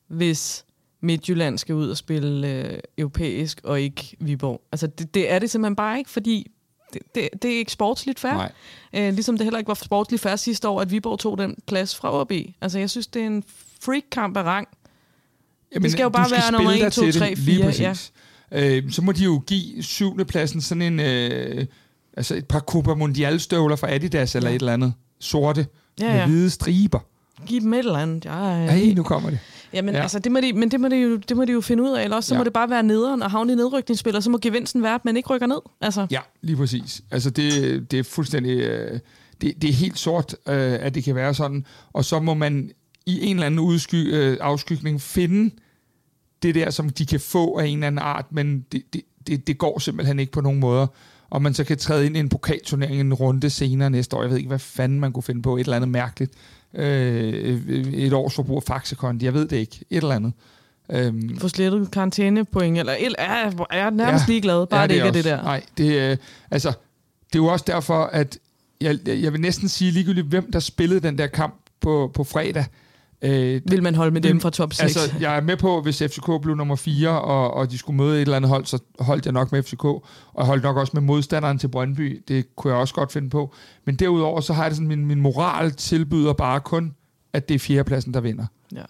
hvis 0.09 0.64
Midtjylland 1.01 1.59
skal 1.59 1.75
ud 1.75 1.88
og 1.88 1.97
spille 1.97 2.49
øh, 2.49 2.79
europæisk 2.99 3.61
og 3.64 3.81
ikke 3.81 4.17
Viborg. 4.21 4.62
Altså, 4.73 4.87
det, 4.87 5.14
det 5.14 5.33
er 5.33 5.38
det 5.38 5.51
simpelthen 5.51 5.77
bare 5.77 5.99
ikke, 5.99 6.11
fordi 6.11 6.51
det, 6.95 7.03
det, 7.15 7.29
det 7.43 7.53
er 7.55 7.59
ikke 7.59 7.73
sportsligt 7.73 8.21
fair. 8.21 8.33
nej. 8.33 8.53
Øh, 8.95 9.15
ligesom 9.15 9.37
det 9.39 9.45
heller 9.45 9.59
ikke 9.59 9.69
var 9.69 9.75
sportsligt 9.75 10.23
fair 10.23 10.37
sidste 10.37 10.69
år, 10.69 10.81
at 10.81 10.91
Viborg 10.91 11.19
tog 11.19 11.39
den 11.39 11.55
plads 11.67 11.97
fra 11.97 12.21
OB. 12.21 12.33
Altså, 12.61 12.79
jeg 12.79 12.91
synes, 12.91 13.07
det 13.07 13.23
er 13.23 13.27
en 13.27 13.45
freak-kamp 13.81 14.37
af 14.37 14.43
rang. 14.43 14.69
Jamen, 15.75 15.91
skal 15.91 16.03
jo 16.03 16.09
bare 16.09 16.29
skal 16.29 16.41
være 16.43 16.53
nummer 16.53 16.71
spille 16.71 16.87
1, 16.87 16.93
dig 16.97 17.03
2, 17.03 17.03
til 17.13 17.21
3, 17.21 17.31
det, 17.31 17.39
lige 17.39 17.57
4, 17.57 17.65
præcis. 17.93 18.13
Øh, 18.53 18.93
så 18.93 19.03
må 19.03 19.13
de 19.13 19.25
jo 19.25 19.43
give 19.47 19.83
syvende 19.83 20.25
pladsen 20.25 20.61
sådan 20.61 20.83
en, 20.83 21.01
øh, 21.01 21.67
altså 22.17 22.35
et 22.35 22.47
par 22.49 22.61
Copa 22.61 22.95
Mundial 22.95 23.41
støvler 23.41 23.77
fra 23.77 23.95
Adidas 23.95 24.35
eller 24.35 24.51
Ja. 24.51 24.57
et 24.57 24.61
eller 24.61 24.73
andet. 24.73 24.93
Sorte 25.21 25.67
Ja, 26.01 26.07
med 26.13 26.15
ja. 26.21 26.27
hvide 26.27 26.51
striber. 26.51 26.99
Giv 27.47 27.61
dem 27.61 27.75
et 27.75 27.79
eller 27.79 27.99
andet. 27.99 28.25
Jeg, 28.25 28.69
Hey, 28.71 28.93
nu 28.95 29.03
kommer 29.03 29.31
det. 29.31 29.39
Jamen, 29.75 29.95
Ja. 29.95 30.03
altså, 30.03 30.19
det 30.19 30.33
må 30.33 30.41
de, 30.41 30.53
men 30.53 30.71
det 30.71 30.81
må, 30.81 30.89
de 30.89 30.97
jo, 30.97 31.17
det 31.17 31.37
må 31.37 31.45
de 31.45 31.53
jo 31.53 31.61
finde 31.61 31.83
ud 31.83 31.91
af, 31.91 32.05
eller 32.05 32.17
også 32.17 32.29
så 32.29 32.35
ja. 32.35 32.39
må 32.39 32.45
det 32.45 32.53
bare 32.53 32.71
være 32.71 32.83
nederen 32.83 33.23
og 33.23 33.31
havne 33.31 33.53
i 33.53 33.57
nedrykningsspil, 33.57 34.17
og 34.17 34.23
så 34.23 34.31
må 34.31 34.39
gevinsten 34.43 34.83
være, 34.83 34.95
at 34.95 35.05
man 35.05 35.17
ikke 35.17 35.29
rykker 35.29 35.47
ned. 35.47 35.61
Altså, 35.81 36.07
Ja, 36.11 36.21
lige 36.43 36.57
præcis. 36.57 37.03
Altså 37.11 37.31
det, 37.31 37.91
det 37.91 37.99
er 37.99 38.03
fuldstændig... 38.03 38.59
Øh, 38.61 39.01
det, 39.41 39.63
det 39.63 39.71
er 39.71 39.75
helt 39.75 39.99
sort, 39.99 40.37
øh, 40.49 40.73
at 40.81 40.95
det 40.95 41.05
kan 41.05 41.15
være 41.15 41.35
sådan. 41.35 41.67
Og 41.93 42.05
så 42.05 42.21
må 42.21 42.35
man 42.35 42.71
i 43.07 43.27
en 43.27 43.37
eller 43.37 43.47
anden 43.47 43.61
udsky, 43.61 44.15
øh, 44.15 44.39
afskygning 44.41 45.01
finde 45.01 45.55
det 46.43 46.55
der, 46.55 46.71
som 46.71 46.89
de 46.91 47.07
kan 47.07 47.21
få 47.21 47.59
af 47.59 47.67
en 47.67 47.75
eller 47.79 47.87
anden 47.87 47.99
art, 47.99 48.27
men 48.31 48.61
det, 48.73 48.83
det, 48.93 49.03
det, 49.27 49.47
det 49.47 49.59
går 49.59 49.79
simpelthen 49.79 50.19
ikke 50.19 50.33
på 50.33 50.41
nogen 50.41 50.61
måder. 50.61 50.87
Og 51.31 51.43
man 51.43 51.55
så 51.55 51.65
kan 51.65 51.79
træde 51.79 52.07
ind 52.07 52.17
i 52.17 52.21
en 52.21 52.29
pokalturnering 52.29 53.01
en 53.01 53.15
runde 53.15 53.51
senere 53.51 53.91
næste 53.91 54.17
år. 54.17 54.23
Jeg 54.23 54.31
ved 54.31 54.37
ikke, 54.37 54.49
hvad 54.49 54.59
fanden 54.59 55.01
man 55.01 55.13
kunne 55.13 55.23
finde 55.23 55.43
på. 55.43 55.57
Et 55.57 55.61
eller 55.61 55.77
andet 55.77 55.89
mærkeligt. 55.89 56.33
Øh, 56.77 57.69
et 57.95 58.13
års 58.13 58.35
forbrug 58.35 58.57
af 58.57 58.63
Faxekondi. 58.63 59.25
Jeg 59.25 59.35
ved 59.35 59.49
det 59.49 59.57
ikke. 59.57 59.85
Et 59.91 59.97
eller 59.97 60.15
andet. 60.15 60.33
Øhm, 60.93 61.39
få 61.39 61.49
slettet 61.49 61.91
karantænepoint, 61.91 62.79
eller 62.79 62.93
el- 62.99 63.15
er, 63.19 63.51
er 63.71 63.77
jeg 63.79 63.91
nærmest 63.91 64.29
Ja. 64.29 64.33
ligeglad, 64.33 64.67
bare 64.67 64.81
ja, 64.81 64.87
det 64.87 64.95
ikke 64.95 65.07
er 65.07 65.13
det 65.13 65.19
også. 65.21 65.31
der. 65.31 65.43
Nej, 65.43 65.63
det, 65.79 66.11
øh, 66.11 66.17
altså, 66.51 66.69
det 67.33 67.39
er 67.39 67.43
jo 67.43 67.47
også 67.47 67.65
derfor, 67.69 68.03
at 68.05 68.39
jeg, 68.81 68.99
jeg 69.07 69.33
vil 69.33 69.41
næsten 69.41 69.69
sige 69.69 69.91
ligegyldigt, 69.91 70.27
hvem 70.27 70.53
der 70.53 70.59
spillede 70.59 71.01
den 71.01 71.19
der 71.19 71.27
kamp 71.27 71.55
på, 71.81 72.11
på 72.15 72.25
fredag. 72.25 72.65
Øh, 73.25 73.61
Vil 73.71 73.83
man 73.83 73.95
holde 73.95 74.11
med 74.11 74.21
dem 74.21 74.41
fra 74.41 74.51
top 74.51 74.73
6? 74.73 74.83
altså, 74.83 75.15
jeg 75.21 75.37
er 75.37 75.41
med 75.41 75.57
på, 75.57 75.83
hvis 75.83 75.99
FCK 75.99 76.31
blev 76.43 76.55
nummer 76.57 76.77
4, 76.77 77.21
og, 77.21 77.55
og 77.55 77.71
de 77.71 77.79
skulle 77.79 77.97
møde 77.97 78.17
et 78.17 78.21
eller 78.23 78.37
andet 78.37 78.49
hold, 78.49 78.65
så 78.67 78.79
holdt 79.01 79.25
jeg 79.25 79.33
nok 79.33 79.53
med 79.53 79.63
FCK, 79.63 79.85
og 79.85 80.03
jeg 80.39 80.47
holdt 80.47 80.63
nok 80.63 80.77
også 80.77 80.91
med 80.95 81.03
modstanderen 81.03 81.59
til 81.59 81.69
Brøndby. 81.69 82.23
Det 82.29 82.57
kunne 82.57 82.73
jeg 82.73 82.81
også 82.81 82.95
godt 82.95 83.13
finde 83.13 83.31
på. 83.31 83.55
Men 83.85 83.97
derudover, 83.97 84.41
så 84.41 84.53
har 84.53 84.63
jeg 84.63 84.71
det 84.71 84.77
sådan, 84.77 84.89
min, 84.89 85.07
min 85.07 85.21
moral 85.21 85.71
tilbyder 85.71 86.33
bare 86.33 86.61
kun, 86.61 86.95
at 87.33 87.49
det 87.49 87.55
er 87.55 87.59
fjerdepladsen, 87.59 88.15
der 88.15 88.21
vinder. 88.21 88.47
ja, 88.75 88.83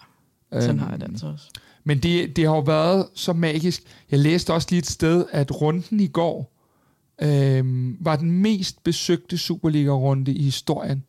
sådan 0.51 0.69
Øhm, 0.69 0.79
har 0.79 0.89
jeg 0.91 0.99
det 0.99 1.07
altså 1.07 1.27
også. 1.27 1.49
Men 1.83 1.97
det, 1.99 2.35
det 2.35 2.45
har 2.47 2.55
jo 2.55 2.61
været 2.61 3.05
så 3.13 3.33
magisk. 3.33 3.83
Jeg 4.11 4.19
læste 4.19 4.53
også 4.53 4.67
lige 4.71 4.79
et 4.79 4.85
sted, 4.87 5.25
at 5.31 5.61
runden 5.61 5.99
i 5.99 6.07
går 6.07 6.51
øhm, 7.21 7.97
var 7.99 8.15
den 8.15 8.31
mest 8.31 8.83
besøgte 8.83 9.37
Superliga-runde 9.37 10.33
i 10.33 10.43
historien. 10.43 11.03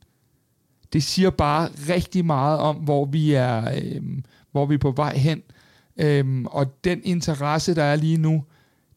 Det 0.92 1.02
siger 1.02 1.30
bare 1.30 1.68
rigtig 1.88 2.24
meget 2.24 2.58
om, 2.58 2.76
hvor 2.76 3.04
vi 3.04 3.32
er, 3.32 3.70
øhm, 3.82 4.24
hvor 4.52 4.66
vi 4.66 4.74
er 4.74 4.78
på 4.78 4.90
vej 4.90 5.16
hen. 5.16 5.42
Øhm, 5.96 6.46
og 6.46 6.84
den 6.84 7.00
interesse, 7.04 7.74
der 7.74 7.82
er 7.84 7.96
lige 7.96 8.16
nu, 8.16 8.44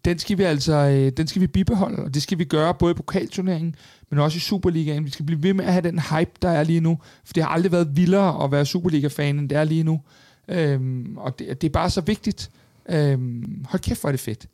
den 0.06 0.20
skal 0.20 0.38
vi 0.38 0.44
altså 0.44 0.74
øh, 0.74 1.12
den 1.18 1.28
skal 1.28 1.42
vi 1.42 1.48
bibeholde, 1.48 2.04
og 2.04 2.14
det 2.14 2.24
skal 2.24 2.38
vi 2.38 2.44
gøre 2.44 2.74
både 2.74 2.92
i 2.92 2.94
pokalturneringen, 2.94 3.76
men 4.10 4.20
også 4.20 4.38
i 4.38 4.40
Superligaen. 4.40 5.06
Vi 5.06 5.10
skal 5.10 5.26
blive 5.26 5.44
ved 5.44 5.54
med 5.54 5.66
at 5.66 5.72
have 5.74 5.84
den 5.84 6.00
hype, 6.00 6.32
der 6.42 6.50
er 6.50 6.64
lige 6.64 6.82
nu, 6.82 7.00
for 7.26 7.34
det 7.34 7.44
har 7.44 7.50
aldrig 7.50 7.72
været 7.72 7.96
vildere 7.96 8.44
at 8.44 8.52
være 8.52 8.66
Superliga-fan, 8.66 9.40
end 9.40 9.50
det 9.50 9.58
er 9.58 9.64
lige 9.64 9.84
nu. 9.84 10.02
Øhm, 10.48 11.18
og 11.18 11.40
det, 11.40 11.62
det 11.62 11.68
er 11.68 11.72
bare 11.72 11.90
så 11.90 12.02
vigtigt. 12.02 12.52
Øhm, 12.90 13.66
hold 13.70 13.82
kæft, 13.82 14.02
hvor 14.02 14.10
er 14.10 14.12
det 14.12 14.20
fedt. 14.20 14.48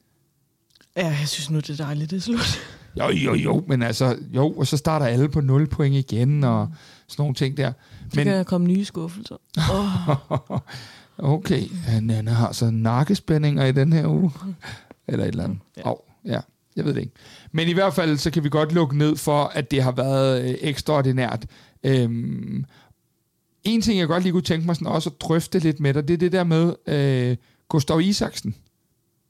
Ja, 0.97 1.07
jeg 1.07 1.27
synes 1.27 1.49
nu, 1.49 1.57
det 1.57 1.69
er 1.69 1.85
dejligt, 1.85 2.11
det 2.11 2.17
er 2.17 2.21
slut. 2.21 2.59
Jo, 2.99 3.09
jo, 3.09 3.33
jo, 3.33 3.63
men 3.67 3.81
altså, 3.81 4.17
jo, 4.35 4.51
og 4.51 4.67
så 4.67 4.77
starter 4.77 5.05
alle 5.05 5.29
på 5.29 5.41
0 5.41 5.67
point 5.67 5.95
igen, 5.95 6.43
og 6.43 6.69
sådan 7.07 7.23
nogle 7.23 7.35
ting 7.35 7.57
der. 7.57 7.73
Så 8.09 8.15
kan 8.15 8.27
der 8.27 8.43
komme 8.43 8.67
nye 8.67 8.85
skuffelser. 8.85 9.35
Oh, 9.71 10.59
Okay, 11.17 11.63
ja, 11.87 11.99
Nana 11.99 12.31
har 12.31 12.51
så 12.51 12.69
nakkespændinger 12.69 13.65
i 13.65 13.71
den 13.71 13.93
her 13.93 14.07
uge. 14.07 14.31
Eller 15.07 15.23
et 15.23 15.29
eller 15.29 15.43
andet. 15.43 15.59
Ja. 15.77 15.91
Oh, 15.91 15.97
ja, 16.25 16.39
jeg 16.75 16.85
ved 16.85 16.93
det 16.93 17.01
ikke. 17.01 17.13
Men 17.51 17.67
i 17.67 17.73
hvert 17.73 17.93
fald, 17.93 18.17
så 18.17 18.31
kan 18.31 18.43
vi 18.43 18.49
godt 18.49 18.71
lukke 18.71 18.97
ned 18.97 19.15
for, 19.15 19.43
at 19.43 19.71
det 19.71 19.83
har 19.83 19.91
været 19.91 20.49
øh, 20.49 20.55
ekstraordinært. 20.61 21.45
Øhm, 21.83 22.65
en 23.63 23.81
ting, 23.81 23.99
jeg 23.99 24.07
godt 24.07 24.23
lige 24.23 24.33
kunne 24.33 24.41
tænke 24.41 24.65
mig 24.65 24.75
sådan 24.75 24.87
også 24.87 25.09
at 25.09 25.21
drøfte 25.21 25.59
lidt 25.59 25.79
med 25.79 25.93
dig, 25.93 26.07
det 26.07 26.13
er 26.13 26.17
det 26.17 26.31
der 26.31 26.43
med 26.43 26.73
øh, 26.87 27.37
Gustav 27.69 28.01
Isaksen. 28.01 28.55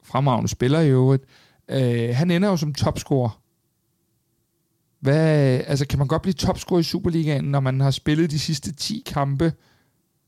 Fremragende 0.03 0.47
spiller 0.47 0.79
i 0.79 0.89
øvrigt. 0.89 1.23
Øh, 1.69 2.09
han 2.15 2.31
ender 2.31 2.49
jo 2.49 2.57
som 2.57 2.73
topscorer. 2.73 3.41
Hvad, 5.05 5.61
altså, 5.67 5.87
kan 5.87 5.99
man 5.99 6.07
godt 6.07 6.21
blive 6.21 6.33
topscorer 6.33 6.79
i 6.79 6.83
Superligaen, 6.83 7.43
når 7.43 7.59
man 7.59 7.79
har 7.81 7.91
spillet 7.91 8.31
de 8.31 8.39
sidste 8.39 8.73
10 8.73 9.03
kampe 9.05 9.53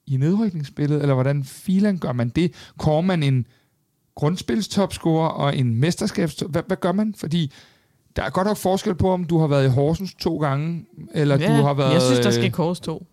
i 0.07 0.17
nedrykningsspillet, 0.17 1.01
eller 1.01 1.13
hvordan 1.13 1.43
filan 1.43 1.97
gør 1.97 2.11
man 2.11 2.29
det? 2.29 2.53
Kårer 2.77 3.01
man 3.01 3.23
en 3.23 3.45
grundspilstopscorer 4.15 5.29
og 5.29 5.57
en 5.57 5.75
mesterskabs... 5.75 6.43
Hvad, 6.49 6.61
hvad 6.67 6.77
gør 6.77 6.91
man? 6.91 7.15
Fordi 7.17 7.51
der 8.15 8.23
er 8.23 8.29
godt 8.29 8.47
nok 8.47 8.57
forskel 8.57 8.95
på, 8.95 9.11
om 9.11 9.23
du 9.23 9.39
har 9.39 9.47
været 9.47 9.65
i 9.65 9.69
Horsens 9.69 10.13
to 10.13 10.37
gange, 10.37 10.85
eller 11.13 11.37
ja, 11.37 11.57
du 11.57 11.63
har 11.63 11.73
været... 11.73 11.93
jeg 11.93 12.01
synes, 12.01 12.19
der 12.19 12.27
øh, 12.27 12.33
skal 12.33 12.51
kors 12.51 12.79
to. 12.79 13.07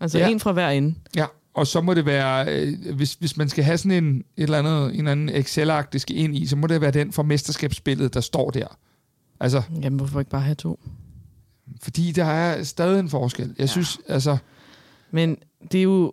Altså 0.00 0.18
Ja. 0.18 0.28
en 0.28 0.40
fra 0.40 0.52
hver 0.52 0.70
ende. 0.70 0.94
Ja, 1.16 1.26
og 1.54 1.66
så 1.66 1.80
må 1.80 1.94
det 1.94 2.06
være, 2.06 2.46
øh, 2.48 2.94
hvis, 2.94 3.14
hvis 3.14 3.36
man 3.36 3.48
skal 3.48 3.64
have 3.64 3.78
sådan 3.78 4.04
en, 4.04 4.16
et 4.16 4.24
eller 4.36 4.58
andet, 4.58 4.84
en 4.84 4.98
eller 4.98 5.12
anden 5.12 5.88
det 5.92 6.00
skal 6.00 6.16
ind 6.16 6.36
i, 6.36 6.46
så 6.46 6.56
må 6.56 6.66
det 6.66 6.80
være 6.80 6.90
den 6.90 7.12
fra 7.12 7.22
mesterskabsspillet, 7.22 8.14
der 8.14 8.20
står 8.20 8.50
der. 8.50 8.78
Altså, 9.40 9.62
Jamen, 9.82 9.96
hvorfor 9.96 10.18
ikke 10.18 10.30
bare 10.30 10.40
have 10.40 10.54
to? 10.54 10.80
fordi 11.82 12.12
der 12.12 12.24
er 12.24 12.62
stadig 12.62 13.00
en 13.00 13.08
forskel. 13.08 13.46
Jeg 13.48 13.58
Ja. 13.58 13.66
synes, 13.66 13.98
altså, 14.08 14.36
Men 15.10 15.36
det 15.72 15.78
er 15.78 15.82
jo... 15.82 16.12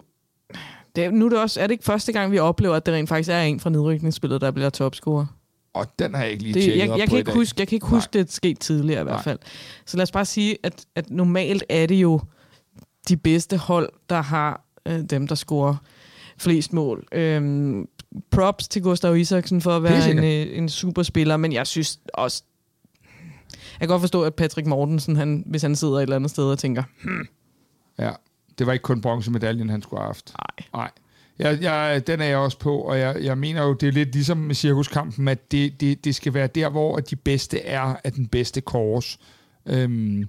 Det 0.95 1.03
er, 1.05 1.11
nu 1.11 1.25
er 1.25 1.29
det 1.29 1.39
også, 1.39 1.61
er 1.61 1.67
det 1.67 1.71
ikke 1.71 1.83
første 1.83 2.11
gang, 2.11 2.31
vi 2.31 2.39
oplever, 2.39 2.75
at 2.75 2.85
det 2.85 2.93
rent 2.93 3.09
faktisk 3.09 3.29
er 3.29 3.41
en 3.41 3.59
fra 3.59 3.69
nedrykningsspillet, 3.69 4.41
der 4.41 4.51
bliver 4.51 4.69
topscorer? 4.69 5.25
og 5.73 5.87
den 5.99 6.13
har 6.15 6.23
jeg 6.23 6.31
ikke 6.31 6.43
lige 6.43 6.53
Det, 6.53 6.63
tjekket 6.63 6.79
jeg, 6.79 6.87
jeg, 6.97 7.07
på 7.07 7.09
kan 7.09 7.17
ikke 7.17 7.27
dag. 7.27 7.35
huske, 7.35 7.55
jeg 7.59 7.67
kan 7.67 7.75
ikke 7.75 7.85
huske, 7.87 8.09
det 8.13 8.21
er 8.21 8.31
sket 8.31 8.59
tidligere 8.59 9.01
i 9.01 9.03
hvert 9.03 9.15
Nej. 9.15 9.23
fald. 9.23 9.39
Så 9.85 9.97
lad 9.97 10.03
os 10.03 10.11
bare 10.11 10.25
sige, 10.25 10.57
at, 10.63 10.85
at 10.95 11.09
normalt 11.09 11.63
er 11.69 11.85
det 11.85 11.95
jo 11.95 12.19
de 13.09 13.17
bedste 13.17 13.57
hold, 13.57 13.89
der 14.09 14.21
har 14.21 14.65
øh, 14.85 15.01
dem, 15.03 15.27
der 15.27 15.35
scorer 15.35 15.75
flest 16.37 16.73
mål. 16.73 17.07
Øhm, 17.11 17.87
props 18.31 18.67
til 18.67 18.81
Gustav 18.81 19.17
Isaksen 19.17 19.61
for 19.61 19.75
at 19.77 19.83
være 19.83 20.11
en, 20.11 20.17
øh, 20.19 20.57
en 20.57 20.69
superspiller, 20.69 21.37
men 21.37 21.53
jeg 21.53 21.67
synes 21.67 21.99
også... 22.13 22.43
Jeg 23.79 23.87
kan 23.87 23.87
godt 23.87 24.01
forstå, 24.01 24.23
at 24.23 24.35
Patrick 24.35 24.67
Mortensen, 24.67 25.15
han, 25.15 25.43
hvis 25.47 25.61
han 25.61 25.75
sidder 25.75 25.95
et 25.97 26.01
eller 26.01 26.15
andet 26.15 26.31
sted 26.31 26.43
og 26.43 26.59
tænker, 26.59 26.83
Ja, 27.99 28.11
det 28.59 28.67
var 28.67 28.73
ikke 28.73 28.83
kun 28.83 29.01
bronzemedaljen, 29.01 29.69
han 29.69 29.81
skulle 29.81 29.99
have 29.99 30.07
haft. 30.07 30.33
nej, 30.37 30.65
Nej. 30.81 30.91
Jeg, 31.39 31.61
jeg, 31.61 32.07
den 32.07 32.21
er 32.21 32.25
jeg 32.25 32.37
også 32.37 32.59
på, 32.59 32.77
og 32.77 32.99
jeg, 32.99 33.17
jeg 33.23 33.37
mener 33.37 33.63
jo, 33.63 33.73
det 33.73 33.87
er 33.87 33.91
lidt 33.91 34.13
ligesom 34.13 34.37
med 34.37 34.55
cirkuskampen, 34.55 35.27
at 35.27 35.51
det, 35.51 35.81
det, 35.81 36.05
det 36.05 36.15
skal 36.15 36.33
være 36.33 36.47
der, 36.47 36.69
hvor 36.69 36.99
de 36.99 37.15
bedste 37.15 37.61
er 37.61 37.95
af 38.03 38.11
den 38.11 38.27
bedste 38.27 38.61
kors. 38.61 39.19
Øhm, 39.65 40.23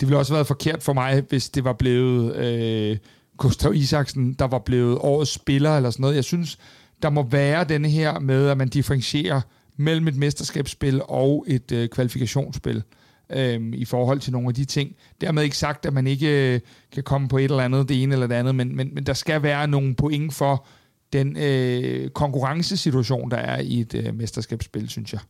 det 0.00 0.08
ville 0.08 0.18
også 0.18 0.32
have 0.32 0.36
været 0.36 0.46
forkert 0.46 0.82
for 0.82 0.92
mig, 0.92 1.22
hvis 1.28 1.50
det 1.50 1.64
var 1.64 1.72
blevet 1.72 2.36
øh, 2.36 2.98
Gustav 3.36 3.74
Isaksen, 3.74 4.32
der 4.32 4.44
var 4.44 4.58
blevet 4.58 4.98
årets 4.98 5.30
spiller 5.30 5.76
eller 5.76 5.90
sådan 5.90 6.02
noget. 6.02 6.14
Jeg 6.16 6.24
synes, 6.24 6.58
der 7.02 7.10
må 7.10 7.22
være 7.22 7.64
denne 7.64 7.88
her 7.88 8.18
med, 8.18 8.48
at 8.48 8.56
man 8.58 8.68
differentierer 8.68 9.40
mellem 9.76 10.08
et 10.08 10.16
mesterskabsspil 10.16 11.02
og 11.04 11.44
et 11.48 11.72
øh, 11.72 11.88
kvalifikationsspil 11.88 12.82
øhm, 13.30 13.74
i 13.74 13.84
forhold 13.84 14.20
til 14.20 14.32
nogle 14.32 14.48
af 14.48 14.54
de 14.54 14.64
ting. 14.64 14.96
Dermed 15.20 15.42
ikke 15.42 15.56
sagt, 15.56 15.86
at 15.86 15.92
man 15.92 16.06
ikke 16.06 16.54
øh, 16.54 16.60
kan 16.92 17.02
komme 17.02 17.28
på 17.28 17.38
et 17.38 17.44
eller 17.44 17.62
andet, 17.62 17.88
det 17.88 18.02
ene 18.02 18.14
eller 18.14 18.26
det 18.26 18.34
andet, 18.34 18.54
men, 18.54 18.76
men, 18.76 18.94
men 18.94 19.06
der 19.06 19.12
skal 19.12 19.42
være 19.42 19.68
nogle 19.68 19.94
point 19.94 20.34
for 20.34 20.66
den 21.12 21.36
øh, 21.36 22.10
konkurrencesituation, 22.10 23.30
der 23.30 23.36
er 23.36 23.60
i 23.60 23.80
et 23.80 23.94
øh, 23.94 24.14
mesterskabsspil, 24.14 24.88
synes 24.88 25.12
jeg. 25.12 25.20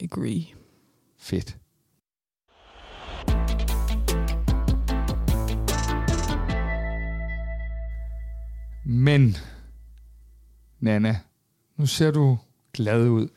I 0.00 0.04
agree. 0.04 0.44
Fedt. 1.18 1.56
Men, 8.86 9.36
Nana, 10.80 11.16
nu 11.76 11.86
ser 11.86 12.10
du 12.10 12.38
glad 12.72 13.08
ud. 13.08 13.28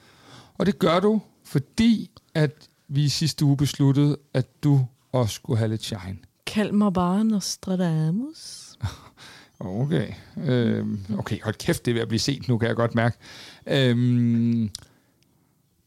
Og 0.58 0.65
det 0.65 0.80
gør 0.80 1.00
du, 1.00 1.22
fordi 1.46 2.10
at 2.36 2.67
vi 2.88 3.04
i 3.04 3.10
sidste 3.10 3.46
uge 3.46 3.58
besluttede, 3.58 4.17
at 4.34 4.63
du 4.63 4.86
også 5.12 5.36
skulle 5.36 5.58
have 5.58 5.70
lidt 5.70 5.84
shine. 5.84 6.17
Kald 6.46 6.72
mig 6.72 6.93
bare 6.93 7.26
Nostradamus. 7.26 8.74
Okay. 9.60 10.08
Øhm, 10.46 11.00
okay, 11.17 11.41
hold 11.43 11.56
kæft, 11.56 11.86
det 11.86 11.91
er 11.91 11.93
ved 11.93 12.02
at 12.02 12.08
blive 12.08 12.20
sent 12.20 12.48
nu, 12.48 12.58
kan 12.58 12.67
jeg 12.67 12.76
godt 12.76 12.96
mærke. 12.96 13.17
Øhm, 13.67 14.69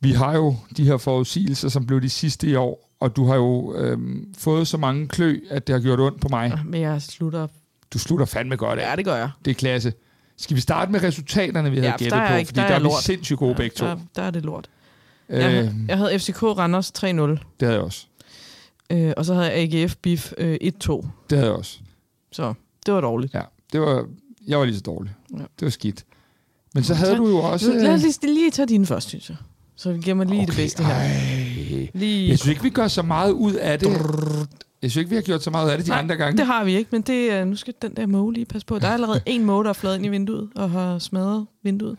vi 0.01 0.13
har 0.13 0.35
jo 0.35 0.57
de 0.77 0.85
her 0.85 0.97
forudsigelser, 0.97 1.69
som 1.69 1.87
blev 1.87 2.03
de 2.03 2.11
sidste 2.11 2.47
i 2.47 2.55
år, 2.55 2.91
og 3.01 3.17
du 3.17 3.27
har 3.27 3.35
jo 3.35 3.75
øhm, 3.77 4.35
fået 4.39 4.69
så 4.69 4.77
mange 4.77 5.09
klø, 5.09 5.41
at 5.51 5.67
det 5.67 5.73
har 5.73 5.81
gjort 5.81 6.01
ondt 6.01 6.21
på 6.21 6.29
mig. 6.29 6.61
Men 6.65 6.81
jeg 6.81 7.03
slutter. 7.03 7.47
Du 7.93 7.99
slutter 7.99 8.27
fandme 8.27 8.57
godt 8.57 8.79
af. 8.79 8.91
Ja, 8.91 8.97
det 8.97 9.05
gør 9.05 9.17
jeg. 9.17 9.31
Det 9.45 9.51
er 9.51 9.55
klasse. 9.55 9.93
Skal 10.41 10.57
vi 10.57 10.61
starte 10.61 10.93
med 10.93 11.03
resultaterne, 11.03 11.71
vi 11.71 11.77
havde 11.77 11.89
Ja, 11.91 11.97
gættet 11.97 12.23
på? 12.29 12.35
ikke- 12.35 12.49
Fordi 12.49 12.61
der 12.61 12.67
der, 12.67 12.73
er 12.73 12.75
er 12.75 12.79
vi 12.81 12.85
lort. 12.85 13.03
sindssygt 13.03 13.39
gode 13.39 13.55
begge 13.55 13.75
to. 13.77 13.87
Der, 13.87 13.97
der 14.17 14.23
er 14.23 14.31
det 14.31 14.45
lort. 14.45 14.71
Jeg, 15.29 15.65
Øhm, 15.65 15.89
jeg 15.89 15.99
havde 15.99 16.19
FCK 16.19 16.43
Randers 16.43 16.93
3-0, 16.99 17.05
det 17.07 17.39
havde 17.61 17.73
jeg 17.75 17.81
også. 17.81 18.07
øh, 18.93 19.13
og 19.17 19.25
så 19.25 19.35
havde 19.35 19.47
jeg 19.47 19.75
AGF 19.75 19.97
BIF 20.03 20.33
øh, 20.39 20.59
1-2. 20.63 21.07
Det 21.31 21.39
havde 21.39 21.51
jeg 21.51 21.59
også. 21.59 21.79
Så 22.33 22.55
det 22.87 22.95
var 22.95 23.01
dårligt. 23.01 23.35
Ja, 23.35 23.43
det 23.73 23.81
var, 23.81 24.07
jeg 24.49 24.59
var 24.59 24.65
lige 24.65 24.77
så 24.77 24.83
dårlig. 24.83 25.13
Ja. 25.33 25.39
Det 25.39 25.47
var 25.63 25.71
skidt. 25.71 26.05
Men 26.75 26.85
så 26.85 26.95
havde 26.95 27.11
Så- 27.11 27.17
du 27.17 27.29
jo 27.29 27.37
også... 27.39 27.73
Lad 27.73 27.95
os 27.95 28.03
lige, 28.03 28.35
lige 28.35 28.51
tage 28.51 28.67
dine 28.67 28.87
først, 28.87 29.09
synes 29.09 29.29
jeg. 29.29 29.37
Så 29.77 29.93
vi 29.93 29.99
giver 30.01 30.17
mig 30.17 30.27
lige 30.27 30.39
okay, 30.43 30.47
det 30.47 30.57
bedste 30.57 30.85
her. 30.85 30.95
Ej. 30.95 31.91
Lige... 31.95 32.29
Jeg 32.29 32.39
synes 32.39 32.51
ikke, 32.51 32.63
vi 32.63 32.71
gør 32.71 32.89
så 32.89 33.03
meget 33.03 33.31
ud 33.33 33.53
af 33.55 33.79
det. 33.79 33.89
Jeg 34.83 34.91
synes 34.91 34.97
ikke, 35.03 35.11
vi 35.11 35.15
har 35.17 35.23
gjort 35.23 35.43
så 35.43 35.51
meget 35.51 35.71
af 35.71 35.77
det 35.79 35.87
de 35.87 35.91
Nej, 35.91 35.99
andre 35.99 36.17
gange. 36.17 36.39
Det 36.39 36.47
har 36.47 36.65
vi 36.65 36.77
ikke, 36.77 36.89
men 36.93 37.03
det, 37.03 37.33
er- 37.33 37.45
nu 37.45 37.57
skal 37.57 37.75
den 37.83 37.97
der 37.97 38.07
måge 38.07 38.33
lige 38.33 38.47
passe 38.47 38.67
på. 38.67 38.79
Der 38.79 38.89
er 38.89 38.93
allerede 38.93 39.21
en 39.27 39.45
måge, 39.45 39.65
der 39.65 39.71
er 39.71 39.75
flad 39.75 39.95
ind 39.97 40.07
i 40.07 40.09
vinduet 40.09 40.49
og 40.57 40.71
har 40.71 40.99
smadret 40.99 41.47
vinduet. 41.63 41.99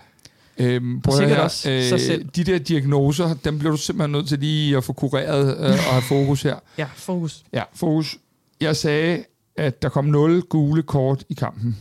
Øhm, 0.58 1.02
prøv 1.02 1.12
Og 1.12 1.16
at 1.16 1.18
sikkert 1.22 1.36
høre, 1.38 1.44
også 1.46 1.62
sig 1.90 2.00
selv. 2.02 2.26
de 2.36 2.44
der 2.44 2.58
diagnoser, 2.60 3.34
dem 3.46 3.60
bliver 3.60 3.72
du 3.72 3.78
simpelthen 3.78 4.12
nødt 4.12 4.28
til 4.28 4.40
lige 4.40 4.78
at 4.78 4.84
få 4.84 4.94
kureret 4.94 5.58
øh, 5.58 5.64
og 5.64 5.74
have 5.74 6.02
fokus 6.02 6.42
her. 6.42 6.56
Ja, 6.78 6.88
fokus. 6.96 7.44
Ja, 7.54 7.64
fokus. 7.74 8.18
Jeg 8.62 8.76
sagde, 8.76 9.24
at 9.58 9.82
der 9.82 9.90
kom 9.90 10.06
0 10.06 10.42
gule 10.42 10.84
kort 10.84 11.24
i 11.30 11.34
kampen. 11.34 11.78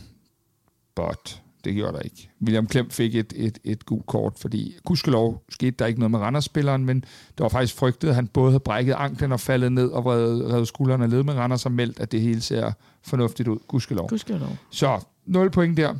But 0.95 1.41
det 1.63 1.73
gjorde 1.73 1.93
der 1.93 1.99
ikke. 1.99 2.29
William 2.41 2.67
Klem 2.67 2.89
fik 2.89 3.15
et, 3.15 3.33
et, 3.35 3.59
et 3.63 3.85
gult 3.85 4.05
kort, 4.05 4.33
fordi 4.39 4.75
gudskelov 4.85 5.43
skete 5.49 5.71
der 5.71 5.85
ikke 5.85 5.99
noget 5.99 6.11
med 6.11 6.19
Randers-spilleren, 6.19 6.85
men 6.85 7.01
det 7.01 7.39
var 7.39 7.49
faktisk 7.49 7.75
frygtet, 7.75 8.09
at 8.09 8.15
han 8.15 8.27
både 8.27 8.51
havde 8.51 8.59
brækket 8.59 8.93
anklen 8.93 9.31
og 9.31 9.39
faldet 9.39 9.71
ned 9.71 9.87
og 9.89 10.05
revet, 10.05 10.53
revet 10.53 10.67
skuldrene 10.67 11.07
led 11.07 11.23
med 11.23 11.33
Randers 11.33 11.65
og 11.65 11.71
meldt, 11.71 11.99
at 11.99 12.11
det 12.11 12.21
hele 12.21 12.41
ser 12.41 12.71
fornuftigt 13.01 13.47
ud. 13.49 13.59
Gudskelov. 13.67 14.09
Du 14.09 14.17
skal 14.17 14.35
lov. 14.39 14.57
Så, 14.69 14.99
0 15.25 15.49
point 15.51 15.77
der. 15.77 15.95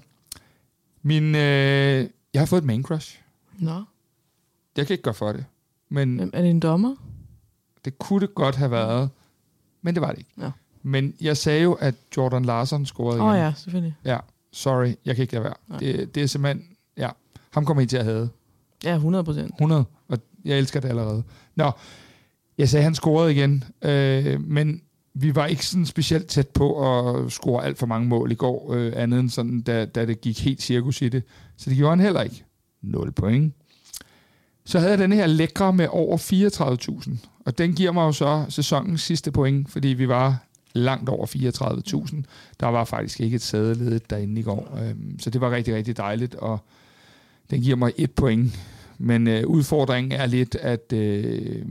Min, 1.01 1.23
øh, 1.35 2.07
jeg 2.33 2.41
har 2.41 2.45
fået 2.45 2.61
et 2.61 2.65
main 2.67 2.83
crush. 2.83 3.19
Nå, 3.59 3.83
Jeg 4.77 4.87
kan 4.87 4.93
ikke 4.93 5.03
gøre 5.03 5.13
for 5.13 5.31
det. 5.31 5.45
Men 5.89 6.15
hvem 6.15 6.29
er 6.33 6.41
det 6.41 6.49
en 6.49 6.59
dommer? 6.59 6.95
det 7.85 7.99
kunne 7.99 8.19
det 8.19 8.35
godt 8.35 8.55
have 8.55 8.71
været, 8.71 9.09
men 9.81 9.95
det 9.95 10.01
var 10.01 10.09
det 10.11 10.17
ikke. 10.17 10.31
Ja. 10.41 10.51
Men 10.83 11.13
jeg 11.21 11.37
sagde 11.37 11.63
jo, 11.63 11.73
at 11.73 11.95
Jordan 12.17 12.45
Larson 12.45 12.85
scorede 12.85 13.21
Åh 13.21 13.25
igen. 13.27 13.31
oh, 13.31 13.37
ja, 13.37 13.53
selvfølgelig. 13.57 13.95
ja. 14.05 14.17
Sorry, 14.53 14.93
jeg 15.05 15.15
kan 15.15 15.21
ikke 15.21 15.33
lade 15.33 15.43
være. 15.43 15.53
Nej. 15.67 15.79
Det, 15.79 16.15
det 16.15 16.23
er 16.23 16.27
simpelthen, 16.27 16.63
ja, 16.97 17.09
ham 17.51 17.65
kommer 17.65 17.83
I 17.83 17.85
til 17.85 17.97
at 17.97 18.05
have. 18.05 18.29
Ja, 18.83 18.93
100 18.95 19.23
procent. 19.23 19.49
100, 19.49 19.85
og 20.07 20.17
jeg 20.45 20.57
elsker 20.57 20.79
det 20.79 20.89
allerede. 20.89 21.23
Nå, 21.55 21.71
jeg 22.57 22.69
sagde, 22.69 22.83
han 22.83 22.95
scorede 22.95 23.31
igen, 23.31 23.63
øh, 23.81 24.41
men 24.41 24.81
vi 25.13 25.35
var 25.35 25.45
ikke 25.45 25.65
sådan 25.65 25.85
specielt 25.85 26.27
tæt 26.27 26.47
på 26.47 26.89
at 26.89 27.31
score 27.31 27.65
alt 27.65 27.77
for 27.77 27.85
mange 27.85 28.07
mål 28.07 28.31
i 28.31 28.35
går, 28.35 28.73
øh, 28.73 28.93
andet 28.95 29.19
end 29.19 29.29
sådan, 29.29 29.61
da, 29.61 29.85
da 29.85 30.05
det 30.05 30.21
gik 30.21 30.43
helt 30.43 30.61
cirkus 30.61 31.01
i 31.01 31.09
det. 31.09 31.23
Så 31.57 31.69
det 31.69 31.77
gjorde 31.77 31.89
han 31.89 31.99
heller 31.99 32.21
ikke. 32.21 32.45
0 32.81 33.11
point. 33.11 33.53
Så 34.65 34.79
havde 34.79 34.91
jeg 34.91 34.99
den 34.99 35.11
her 35.11 35.27
lækre 35.27 35.73
med 35.73 35.87
over 35.89 36.17
34.000, 36.17 37.27
og 37.45 37.57
den 37.57 37.73
giver 37.73 37.91
mig 37.91 38.01
jo 38.01 38.11
så 38.11 38.45
sæsonens 38.49 39.01
sidste 39.01 39.31
point, 39.31 39.69
fordi 39.69 39.87
vi 39.87 40.07
var 40.07 40.45
langt 40.73 41.09
over 41.09 41.25
34.000. 41.25 42.15
Der 42.59 42.67
var 42.67 42.83
faktisk 42.85 43.19
ikke 43.19 43.35
et 43.35 43.41
sæde 43.41 43.75
ledet 43.75 44.09
derinde 44.09 44.39
i 44.39 44.43
går, 44.43 44.77
øhm, 44.81 45.19
så 45.19 45.29
det 45.29 45.41
var 45.41 45.51
rigtig, 45.51 45.75
rigtig 45.75 45.97
dejligt, 45.97 46.35
og 46.35 46.59
den 47.51 47.61
giver 47.61 47.75
mig 47.75 47.91
et 47.97 48.11
point. 48.11 48.59
Men 48.97 49.27
øh, 49.27 49.47
udfordringen 49.47 50.11
er 50.21 50.25
lidt, 50.25 50.55
at 50.55 50.93
øh, 50.93 51.65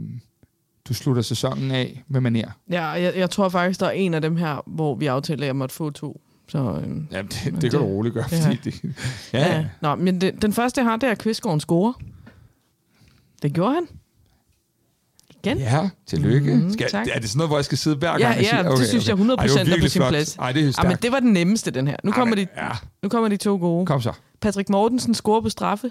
du 0.89 0.95
slutter 0.95 1.23
sæsonen 1.23 1.71
af 1.71 2.03
med 2.09 2.21
maner. 2.21 2.51
Ja, 2.71 2.85
jeg, 2.87 3.13
jeg 3.17 3.31
tror 3.31 3.49
faktisk, 3.49 3.81
der 3.81 3.87
er 3.87 3.91
en 3.91 4.15
af 4.15 4.21
dem 4.23 4.37
her, 4.37 4.63
hvor 4.67 4.95
vi 4.95 5.07
aftalte, 5.07 5.43
at 5.45 5.47
jeg 5.47 5.57
måtte 5.57 5.75
få 5.75 5.91
to. 5.91 6.21
Så, 6.49 6.59
øhm, 6.85 7.07
Ja, 7.13 7.23
det, 7.23 7.31
det, 7.31 7.45
det 7.45 7.53
kan 7.53 7.61
det- 7.63 7.73
du 7.73 7.79
roligt 7.79 8.15
gøre, 8.15 8.25
ja. 8.33 8.47
fordi 8.47 8.57
det... 8.71 8.95
Ja, 9.33 9.57
ja. 9.57 9.67
Nå, 9.83 9.95
men 9.95 10.21
det, 10.21 10.43
den 10.43 10.53
første, 10.53 10.81
jeg 10.81 10.91
har, 10.91 10.97
det 10.97 11.07
er, 11.07 11.11
at 11.11 11.19
Kvistgården 11.19 11.61
scorer. 11.61 11.93
Det 13.43 13.53
gjorde 13.53 13.75
han. 13.75 13.89
Igen. 15.45 15.59
Ja, 15.59 15.89
tillykke. 16.07 16.55
Mhm, 16.55 16.73
skal, 16.73 16.91
tak. 16.91 17.07
er 17.13 17.19
det 17.21 17.29
sådan 17.31 17.39
noget, 17.39 17.51
hvor 17.51 17.59
jeg 17.59 17.65
skal 17.65 17.79
sidde 17.79 17.97
hver 17.97 18.09
gang 18.09 18.21
Ja, 18.21 18.29
og 18.29 18.35
sige... 18.45 18.57
ja, 18.57 18.71
det 18.71 18.87
synes 18.89 19.09
jeg 19.09 19.15
100% 19.17 19.21
Ej, 19.39 19.47
det 19.47 19.73
er 19.73 19.81
på 19.83 19.89
sin 19.89 19.99
flot. 20.01 20.09
plads. 20.09 20.37
Ej, 20.37 20.53
det 20.53 20.61
er 20.61 20.65
Ja, 20.67 20.73
stærkt. 20.73 20.89
men 20.89 20.97
det 21.03 21.13
var 21.13 21.21
den 21.21 21.33
nemmeste, 21.33 21.71
den 21.71 21.87
her. 21.89 21.97
Nu 22.05 22.11
Ej, 22.11 22.15
kommer, 22.15 22.37
men- 22.37 22.45
de, 22.47 22.51
Ja, 22.63 22.69
nu 23.03 23.09
kommer 23.09 23.29
de 23.29 23.37
to 23.37 23.57
gode. 23.57 23.87
kom 23.87 24.01
så. 24.03 24.13
Patrick 24.41 24.69
Mortensen 24.69 25.15
scorer 25.15 25.41
på 25.41 25.49
straffe. 25.49 25.91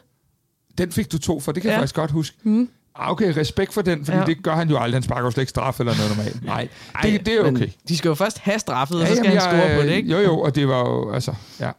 Den 0.78 0.92
fik 0.92 1.12
du 1.12 1.18
to 1.18 1.40
for, 1.40 1.52
det 1.52 1.62
kan 1.62 1.70
Ja. 1.70 1.74
jeg 1.74 1.80
faktisk 1.82 1.96
godt 1.96 2.12
huske. 2.12 2.38
Mm. 2.44 2.70
Ah, 2.96 3.12
Okay, 3.12 3.34
respekt 3.38 3.74
for 3.74 3.82
den, 3.82 4.06
fordi 4.06 4.18
Ja. 4.18 4.22
ja. 4.22 4.26
det 4.26 4.44
gør 4.44 4.56
han 4.56 4.70
jo 4.70 4.78
aldrig. 4.78 4.94
Han 4.96 5.04
sparker 5.04 5.24
jo 5.24 5.32
slet 5.32 5.42
ikke 5.42 5.50
straf 5.50 5.80
eller 5.80 5.96
noget 5.96 6.18
normalt. 6.18 6.46
Nej, 6.54 6.68
det, 7.04 7.26
det 7.26 7.34
er 7.34 7.44
okay. 7.48 7.68
De 7.88 7.98
skal 7.98 8.10
jo 8.10 8.16
først 8.16 8.40
have 8.40 8.60
straffet, 8.60 9.02
og 9.02 9.08
så 9.08 9.16
skal 9.16 9.24
jamen, 9.26 9.40
han 9.40 9.42
score 9.52 9.56
jeg, 9.70 9.80
på 9.82 9.88
det, 9.88 9.92
ikke? 9.94 10.12
Jo, 10.12 10.18
jo, 10.20 10.40
og 10.40 10.56
det 10.56 10.68
var 10.68 10.80
jo, 10.80 11.12
altså, 11.12 11.34
ja. 11.60 11.72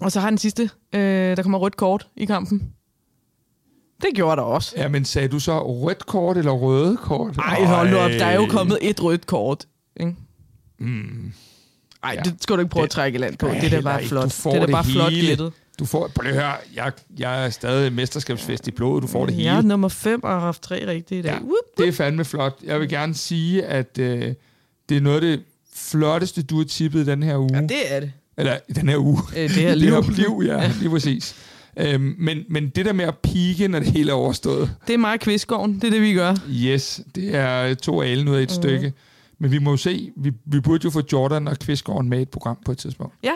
Og 0.00 0.12
så 0.12 0.20
har 0.20 0.28
den 0.30 0.38
sidste, 0.38 0.70
øh, 0.94 1.00
der 1.36 1.42
kommer 1.42 1.58
rødt 1.58 1.76
kort 1.76 2.06
i 2.16 2.24
kampen. 2.24 2.62
Det 4.02 4.10
gjorde 4.14 4.36
der 4.36 4.42
også. 4.42 4.74
Ja, 4.76 4.88
men 4.88 5.04
sagde 5.04 5.28
du 5.28 5.38
så 5.38 5.66
rødt 5.66 6.06
kort 6.06 6.36
eller 6.36 6.52
røde 6.52 6.96
kort? 6.96 7.36
Ej, 7.36 7.64
hold 7.64 7.90
nu 7.90 7.96
op, 7.96 8.10
der 8.10 8.26
er 8.26 8.34
jo 8.34 8.46
kommet 8.46 8.78
et 8.80 9.02
rødt 9.02 9.26
kort. 9.26 9.64
Ikke? 10.00 10.14
Mm. 10.78 11.32
Ej, 12.04 12.12
Ja. 12.16 12.20
det 12.30 12.34
skal 12.40 12.56
du 12.56 12.60
ikke 12.60 12.70
prøve 12.70 12.82
at 12.84 12.88
Det- 12.90 12.94
trække 12.94 13.16
i 13.16 13.18
land 13.18 13.36
på. 13.36 13.46
gør 13.46 13.54
Det 13.54 13.64
er 13.64 13.68
da 13.70 13.80
bare 13.80 14.04
flot. 14.04 14.24
Det 14.24 14.46
er 14.46 14.52
da 14.52 14.60
det 14.60 14.70
bare 14.70 14.84
flot 14.84 15.10
hele. 15.12 15.26
glættet. 15.26 15.52
Du 15.78 15.84
får, 15.84 16.10
prøv 16.14 16.22
lige 16.22 16.34
at 16.34 16.42
høre, 16.42 16.54
jeg, 16.74 16.92
jeg 17.18 17.44
er 17.46 17.50
stadig 17.50 17.92
mesterskabsfest 17.92 18.68
i 18.68 18.70
blodet, 18.70 19.02
du 19.02 19.08
får 19.08 19.26
det 19.26 19.34
hele. 19.34 19.50
Jeg 19.50 19.58
er 19.58 19.62
nummer 19.62 19.88
5 19.88 20.24
og 20.24 20.30
har 20.30 20.40
haft 20.40 20.62
tre 20.62 20.86
rigtige 20.86 21.18
i 21.18 21.22
dag. 21.22 21.30
Ja, 21.32 21.38
Whoop. 21.38 21.52
det 21.78 21.88
er 21.88 21.92
fandme 21.92 22.24
flot. 22.24 22.58
Jeg 22.64 22.80
vil 22.80 22.88
gerne 22.88 23.14
sige, 23.14 23.64
at 23.64 23.98
øh, 23.98 24.34
det 24.88 24.96
er 24.96 25.00
noget 25.00 25.16
af 25.16 25.20
det 25.22 25.42
flotteste, 25.76 26.42
du 26.42 26.56
har 26.58 26.64
tippet 26.64 27.06
den 27.06 27.22
her 27.22 27.36
uge. 27.38 27.50
Ja, 27.54 27.60
det 27.60 27.94
er 27.94 28.00
det. 28.00 28.12
Eller 28.36 28.58
den 28.74 28.88
her 28.88 28.96
uge. 28.98 29.18
Øh, 29.36 29.42
det 29.42 29.50
her 29.50 29.68
det 29.74 29.78
liv. 29.78 29.90
her 29.94 30.10
liv, 30.10 30.42
ja, 30.46 30.70
lige 30.80 30.90
præcis. 30.90 31.34
Øhm, 31.76 32.14
men, 32.18 32.38
men 32.50 32.68
det 32.68 32.84
der 32.84 32.92
med 32.92 33.04
at 33.04 33.18
pike, 33.18 33.68
når 33.68 33.78
det 33.78 33.88
hele 33.88 34.10
er 34.10 34.14
overstået, 34.14 34.74
Det 34.86 34.94
er 34.94 35.06
og 35.12 35.20
Kvistgården. 35.20 35.74
Det 35.74 35.84
er 35.84 35.90
det, 35.90 36.02
vi 36.02 36.12
gør. 36.12 36.34
yes, 36.50 37.00
det 37.14 37.34
er 37.34 37.74
to 37.74 38.02
alen 38.02 38.28
ud 38.28 38.34
af 38.34 38.42
et 38.42 38.48
Mhm. 38.48 38.62
stykke. 38.62 38.92
Men 39.38 39.50
vi 39.50 39.58
må 39.58 39.70
jo 39.70 39.76
se, 39.76 40.10
vi, 40.16 40.32
vi 40.44 40.60
burde 40.60 40.84
jo 40.84 40.90
få 40.90 41.02
Jordan 41.12 41.48
og 41.48 41.58
Kvistgården 41.58 42.08
med 42.08 42.18
i 42.18 42.22
et 42.22 42.28
program 42.28 42.58
på 42.64 42.72
et 42.72 42.78
tidspunkt. 42.78 43.14
Ja, 43.22 43.32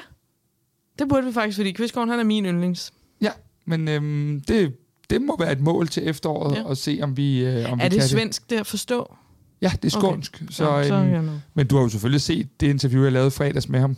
det 0.99 1.09
burde 1.09 1.27
vi 1.27 1.33
faktisk, 1.33 1.59
fordi 1.59 1.73
Kvistgården 1.73 2.11
han 2.11 2.19
er 2.21 2.25
min 2.25 2.47
yndlings. 2.47 2.93
Ja, 3.21 3.31
men 3.67 3.89
øhm, 3.89 4.41
det, 4.49 4.73
det 5.11 5.23
må 5.23 5.37
være 5.39 5.53
et 5.53 5.61
mål 5.61 5.89
til 5.89 6.09
efteråret, 6.09 6.57
Ja. 6.57 6.71
at 6.71 6.79
se, 6.79 6.99
om 7.03 7.17
vi, 7.17 7.45
øh, 7.45 7.73
om 7.73 7.79
Er 7.81 7.85
vi 7.85 7.89
det 7.89 7.99
kan 8.01 8.09
svensk, 8.09 8.51
det 8.51 8.57
at 8.57 8.67
forstå? 8.67 9.15
Ja, 9.63 9.73
det 9.83 9.85
er 9.85 9.91
skånsk. 10.01 10.35
Okay. 10.43 10.53
Så, 10.53 10.71
ja, 10.77 10.89
så 10.89 10.95
øhm, 10.95 11.11
ja, 11.13 11.21
no. 11.21 11.33
Men 11.55 11.67
du 11.67 11.77
har 11.77 11.83
jo 11.83 11.89
selvfølgelig 11.89 12.21
set 12.21 12.61
det 12.61 12.67
interview, 12.67 13.03
jeg 13.03 13.13
lavede 13.13 13.31
fredags 13.31 13.69
med 13.69 13.81
ham. 13.81 13.97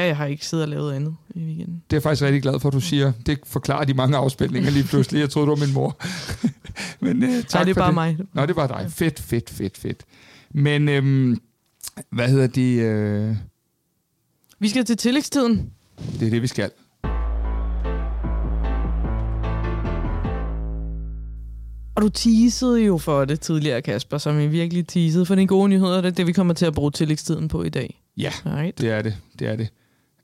Ja, 0.00 0.06
jeg 0.06 0.16
har 0.16 0.26
ikke 0.26 0.46
siddet 0.46 0.64
og 0.64 0.68
lavet 0.70 0.92
andet 0.92 1.16
i 1.34 1.38
weekenden. 1.44 1.82
Det 1.90 1.96
er 1.96 1.96
jeg 1.96 2.02
faktisk 2.02 2.22
rigtig 2.22 2.42
glad 2.42 2.60
for, 2.60 2.68
at 2.68 2.72
du 2.74 2.80
siger. 2.80 3.12
Det 3.26 3.38
forklarer 3.46 3.84
de 3.84 3.94
mange 3.94 4.16
afspilninger 4.16 4.70
lige 4.70 4.84
pludselig. 4.84 5.20
Jeg 5.20 5.30
troede, 5.30 5.50
det 5.50 5.60
var 5.60 5.66
min 5.66 5.74
mor. 5.74 5.96
Men 7.04 7.22
øh, 7.22 7.30
tak 7.42 7.54
Nej, 7.54 7.64
det 7.64 7.70
er 7.70 7.74
bare 7.74 7.86
det. 7.86 7.94
mig. 7.94 8.18
Nå, 8.32 8.46
det 8.46 8.56
var 8.56 8.66
dig. 8.66 8.86
Fedt, 8.92 9.20
fedt, 9.20 9.50
fedt, 9.50 9.78
fedt. 9.78 10.02
Men 10.50 10.88
øhm, 10.88 11.40
hvad 12.10 12.28
hedder 12.28 12.46
det? 12.46 12.80
Øh, 12.80 13.36
Vi 14.58 14.68
skal 14.68 14.84
til 14.84 14.96
tillægstiden. 14.96 15.70
det 16.20 16.26
er 16.26 16.30
det, 16.30 16.42
vi 16.42 16.46
skal. 16.46 16.70
Og 21.96 22.02
du 22.02 22.08
teasede 22.08 22.80
jo 22.80 22.98
for 22.98 23.24
det 23.24 23.40
tidligere, 23.40 23.82
Kasper, 23.82 24.18
som 24.18 24.40
I 24.40 24.46
virkelig 24.46 24.86
teasede. 24.86 25.26
For 25.26 25.34
den 25.34 25.46
gode 25.46 25.68
nyheder, 25.68 26.00
det 26.00 26.08
er 26.08 26.12
det, 26.14 26.26
vi 26.26 26.32
kommer 26.32 26.54
til 26.54 26.66
at 26.66 26.74
bruge 26.74 26.90
tillægstiden 26.90 27.48
på 27.48 27.62
i 27.62 27.68
dag. 27.68 28.00
Ja, 28.16 28.30
Right. 28.46 28.78
det 28.80 28.90
er 28.90 29.02
det. 29.02 29.16
Det 29.38 29.48
er 29.48 29.56
det. 29.56 29.68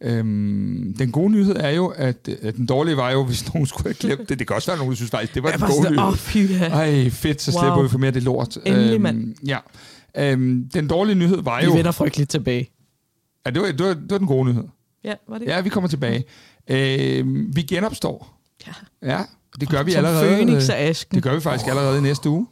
Øhm, 0.02 0.94
den 0.98 1.12
gode 1.12 1.30
nyhed 1.32 1.56
er 1.56 1.70
jo, 1.70 1.86
at, 1.86 2.28
at 2.42 2.56
den 2.56 2.66
dårlige 2.66 2.96
var 2.96 3.10
jo, 3.10 3.24
hvis 3.24 3.52
nogen 3.54 3.66
skulle 3.66 3.84
have 3.84 3.94
glemt 3.94 4.28
det. 4.28 4.38
Det 4.38 4.46
kan 4.46 4.56
også 4.56 4.70
være, 4.70 4.78
nogen 4.78 4.96
synes 4.96 5.10
faktisk, 5.10 5.34
det 5.34 5.42
var 5.42 5.48
Jeg 5.50 5.58
den 5.58 5.68
var 5.68 5.74
gode 5.74 5.90
nyhed. 5.90 6.16
fy 6.16 6.36
ja. 6.50 6.68
Ej, 6.68 7.10
fedt, 7.10 7.42
så 7.42 7.52
slipper 7.52 7.74
Wow. 7.74 7.82
vi 7.82 7.88
for 7.88 7.98
mere 7.98 8.06
af 8.08 8.12
det 8.12 8.22
lort. 8.22 8.56
Endelig, 8.66 9.00
mand. 9.00 9.34
Ja. 9.46 9.58
Øhm, 10.18 10.68
den 10.74 10.88
dårlige 10.88 11.14
nyhed 11.14 11.42
var 11.42 11.58
Vi 11.60 11.64
jo... 11.66 11.72
vender 11.72 11.90
frygteligt 11.92 12.30
tilbage. 12.30 12.70
Ja, 13.46 13.50
det 13.50 13.62
var, 13.62 13.68
det, 13.68 13.80
var, 13.86 13.94
det 13.94 14.10
var 14.10 14.18
den 14.18 14.26
gode 14.26 14.44
nyhed. 14.48 14.64
Ja, 15.04 15.14
var 15.28 15.38
det? 15.38 15.46
Ja, 15.46 15.60
vi 15.60 15.68
kommer 15.68 15.88
tilbage. 15.88 16.24
Øhm, 16.70 17.56
vi 17.56 17.62
genopstår. 17.62 18.40
Ja. 18.66 18.72
Ja, 19.12 19.22
det 19.60 19.68
gør 19.68 19.82
vi 19.82 19.92
Som 19.92 20.04
allerede. 20.04 20.34
Phoenix 20.34 20.68
af 20.68 20.88
asken. 20.88 21.14
Det 21.14 21.22
gør 21.22 21.34
vi 21.34 21.40
faktisk 21.40 21.68
allerede 21.68 21.98
i 21.98 22.02
næste 22.02 22.28
uge. 22.28 22.46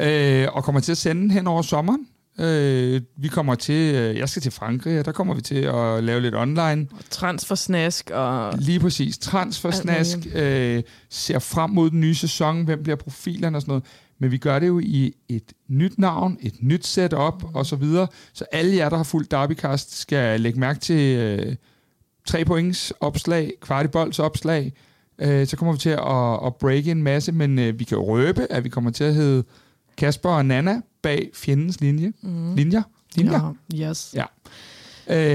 Øh, 0.00 0.48
og 0.52 0.64
kommer 0.64 0.80
til 0.80 0.92
at 0.92 0.98
sende 0.98 1.32
hen 1.34 1.46
over 1.46 1.62
sommeren. 1.62 2.06
Øh, 2.40 3.00
vi 3.16 3.28
kommer 3.28 3.54
til, 3.54 3.94
øh, 3.94 4.18
jeg 4.18 4.28
skal 4.28 4.42
til 4.42 4.52
Frankrig, 4.52 4.98
og 4.98 5.04
der 5.04 5.12
kommer 5.12 5.34
vi 5.34 5.40
til 5.40 5.54
at 5.54 6.04
lave 6.04 6.20
lidt 6.20 6.34
online. 6.34 6.88
Transfersnask 7.10 8.10
og... 8.10 8.54
Lige 8.58 8.80
præcis. 8.80 9.18
Transfersnask. 9.18 10.18
Øh, 10.34 10.82
ser 11.10 11.38
frem 11.38 11.70
mod 11.70 11.90
den 11.90 12.00
nye 12.00 12.14
sæson. 12.14 12.64
Hvem 12.64 12.82
bliver 12.82 12.96
profilerne 12.96 13.58
og 13.58 13.62
sådan 13.62 13.70
noget. 13.70 13.84
Men 14.18 14.30
vi 14.30 14.38
gør 14.38 14.58
det 14.58 14.66
jo 14.66 14.78
i 14.78 15.12
et 15.28 15.52
nyt 15.68 15.98
navn, 15.98 16.38
et 16.40 16.54
nyt 16.60 16.86
setup 16.86 17.44
og 17.54 17.66
så 17.66 17.76
videre. 17.76 18.06
Så 18.32 18.44
alle 18.52 18.76
jer, 18.76 18.88
der 18.88 18.96
har 18.96 19.04
fulgt 19.04 19.30
Derbycast, 19.30 19.98
skal 19.98 20.40
lægge 20.40 20.60
mærke 20.60 20.80
til 20.80 21.18
øh, 21.18 21.56
tre 22.26 22.44
points 22.44 22.92
opslag, 23.00 23.52
kvartibolds 23.60 24.18
opslag. 24.18 24.72
Øh, 25.18 25.46
så 25.46 25.56
kommer 25.56 25.72
vi 25.72 25.78
til 25.78 25.90
at, 25.90 26.46
at 26.46 26.56
breake 26.56 26.90
en 26.90 27.02
masse, 27.02 27.32
men 27.32 27.58
øh, 27.58 27.78
vi 27.78 27.84
kan 27.84 27.98
røbe, 27.98 28.46
at 28.50 28.64
vi 28.64 28.68
kommer 28.68 28.90
til 28.90 29.04
at 29.04 29.14
hedde 29.14 29.44
Kasper 29.96 30.30
og 30.30 30.46
Nana 30.46 30.80
bag 31.04 31.30
fjendens 31.34 31.80
linje. 31.80 32.12
Mm. 32.22 32.54
Linjer? 32.54 32.82
Linjer? 33.16 33.54
Ja, 33.74 33.90
yes. 33.90 34.14
Ja. 34.16 34.24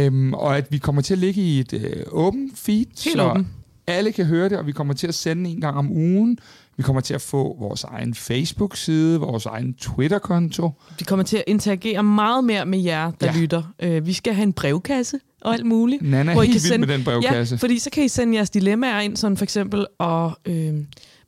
Øhm, 0.05 0.33
og 0.33 0.57
at 0.57 0.67
vi 0.71 0.77
kommer 0.77 1.01
til 1.01 1.13
at 1.13 1.17
ligge 1.19 1.41
i 1.41 1.59
et 1.59 1.73
øh, 1.73 2.03
åbent 2.11 2.57
feed, 2.59 2.85
Helt 3.03 3.17
så 3.17 3.29
åben. 3.29 3.47
alle 3.87 4.11
kan 4.11 4.25
høre 4.25 4.49
det, 4.49 4.57
og 4.57 4.65
vi 4.67 4.71
kommer 4.71 4.93
til 4.93 5.07
at 5.07 5.15
sende 5.15 5.49
en 5.49 5.61
gang 5.61 5.77
om 5.77 5.91
ugen. 5.91 6.37
Vi 6.77 6.83
kommer 6.83 7.01
til 7.01 7.13
at 7.13 7.21
få 7.21 7.55
vores 7.59 7.83
egen 7.83 8.13
Facebook-side, 8.13 9.19
vores 9.19 9.45
egen 9.45 9.73
Twitter-konto. 9.73 10.71
Vi 10.99 11.03
kommer 11.05 11.23
til 11.25 11.37
at 11.37 11.43
interagere 11.47 12.03
meget 12.03 12.43
mere 12.43 12.65
med 12.65 12.79
jer, 12.79 13.11
der 13.11 13.27
Ja. 13.33 13.39
lytter. 13.39 13.63
Uh, 13.85 14.07
vi 14.07 14.13
skal 14.13 14.33
have 14.33 14.43
en 14.43 14.53
brevkasse. 14.53 15.19
og 15.41 15.53
alt 15.53 15.65
muligt. 15.65 16.01
Nana 16.01 16.31
er 16.31 16.35
hvor 16.35 16.43
I 16.43 16.45
helt 16.45 16.53
kan 16.55 16.63
vild 16.63 16.71
sende, 16.73 16.87
med 16.87 16.95
den 16.95 17.03
brevkasse. 17.03 17.55
Ja, 17.55 17.57
fordi 17.57 17.79
så 17.79 17.89
kan 17.89 18.03
I 18.03 18.07
sende 18.07 18.35
jeres 18.35 18.49
dilemmaer 18.49 18.99
ind, 18.99 19.17
sådan 19.17 19.37
for 19.37 19.43
eksempel, 19.43 19.85
og 19.97 20.39
øh, 20.45 20.73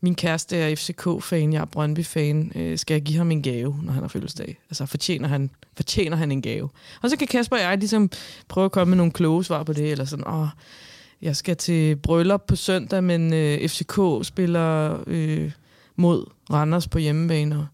min 0.02 0.16
kæreste 0.16 0.58
er 0.58 0.76
FCK-fan, 0.76 1.54
jeg 1.54 1.62
er 1.62 1.66
Brøndby-fan, 1.66 2.52
øh, 2.56 2.78
skal 2.78 2.93
jeg 2.93 3.02
give 3.02 3.18
ham 3.18 3.32
en 3.32 3.41
gave, 3.41 3.80
når 3.84 3.93
han 3.93 4.04
har 4.04 4.08
fødselsdag? 4.08 4.60
Altså, 4.70 4.86
fortjener 4.86 5.28
han, 5.28 5.49
fortjener 5.74 6.18
han 6.18 6.32
en 6.32 6.41
gave? 6.41 6.70
Og 7.02 7.10
så 7.10 7.18
kan 7.18 7.28
Kasper 7.28 7.56
og 7.56 7.62
jeg 7.62 7.78
ligesom 7.78 8.10
prøve 8.47 8.66
at 8.66 8.72
komme 8.72 8.89
med 8.89 8.97
nogle 8.97 9.12
kloge 9.12 9.43
svar 9.43 9.64
på 9.64 9.74
det, 9.74 9.91
eller 9.91 10.06
sådan, 10.06 10.28
åh, 10.28 10.47
jeg 11.22 11.36
skal 11.36 11.58
til 11.58 11.95
bryllup 11.95 12.43
på 12.47 12.56
søndag, 12.56 13.04
men 13.04 13.34
øh, 13.34 13.70
FCK 13.70 13.99
spiller 14.28 14.99
øh, 15.08 15.52
mod 15.95 16.26
Randers 16.54 16.88
på 16.88 16.97
hjemmebane, 16.97 17.58
og 17.58 17.66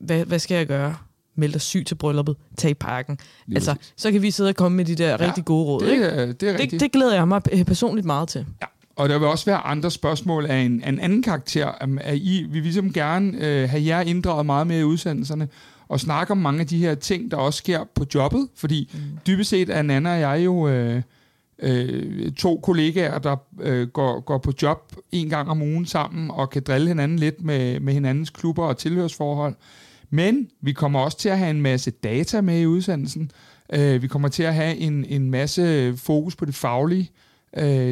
hvad, 0.00 0.24
hvad 0.24 0.38
skal 0.38 0.56
jeg 0.56 0.66
gøre? 0.66 0.96
Meld 1.34 1.52
dig 1.52 1.60
syg 1.60 1.86
til 1.86 1.94
brylluppet, 1.94 2.36
tag 2.56 2.70
i 2.70 2.74
parken. 2.74 3.18
Lige 3.46 3.56
altså, 3.56 3.74
så 3.96 4.12
kan 4.12 4.22
vi 4.22 4.30
sidde 4.30 4.48
og 4.48 4.54
komme 4.54 4.76
med 4.76 4.84
de 4.84 4.94
der 4.94 5.08
ja, 5.10 5.16
rigtig 5.16 5.44
gode 5.44 5.64
råd. 5.64 5.80
det, 5.80 5.92
ikke? 5.92 6.32
det 6.32 6.42
er 6.42 6.52
rigtigt. 6.52 6.70
Det, 6.70 6.80
det 6.80 6.92
glæder 6.92 7.14
jeg 7.14 7.28
mig 7.28 7.42
øh, 7.52 7.64
personligt 7.64 8.06
meget 8.06 8.28
til. 8.28 8.46
Ja. 8.62 8.66
Og 8.98 9.08
der 9.08 9.18
vil 9.18 9.28
også 9.28 9.44
være 9.44 9.56
andre 9.56 9.90
spørgsmål 9.90 10.46
af 10.46 10.56
en, 10.56 10.82
af 10.82 10.88
en 10.88 11.00
anden 11.00 11.22
karakter. 11.22 11.66
At 12.00 12.16
I 12.16 12.42
vi 12.42 12.52
vil 12.52 12.62
ligesom 12.62 12.92
gerne 12.92 13.46
øh, 13.46 13.68
have 13.68 13.86
jer 13.86 14.00
inddraget 14.00 14.46
meget 14.46 14.66
mere 14.66 14.80
i 14.80 14.84
udsendelserne 14.84 15.48
og 15.88 16.00
snakke 16.00 16.30
om 16.30 16.38
mange 16.38 16.60
af 16.60 16.66
de 16.66 16.78
her 16.78 16.94
ting, 16.94 17.30
der 17.30 17.36
også 17.36 17.58
sker 17.58 17.84
på 17.94 18.04
jobbet. 18.14 18.48
Fordi 18.54 18.90
mm. 18.94 19.18
dybest 19.26 19.50
set 19.50 19.70
er 19.70 19.82
Nana 19.82 20.14
og 20.14 20.20
jeg 20.20 20.44
jo 20.44 20.68
øh, 20.68 21.02
øh, 21.58 22.32
to 22.32 22.60
kollegaer, 22.62 23.18
der 23.18 23.36
øh, 23.60 23.88
går, 23.88 24.20
går 24.20 24.38
på 24.38 24.52
job 24.62 24.92
en 25.12 25.28
gang 25.28 25.50
om 25.50 25.62
ugen 25.62 25.86
sammen 25.86 26.30
og 26.30 26.50
kan 26.50 26.62
drille 26.62 26.88
hinanden 26.88 27.18
lidt 27.18 27.44
med, 27.44 27.80
med 27.80 27.92
hinandens 27.92 28.30
klubber 28.30 28.64
og 28.64 28.78
tilhørsforhold. 28.78 29.54
Men 30.10 30.48
vi 30.60 30.72
kommer 30.72 31.00
også 31.00 31.18
til 31.18 31.28
at 31.28 31.38
have 31.38 31.50
en 31.50 31.62
masse 31.62 31.90
data 31.90 32.40
med 32.40 32.60
i 32.60 32.66
udsendelsen. 32.66 33.30
Øh, 33.72 34.02
vi 34.02 34.06
kommer 34.06 34.28
til 34.28 34.42
at 34.42 34.54
have 34.54 34.76
en, 34.76 35.04
en 35.04 35.30
masse 35.30 35.96
fokus 35.96 36.36
på 36.36 36.44
det 36.44 36.54
faglige. 36.54 37.10
Øh, 37.12 37.27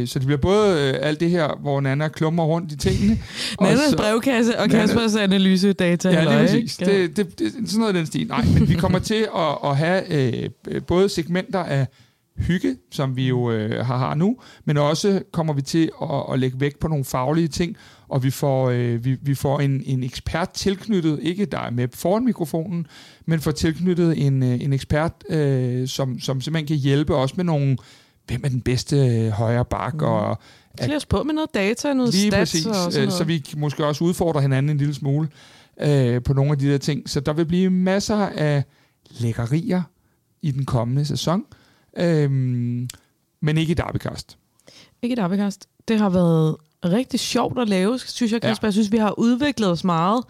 så 0.06 0.18
det 0.18 0.26
bliver 0.26 0.40
både 0.40 0.88
øh, 0.88 0.94
alt 1.08 1.20
det 1.20 1.30
her, 1.30 1.58
hvor 1.60 1.80
Nana 1.80 2.08
klummer 2.08 2.44
rundt 2.44 2.72
i 2.72 2.76
tingene. 2.76 3.18
Nannas 3.60 3.78
så- 3.90 3.96
brevkasse 3.96 4.58
og 4.58 4.64
Nana- 4.64 4.68
Kaspers 4.68 5.16
analysedata. 5.16 6.08
Ja, 6.10 6.20
lige 6.24 6.38
præcis. 6.38 6.78
ikke? 6.80 6.92
Det, 7.02 7.16
det, 7.16 7.38
det, 7.38 7.52
sådan 7.70 7.80
noget 7.80 7.94
den 7.94 8.06
stil. 8.06 8.26
Nej, 8.26 8.44
men 8.58 8.68
vi 8.68 8.74
kommer 8.74 8.98
til 8.98 9.28
at, 9.36 9.58
at 9.70 9.76
have 9.76 10.12
øh, 10.42 10.50
øh, 10.68 10.82
både 10.82 11.08
segmenter 11.08 11.60
af 11.60 11.86
hygge, 12.38 12.76
som 12.92 13.16
vi 13.16 13.28
jo 13.28 13.50
øh, 13.50 13.86
har, 13.86 13.98
har 13.98 14.14
nu, 14.14 14.36
men 14.64 14.76
også 14.76 15.22
kommer 15.32 15.52
vi 15.52 15.62
til 15.62 15.90
at, 16.02 16.08
at 16.32 16.38
lægge 16.38 16.60
vægt 16.60 16.78
på 16.78 16.88
nogle 16.88 17.04
faglige 17.04 17.48
ting, 17.48 17.76
og 18.08 18.22
vi 18.24 18.30
får, 18.30 18.70
øh, 18.70 19.04
vi, 19.04 19.16
vi 19.22 19.34
får 19.34 19.60
en, 19.60 19.82
en 19.86 20.02
ekspert 20.04 20.50
tilknyttet, 20.50 21.18
ikke 21.22 21.44
der 21.44 21.58
er 21.58 21.70
med 21.70 21.88
foran 21.94 22.24
mikrofonen, 22.24 22.86
men 23.26 23.40
får 23.40 23.50
tilknyttet 23.50 24.26
en, 24.26 24.42
øh, 24.42 24.60
en 24.64 24.72
ekspert, 24.72 25.12
øh, 25.30 25.88
som, 25.88 26.20
som 26.20 26.40
simpelthen 26.40 26.66
kan 26.66 26.76
hjælpe 26.76 27.14
os 27.16 27.36
med 27.36 27.44
nogle, 27.44 27.76
hvem 28.26 28.40
er 28.44 28.48
den 28.48 28.60
bedste 28.60 28.96
øh, 28.96 29.28
højre 29.30 29.64
bak, 29.64 29.94
Mm. 29.94 30.00
og 30.00 30.38
Klæd 30.80 30.96
os 30.96 31.06
på 31.06 31.22
med 31.22 31.34
noget 31.34 31.54
data, 31.54 31.92
noget 31.92 32.14
Lige 32.14 32.30
stats 32.30 32.50
præcis, 32.52 32.66
og 32.66 32.74
sådan 32.74 32.92
øh, 32.96 33.00
noget. 33.00 33.12
så 33.12 33.24
vi 33.24 33.44
måske 33.56 33.86
også 33.86 34.04
udfordrer 34.04 34.40
hinanden 34.40 34.70
en 34.70 34.76
lille 34.78 34.94
smule 34.94 35.28
øh, 35.80 36.22
på 36.22 36.32
nogle 36.32 36.52
af 36.52 36.58
de 36.58 36.72
der 36.72 36.78
ting. 36.78 37.10
Så 37.10 37.20
der 37.20 37.32
vil 37.32 37.44
blive 37.44 37.70
masser 37.70 38.16
af 38.16 38.64
lækkerier 39.10 39.82
i 40.42 40.50
den 40.50 40.64
kommende 40.64 41.04
sæson, 41.04 41.44
øhm, 41.98 42.88
men 43.42 43.58
ikke 43.58 43.70
i 43.70 43.74
Derbycast. 43.74 44.38
Ikke 45.02 45.12
et 45.12 45.18
appekast. 45.18 45.68
Det 45.88 45.98
har 45.98 46.08
været 46.08 46.56
rigtig 46.84 47.20
sjovt 47.20 47.58
at 47.58 47.68
lave, 47.68 47.98
synes 47.98 48.32
jeg, 48.32 48.40
Kasper. 48.42 48.66
Ja. 48.66 48.68
Jeg 48.68 48.72
synes, 48.72 48.92
vi 48.92 48.96
har 48.96 49.18
udviklet 49.18 49.70
os 49.70 49.84
meget 49.84 50.24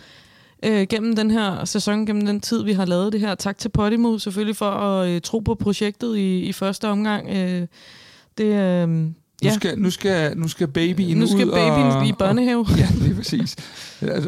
øh, 0.64 0.86
gennem 0.90 1.16
den 1.16 1.30
her 1.30 1.64
sæson, 1.64 2.06
gennem 2.06 2.26
den 2.26 2.40
tid, 2.40 2.64
vi 2.64 2.72
har 2.72 2.84
lavet 2.84 3.12
det 3.12 3.20
her. 3.20 3.34
Tak 3.34 3.58
til 3.58 3.68
Podimo 3.68 4.18
selvfølgelig 4.18 4.56
for 4.56 4.70
at 4.70 5.08
øh, 5.08 5.20
tro 5.20 5.38
på 5.38 5.54
projektet 5.54 6.16
i, 6.16 6.40
i 6.40 6.52
første 6.52 6.88
omgang. 6.88 7.28
Øh, 7.30 7.66
det, 8.38 8.54
øh, 8.54 9.10
nu, 9.42 9.48
Ja. 9.48 9.54
skal, 9.54 9.78
nu, 9.78 9.90
skal, 9.90 10.36
nu 10.36 10.48
skal 10.48 10.68
babyen 10.68 11.16
nu 11.18 11.26
skal 11.26 11.46
ud 11.46 11.52
babyen 11.52 11.86
og, 11.86 12.06
i 12.06 12.12
børnehave. 12.12 12.60
Og, 12.60 12.78
ja, 12.78 12.88
lige 12.94 13.14
præcis. 13.14 13.56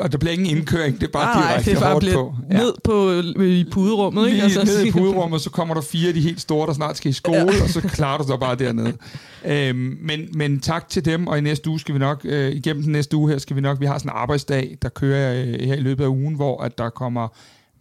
Og 0.01 0.13
der 0.13 0.19
bliver 0.19 0.33
ingen 0.33 0.57
indkøring, 0.57 1.01
det 1.01 1.07
er 1.07 1.11
bare 1.13 1.41
Nej, 1.41 1.49
direkte 1.53 1.71
det 1.71 1.77
er 1.77 1.81
bare 1.81 1.93
hårdt 1.93 2.13
på. 2.13 2.35
ned 2.51 2.73
på, 2.85 3.11
øh, 3.11 3.47
i 3.49 3.65
puderummet. 3.71 4.27
Ikke? 4.29 4.47
Lige 4.47 4.65
ned 4.65 4.85
i 4.85 4.91
puderummet, 4.91 5.41
så 5.41 5.51
kommer 5.51 5.75
der 5.75 5.81
fire 5.81 6.09
af 6.09 6.15
de 6.15 6.21
helt 6.21 6.41
store, 6.41 6.67
der 6.67 6.73
snart 6.73 6.97
skal 6.97 7.11
i 7.11 7.13
skole, 7.13 7.39
ja. 7.39 7.63
og 7.63 7.69
så 7.69 7.81
klarer 7.81 8.23
du 8.23 8.33
dig 8.33 8.41
bare 8.41 8.55
dernede. 8.55 8.93
Øhm, 9.47 9.99
men, 10.03 10.21
men 10.35 10.61
tak 10.61 10.89
til 10.89 11.05
dem, 11.05 11.27
og 11.27 11.39
i 11.39 11.41
næste 11.41 11.71
uge 11.71 11.81
skal 11.81 11.95
vi 11.95 11.99
nok, 11.99 12.21
øh, 12.25 12.53
igennem 12.53 12.83
den 12.83 12.93
næste 12.93 13.17
uge 13.17 13.31
her, 13.31 13.39
skal 13.39 13.57
vi 13.57 13.61
nok, 13.61 13.81
vi 13.81 13.87
har 13.87 13.99
sådan 13.99 14.11
en 14.13 14.17
arbejdsdag, 14.17 14.77
der 14.83 14.89
kører 14.89 15.35
øh, 15.47 15.61
her 15.61 15.75
i 15.75 15.81
løbet 15.81 16.05
af 16.05 16.09
ugen, 16.09 16.35
hvor 16.35 16.63
at 16.63 16.79
der 16.79 16.91
kommer 16.91 17.29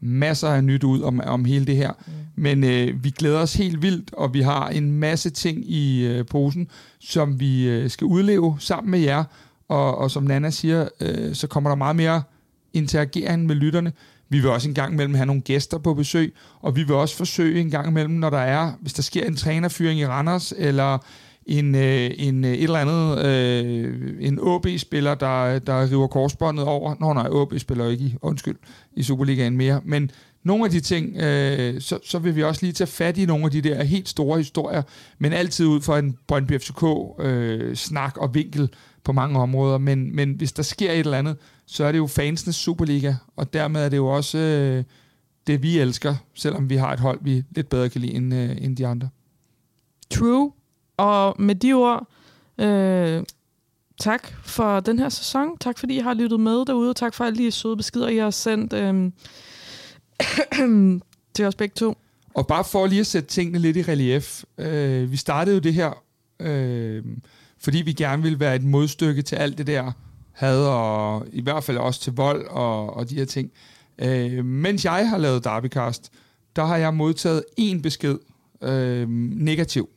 masser 0.02 0.48
af 0.48 0.64
nyt 0.64 0.84
ud 0.84 1.02
om, 1.02 1.22
om 1.26 1.46
hele 1.46 1.66
det 1.66 1.76
her. 1.76 1.92
Mm. 2.08 2.14
Men 2.36 2.64
øh, 2.64 3.04
vi 3.04 3.10
glæder 3.10 3.40
os 3.40 3.54
helt 3.54 3.82
vildt, 3.82 4.14
og 4.14 4.34
vi 4.34 4.42
har 4.42 4.68
en 4.68 4.92
masse 4.92 5.30
ting 5.30 5.72
i 5.72 6.06
øh, 6.06 6.26
posen, 6.26 6.68
som 7.00 7.40
vi 7.40 7.68
øh, 7.68 7.90
skal 7.90 8.06
udleve 8.06 8.58
sammen 8.60 8.92
med 8.92 9.00
jer. 9.00 9.24
Og, 9.68 9.98
og 9.98 10.12
som 10.12 10.24
Nana 10.24 10.50
siger, 10.50 10.88
øh, 11.02 11.36
så 11.36 11.48
kommer 11.48 11.70
der 11.70 11.76
meget 11.76 11.96
mere 11.96 12.24
interagering 12.74 13.46
med 13.46 13.56
lytterne. 13.56 13.94
Vi 14.30 14.40
vil 14.40 14.50
også 14.50 14.70
en 14.70 14.76
gang 14.76 14.94
imellem 14.94 15.14
have 15.16 15.26
nogle 15.26 15.42
gæster 15.42 15.78
på 15.78 15.94
besøg, 15.94 16.34
og 16.62 16.76
vi 16.76 16.84
vil 16.84 16.96
også 16.96 17.16
forsøge 17.16 17.62
en 17.62 17.70
gang 17.70 17.88
imellem, 17.88 18.14
når 18.14 18.30
der 18.30 18.38
er, 18.38 18.72
hvis 18.82 18.94
der 18.94 19.02
sker 19.02 19.26
en 19.26 19.36
trænerfyring 19.36 20.00
i 20.00 20.06
Randers, 20.06 20.54
eller 20.58 20.98
en, 21.48 21.76
øh, 21.76 22.12
en 22.18 22.46
øh, 22.46 22.52
et 22.52 22.64
eller 22.64 22.80
andet, 22.80 23.26
øh, 23.26 24.14
en 24.20 24.40
AB-spiller, 24.48 25.16
der, 25.16 25.60
der 25.60 25.92
river 25.92 26.08
korsbåndet 26.08 26.66
over. 26.66 26.96
Nå 27.00 27.14
nej, 27.14 27.42
AB 27.42 27.60
spiller 27.60 27.90
ikke 27.90 28.04
i, 28.04 28.16
undskyld, 28.22 28.56
i 28.96 29.04
Superligaen 29.04 29.58
mere. 29.58 29.82
Men 29.86 30.12
nogle 30.44 30.66
af 30.66 30.72
de 30.72 30.80
ting, 30.80 31.18
øh, 31.18 31.82
så, 31.82 32.00
så 32.04 32.20
vil 32.20 32.36
vi 32.36 32.44
også 32.44 32.66
lige 32.66 32.74
tage 32.74 32.88
fat 32.88 33.18
i 33.18 33.26
nogle 33.26 33.46
af 33.46 33.52
de 33.52 33.62
der 33.62 33.84
helt 33.84 34.10
store 34.10 34.38
historier, 34.38 34.82
men 35.20 35.34
altid 35.34 35.66
ud 35.66 35.82
fra 35.82 36.00
en 36.00 36.18
Brøndby 36.28 36.60
FCK 36.60 36.84
øh, 37.20 37.76
snak 37.76 38.18
og 38.18 38.36
vinkel 38.36 38.70
på 39.04 39.12
mange 39.12 39.40
områder. 39.40 39.78
Men, 39.78 40.16
men 40.16 40.32
hvis 40.32 40.52
der 40.52 40.64
sker 40.64 40.92
et 40.92 41.00
eller 41.00 41.18
andet, 41.18 41.38
så 41.66 41.84
er 41.86 41.92
det 41.92 42.00
jo 42.00 42.08
fansenes 42.08 42.56
Superliga, 42.56 43.16
og 43.36 43.54
dermed 43.54 43.86
er 43.86 43.90
det 43.90 43.98
jo 43.98 44.08
også 44.08 44.38
øh, 44.38 44.84
det, 45.48 45.64
vi 45.64 45.80
elsker, 45.80 46.16
selvom 46.34 46.70
vi 46.70 46.76
har 46.76 46.94
et 46.94 47.00
hold, 47.00 47.20
vi 47.22 47.44
lidt 47.52 47.70
bedre 47.70 47.90
kan 47.90 48.02
lide 48.02 48.14
end, 48.14 48.34
øh, 48.34 48.58
end 48.62 48.78
de 48.78 48.88
andre. 48.88 49.10
True. 50.12 50.52
Og 50.98 51.36
med 51.42 51.56
de 51.56 51.74
ord, 51.74 52.08
øh, 52.58 53.24
tak 54.00 54.28
for 54.44 54.80
den 54.80 55.00
her 55.00 55.10
sæson. 55.10 55.58
Tak 55.58 55.80
fordi 55.80 55.96
I 55.96 56.00
har 56.00 56.14
lyttet 56.14 56.40
med 56.40 56.66
derude. 56.66 56.94
Tak 56.94 57.14
for 57.14 57.24
alle 57.24 57.46
de 57.46 57.52
søde 57.52 57.78
beskeder, 57.78 58.08
I 58.08 58.18
har 58.18 58.32
sendt 58.32 58.74
øh, 58.74 59.12
til 61.36 61.46
os 61.46 61.56
begge 61.56 61.74
to. 61.74 61.98
Og 62.34 62.48
bare 62.48 62.64
for 62.64 62.88
lige 62.88 63.00
at 63.00 63.08
sætte 63.08 63.30
tingene 63.30 63.60
lidt 63.60 63.78
i 63.78 63.82
relief. 63.82 64.44
Øh, 64.58 65.12
vi 65.12 65.18
startede 65.18 65.56
jo 65.56 65.62
det 65.62 65.74
her, 65.74 66.04
øh, 66.40 67.04
fordi 67.60 67.82
vi 67.82 67.94
gerne 67.94 68.24
ville 68.24 68.40
være 68.40 68.56
et 68.56 68.64
modstykke 68.64 69.22
til 69.22 69.36
alt 69.36 69.58
det 69.58 69.68
der 69.68 69.92
had, 70.32 70.66
og 70.66 71.26
i 71.34 71.42
hvert 71.42 71.64
fald 71.64 71.78
også 71.78 72.02
til 72.02 72.14
vold 72.14 72.48
og, 72.48 72.94
og 72.94 73.10
de 73.10 73.16
her 73.16 73.26
ting. 73.26 73.52
Øh, 74.00 74.46
mens 74.46 74.86
jeg 74.86 75.10
har 75.10 75.18
lavet 75.18 75.44
Derbycast, 75.44 76.12
der 76.56 76.66
har 76.66 76.78
jeg 76.78 76.94
modtaget 76.94 77.44
en 77.58 77.82
besked, 77.82 78.18
øh, 78.62 79.10
negativ, 79.10 79.90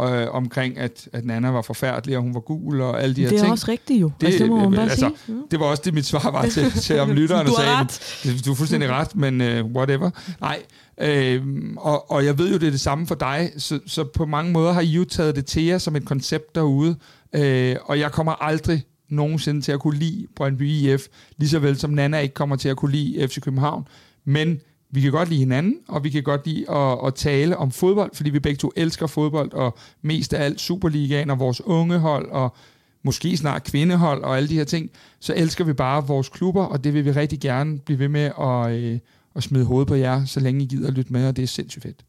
øh, 0.00 0.26
omkring, 0.34 0.78
at, 0.78 1.08
at 1.12 1.24
Nana 1.24 1.50
var 1.50 1.62
forfærdelig, 1.62 2.16
og 2.16 2.22
hun 2.22 2.34
var 2.34 2.40
gul, 2.40 2.80
og 2.80 3.02
alle 3.02 3.16
de 3.16 3.20
her 3.20 3.28
Det 3.28 3.36
er 3.36 3.40
ting. 3.40 3.52
også 3.52 3.66
rigtigt 3.68 4.00
jo. 4.00 4.10
Det- 4.20 4.26
altså, 4.26 4.42
det 4.42 4.50
må 4.50 4.58
man 4.60 4.70
bare 4.72 4.82
altså, 4.82 4.96
sige. 5.26 5.34
Mm. 5.34 5.42
Det 5.50 5.60
var 5.60 5.66
også 5.66 5.82
det, 5.84 5.94
mit 5.94 6.06
svar 6.06 6.30
var 6.30 6.46
til, 6.46 6.70
til 6.70 6.98
om 7.00 7.10
lytterne 7.20 7.48
Du 7.48 7.54
sagde, 7.56 7.70
ret. 7.76 8.20
"Men, 8.24 8.34
du 8.46 8.50
er 8.50 8.54
fuldstændig 8.54 8.90
ret, 8.90 9.16
men 9.16 9.40
uh, 9.40 9.72
whatever. 9.76 10.10
Nej, 10.40 10.62
øhm, 11.00 11.76
og, 11.76 12.10
og 12.10 12.24
jeg 12.24 12.38
ved 12.38 12.52
jo, 12.52 12.58
det 12.58 12.66
er 12.66 12.70
det 12.70 12.80
samme 12.80 13.06
for 13.06 13.14
dig, 13.14 13.50
så, 13.56 13.78
så 13.86 14.04
på 14.04 14.26
mange 14.26 14.52
måder 14.52 14.72
har 14.72 14.80
I 14.80 14.86
jo 14.86 15.04
taget 15.04 15.36
det 15.36 15.46
til 15.46 15.64
jer 15.64 15.78
som 15.78 15.96
et 15.96 16.04
koncept 16.04 16.54
derude, 16.54 16.96
øh, 17.34 17.76
og 17.84 17.98
jeg 17.98 18.12
kommer 18.12 18.32
aldrig 18.42 18.84
nogensinde 19.08 19.60
til 19.60 19.72
at 19.72 19.80
kunne 19.80 19.98
lide 19.98 20.26
Brøndby 20.36 20.68
IF, 20.70 21.02
lige 21.38 21.48
så 21.48 21.58
vel 21.58 21.78
som 21.78 21.90
Nana 21.90 22.18
ikke 22.18 22.34
kommer 22.34 22.56
til 22.56 22.68
at 22.68 22.76
kunne 22.76 22.92
lide 22.92 23.28
FC 23.28 23.40
København, 23.40 23.84
men 24.24 24.60
vi 24.92 25.00
kan 25.00 25.10
godt 25.12 25.28
lide 25.28 25.40
hinanden, 25.40 25.76
og 25.88 26.04
vi 26.04 26.10
kan 26.10 26.22
godt 26.22 26.46
lide 26.46 26.70
at, 26.70 26.98
at 27.06 27.14
tale 27.14 27.56
om 27.56 27.70
fodbold, 27.70 28.10
fordi 28.14 28.30
vi 28.30 28.40
begge 28.40 28.56
to 28.56 28.72
elsker 28.76 29.06
fodbold, 29.06 29.52
og 29.52 29.78
mest 30.02 30.34
af 30.34 30.44
alt 30.44 30.60
Superligaen 30.60 31.30
og 31.30 31.38
vores 31.38 31.60
unge 31.60 31.98
hold, 31.98 32.30
og 32.30 32.56
måske 33.02 33.36
snart 33.36 33.64
kvindehold 33.64 34.22
og 34.22 34.36
alle 34.36 34.48
de 34.48 34.54
her 34.54 34.64
ting, 34.64 34.90
så 35.20 35.34
elsker 35.36 35.64
vi 35.64 35.72
bare 35.72 36.06
vores 36.06 36.28
klubber, 36.28 36.64
og 36.64 36.84
det 36.84 36.94
vil 36.94 37.04
vi 37.04 37.10
rigtig 37.10 37.40
gerne 37.40 37.78
blive 37.78 37.98
ved 37.98 38.08
med 38.08 38.30
at, 38.40 38.72
øh, 38.72 38.98
at 39.36 39.42
smide 39.42 39.64
hovedet 39.64 39.88
på 39.88 39.94
jer, 39.94 40.24
så 40.24 40.40
længe 40.40 40.64
I 40.64 40.66
gider 40.66 40.88
at 40.88 40.94
lytte 40.94 41.12
med, 41.12 41.28
og 41.28 41.36
det 41.36 41.42
er 41.42 41.46
sindssygt 41.46 41.82
fedt. 41.82 42.04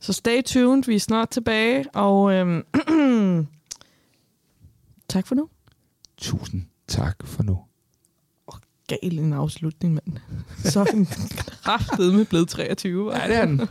Så 0.00 0.12
stay 0.12 0.42
tuned. 0.42 0.84
Vi 0.86 0.94
er 0.94 1.00
snart 1.00 1.30
tilbage. 1.30 1.84
Og 1.94 2.32
øhm, 2.32 2.62
tak 5.08 5.26
for 5.26 5.34
nu. 5.34 5.48
Tusind 6.16 6.62
tak 6.88 7.26
for 7.26 7.42
nu. 7.42 7.58
Gal 8.86 9.18
en 9.18 9.32
afslutning, 9.32 9.94
mand. 9.94 10.18
Så 10.64 10.80
er 10.80 10.84
han 10.90 11.06
kraftedeme 11.64 12.24
blevet 12.24 12.48
23. 12.48 13.12
Ja, 13.14 13.26
det 13.28 13.36
er 13.36 13.40
han. 13.46 13.68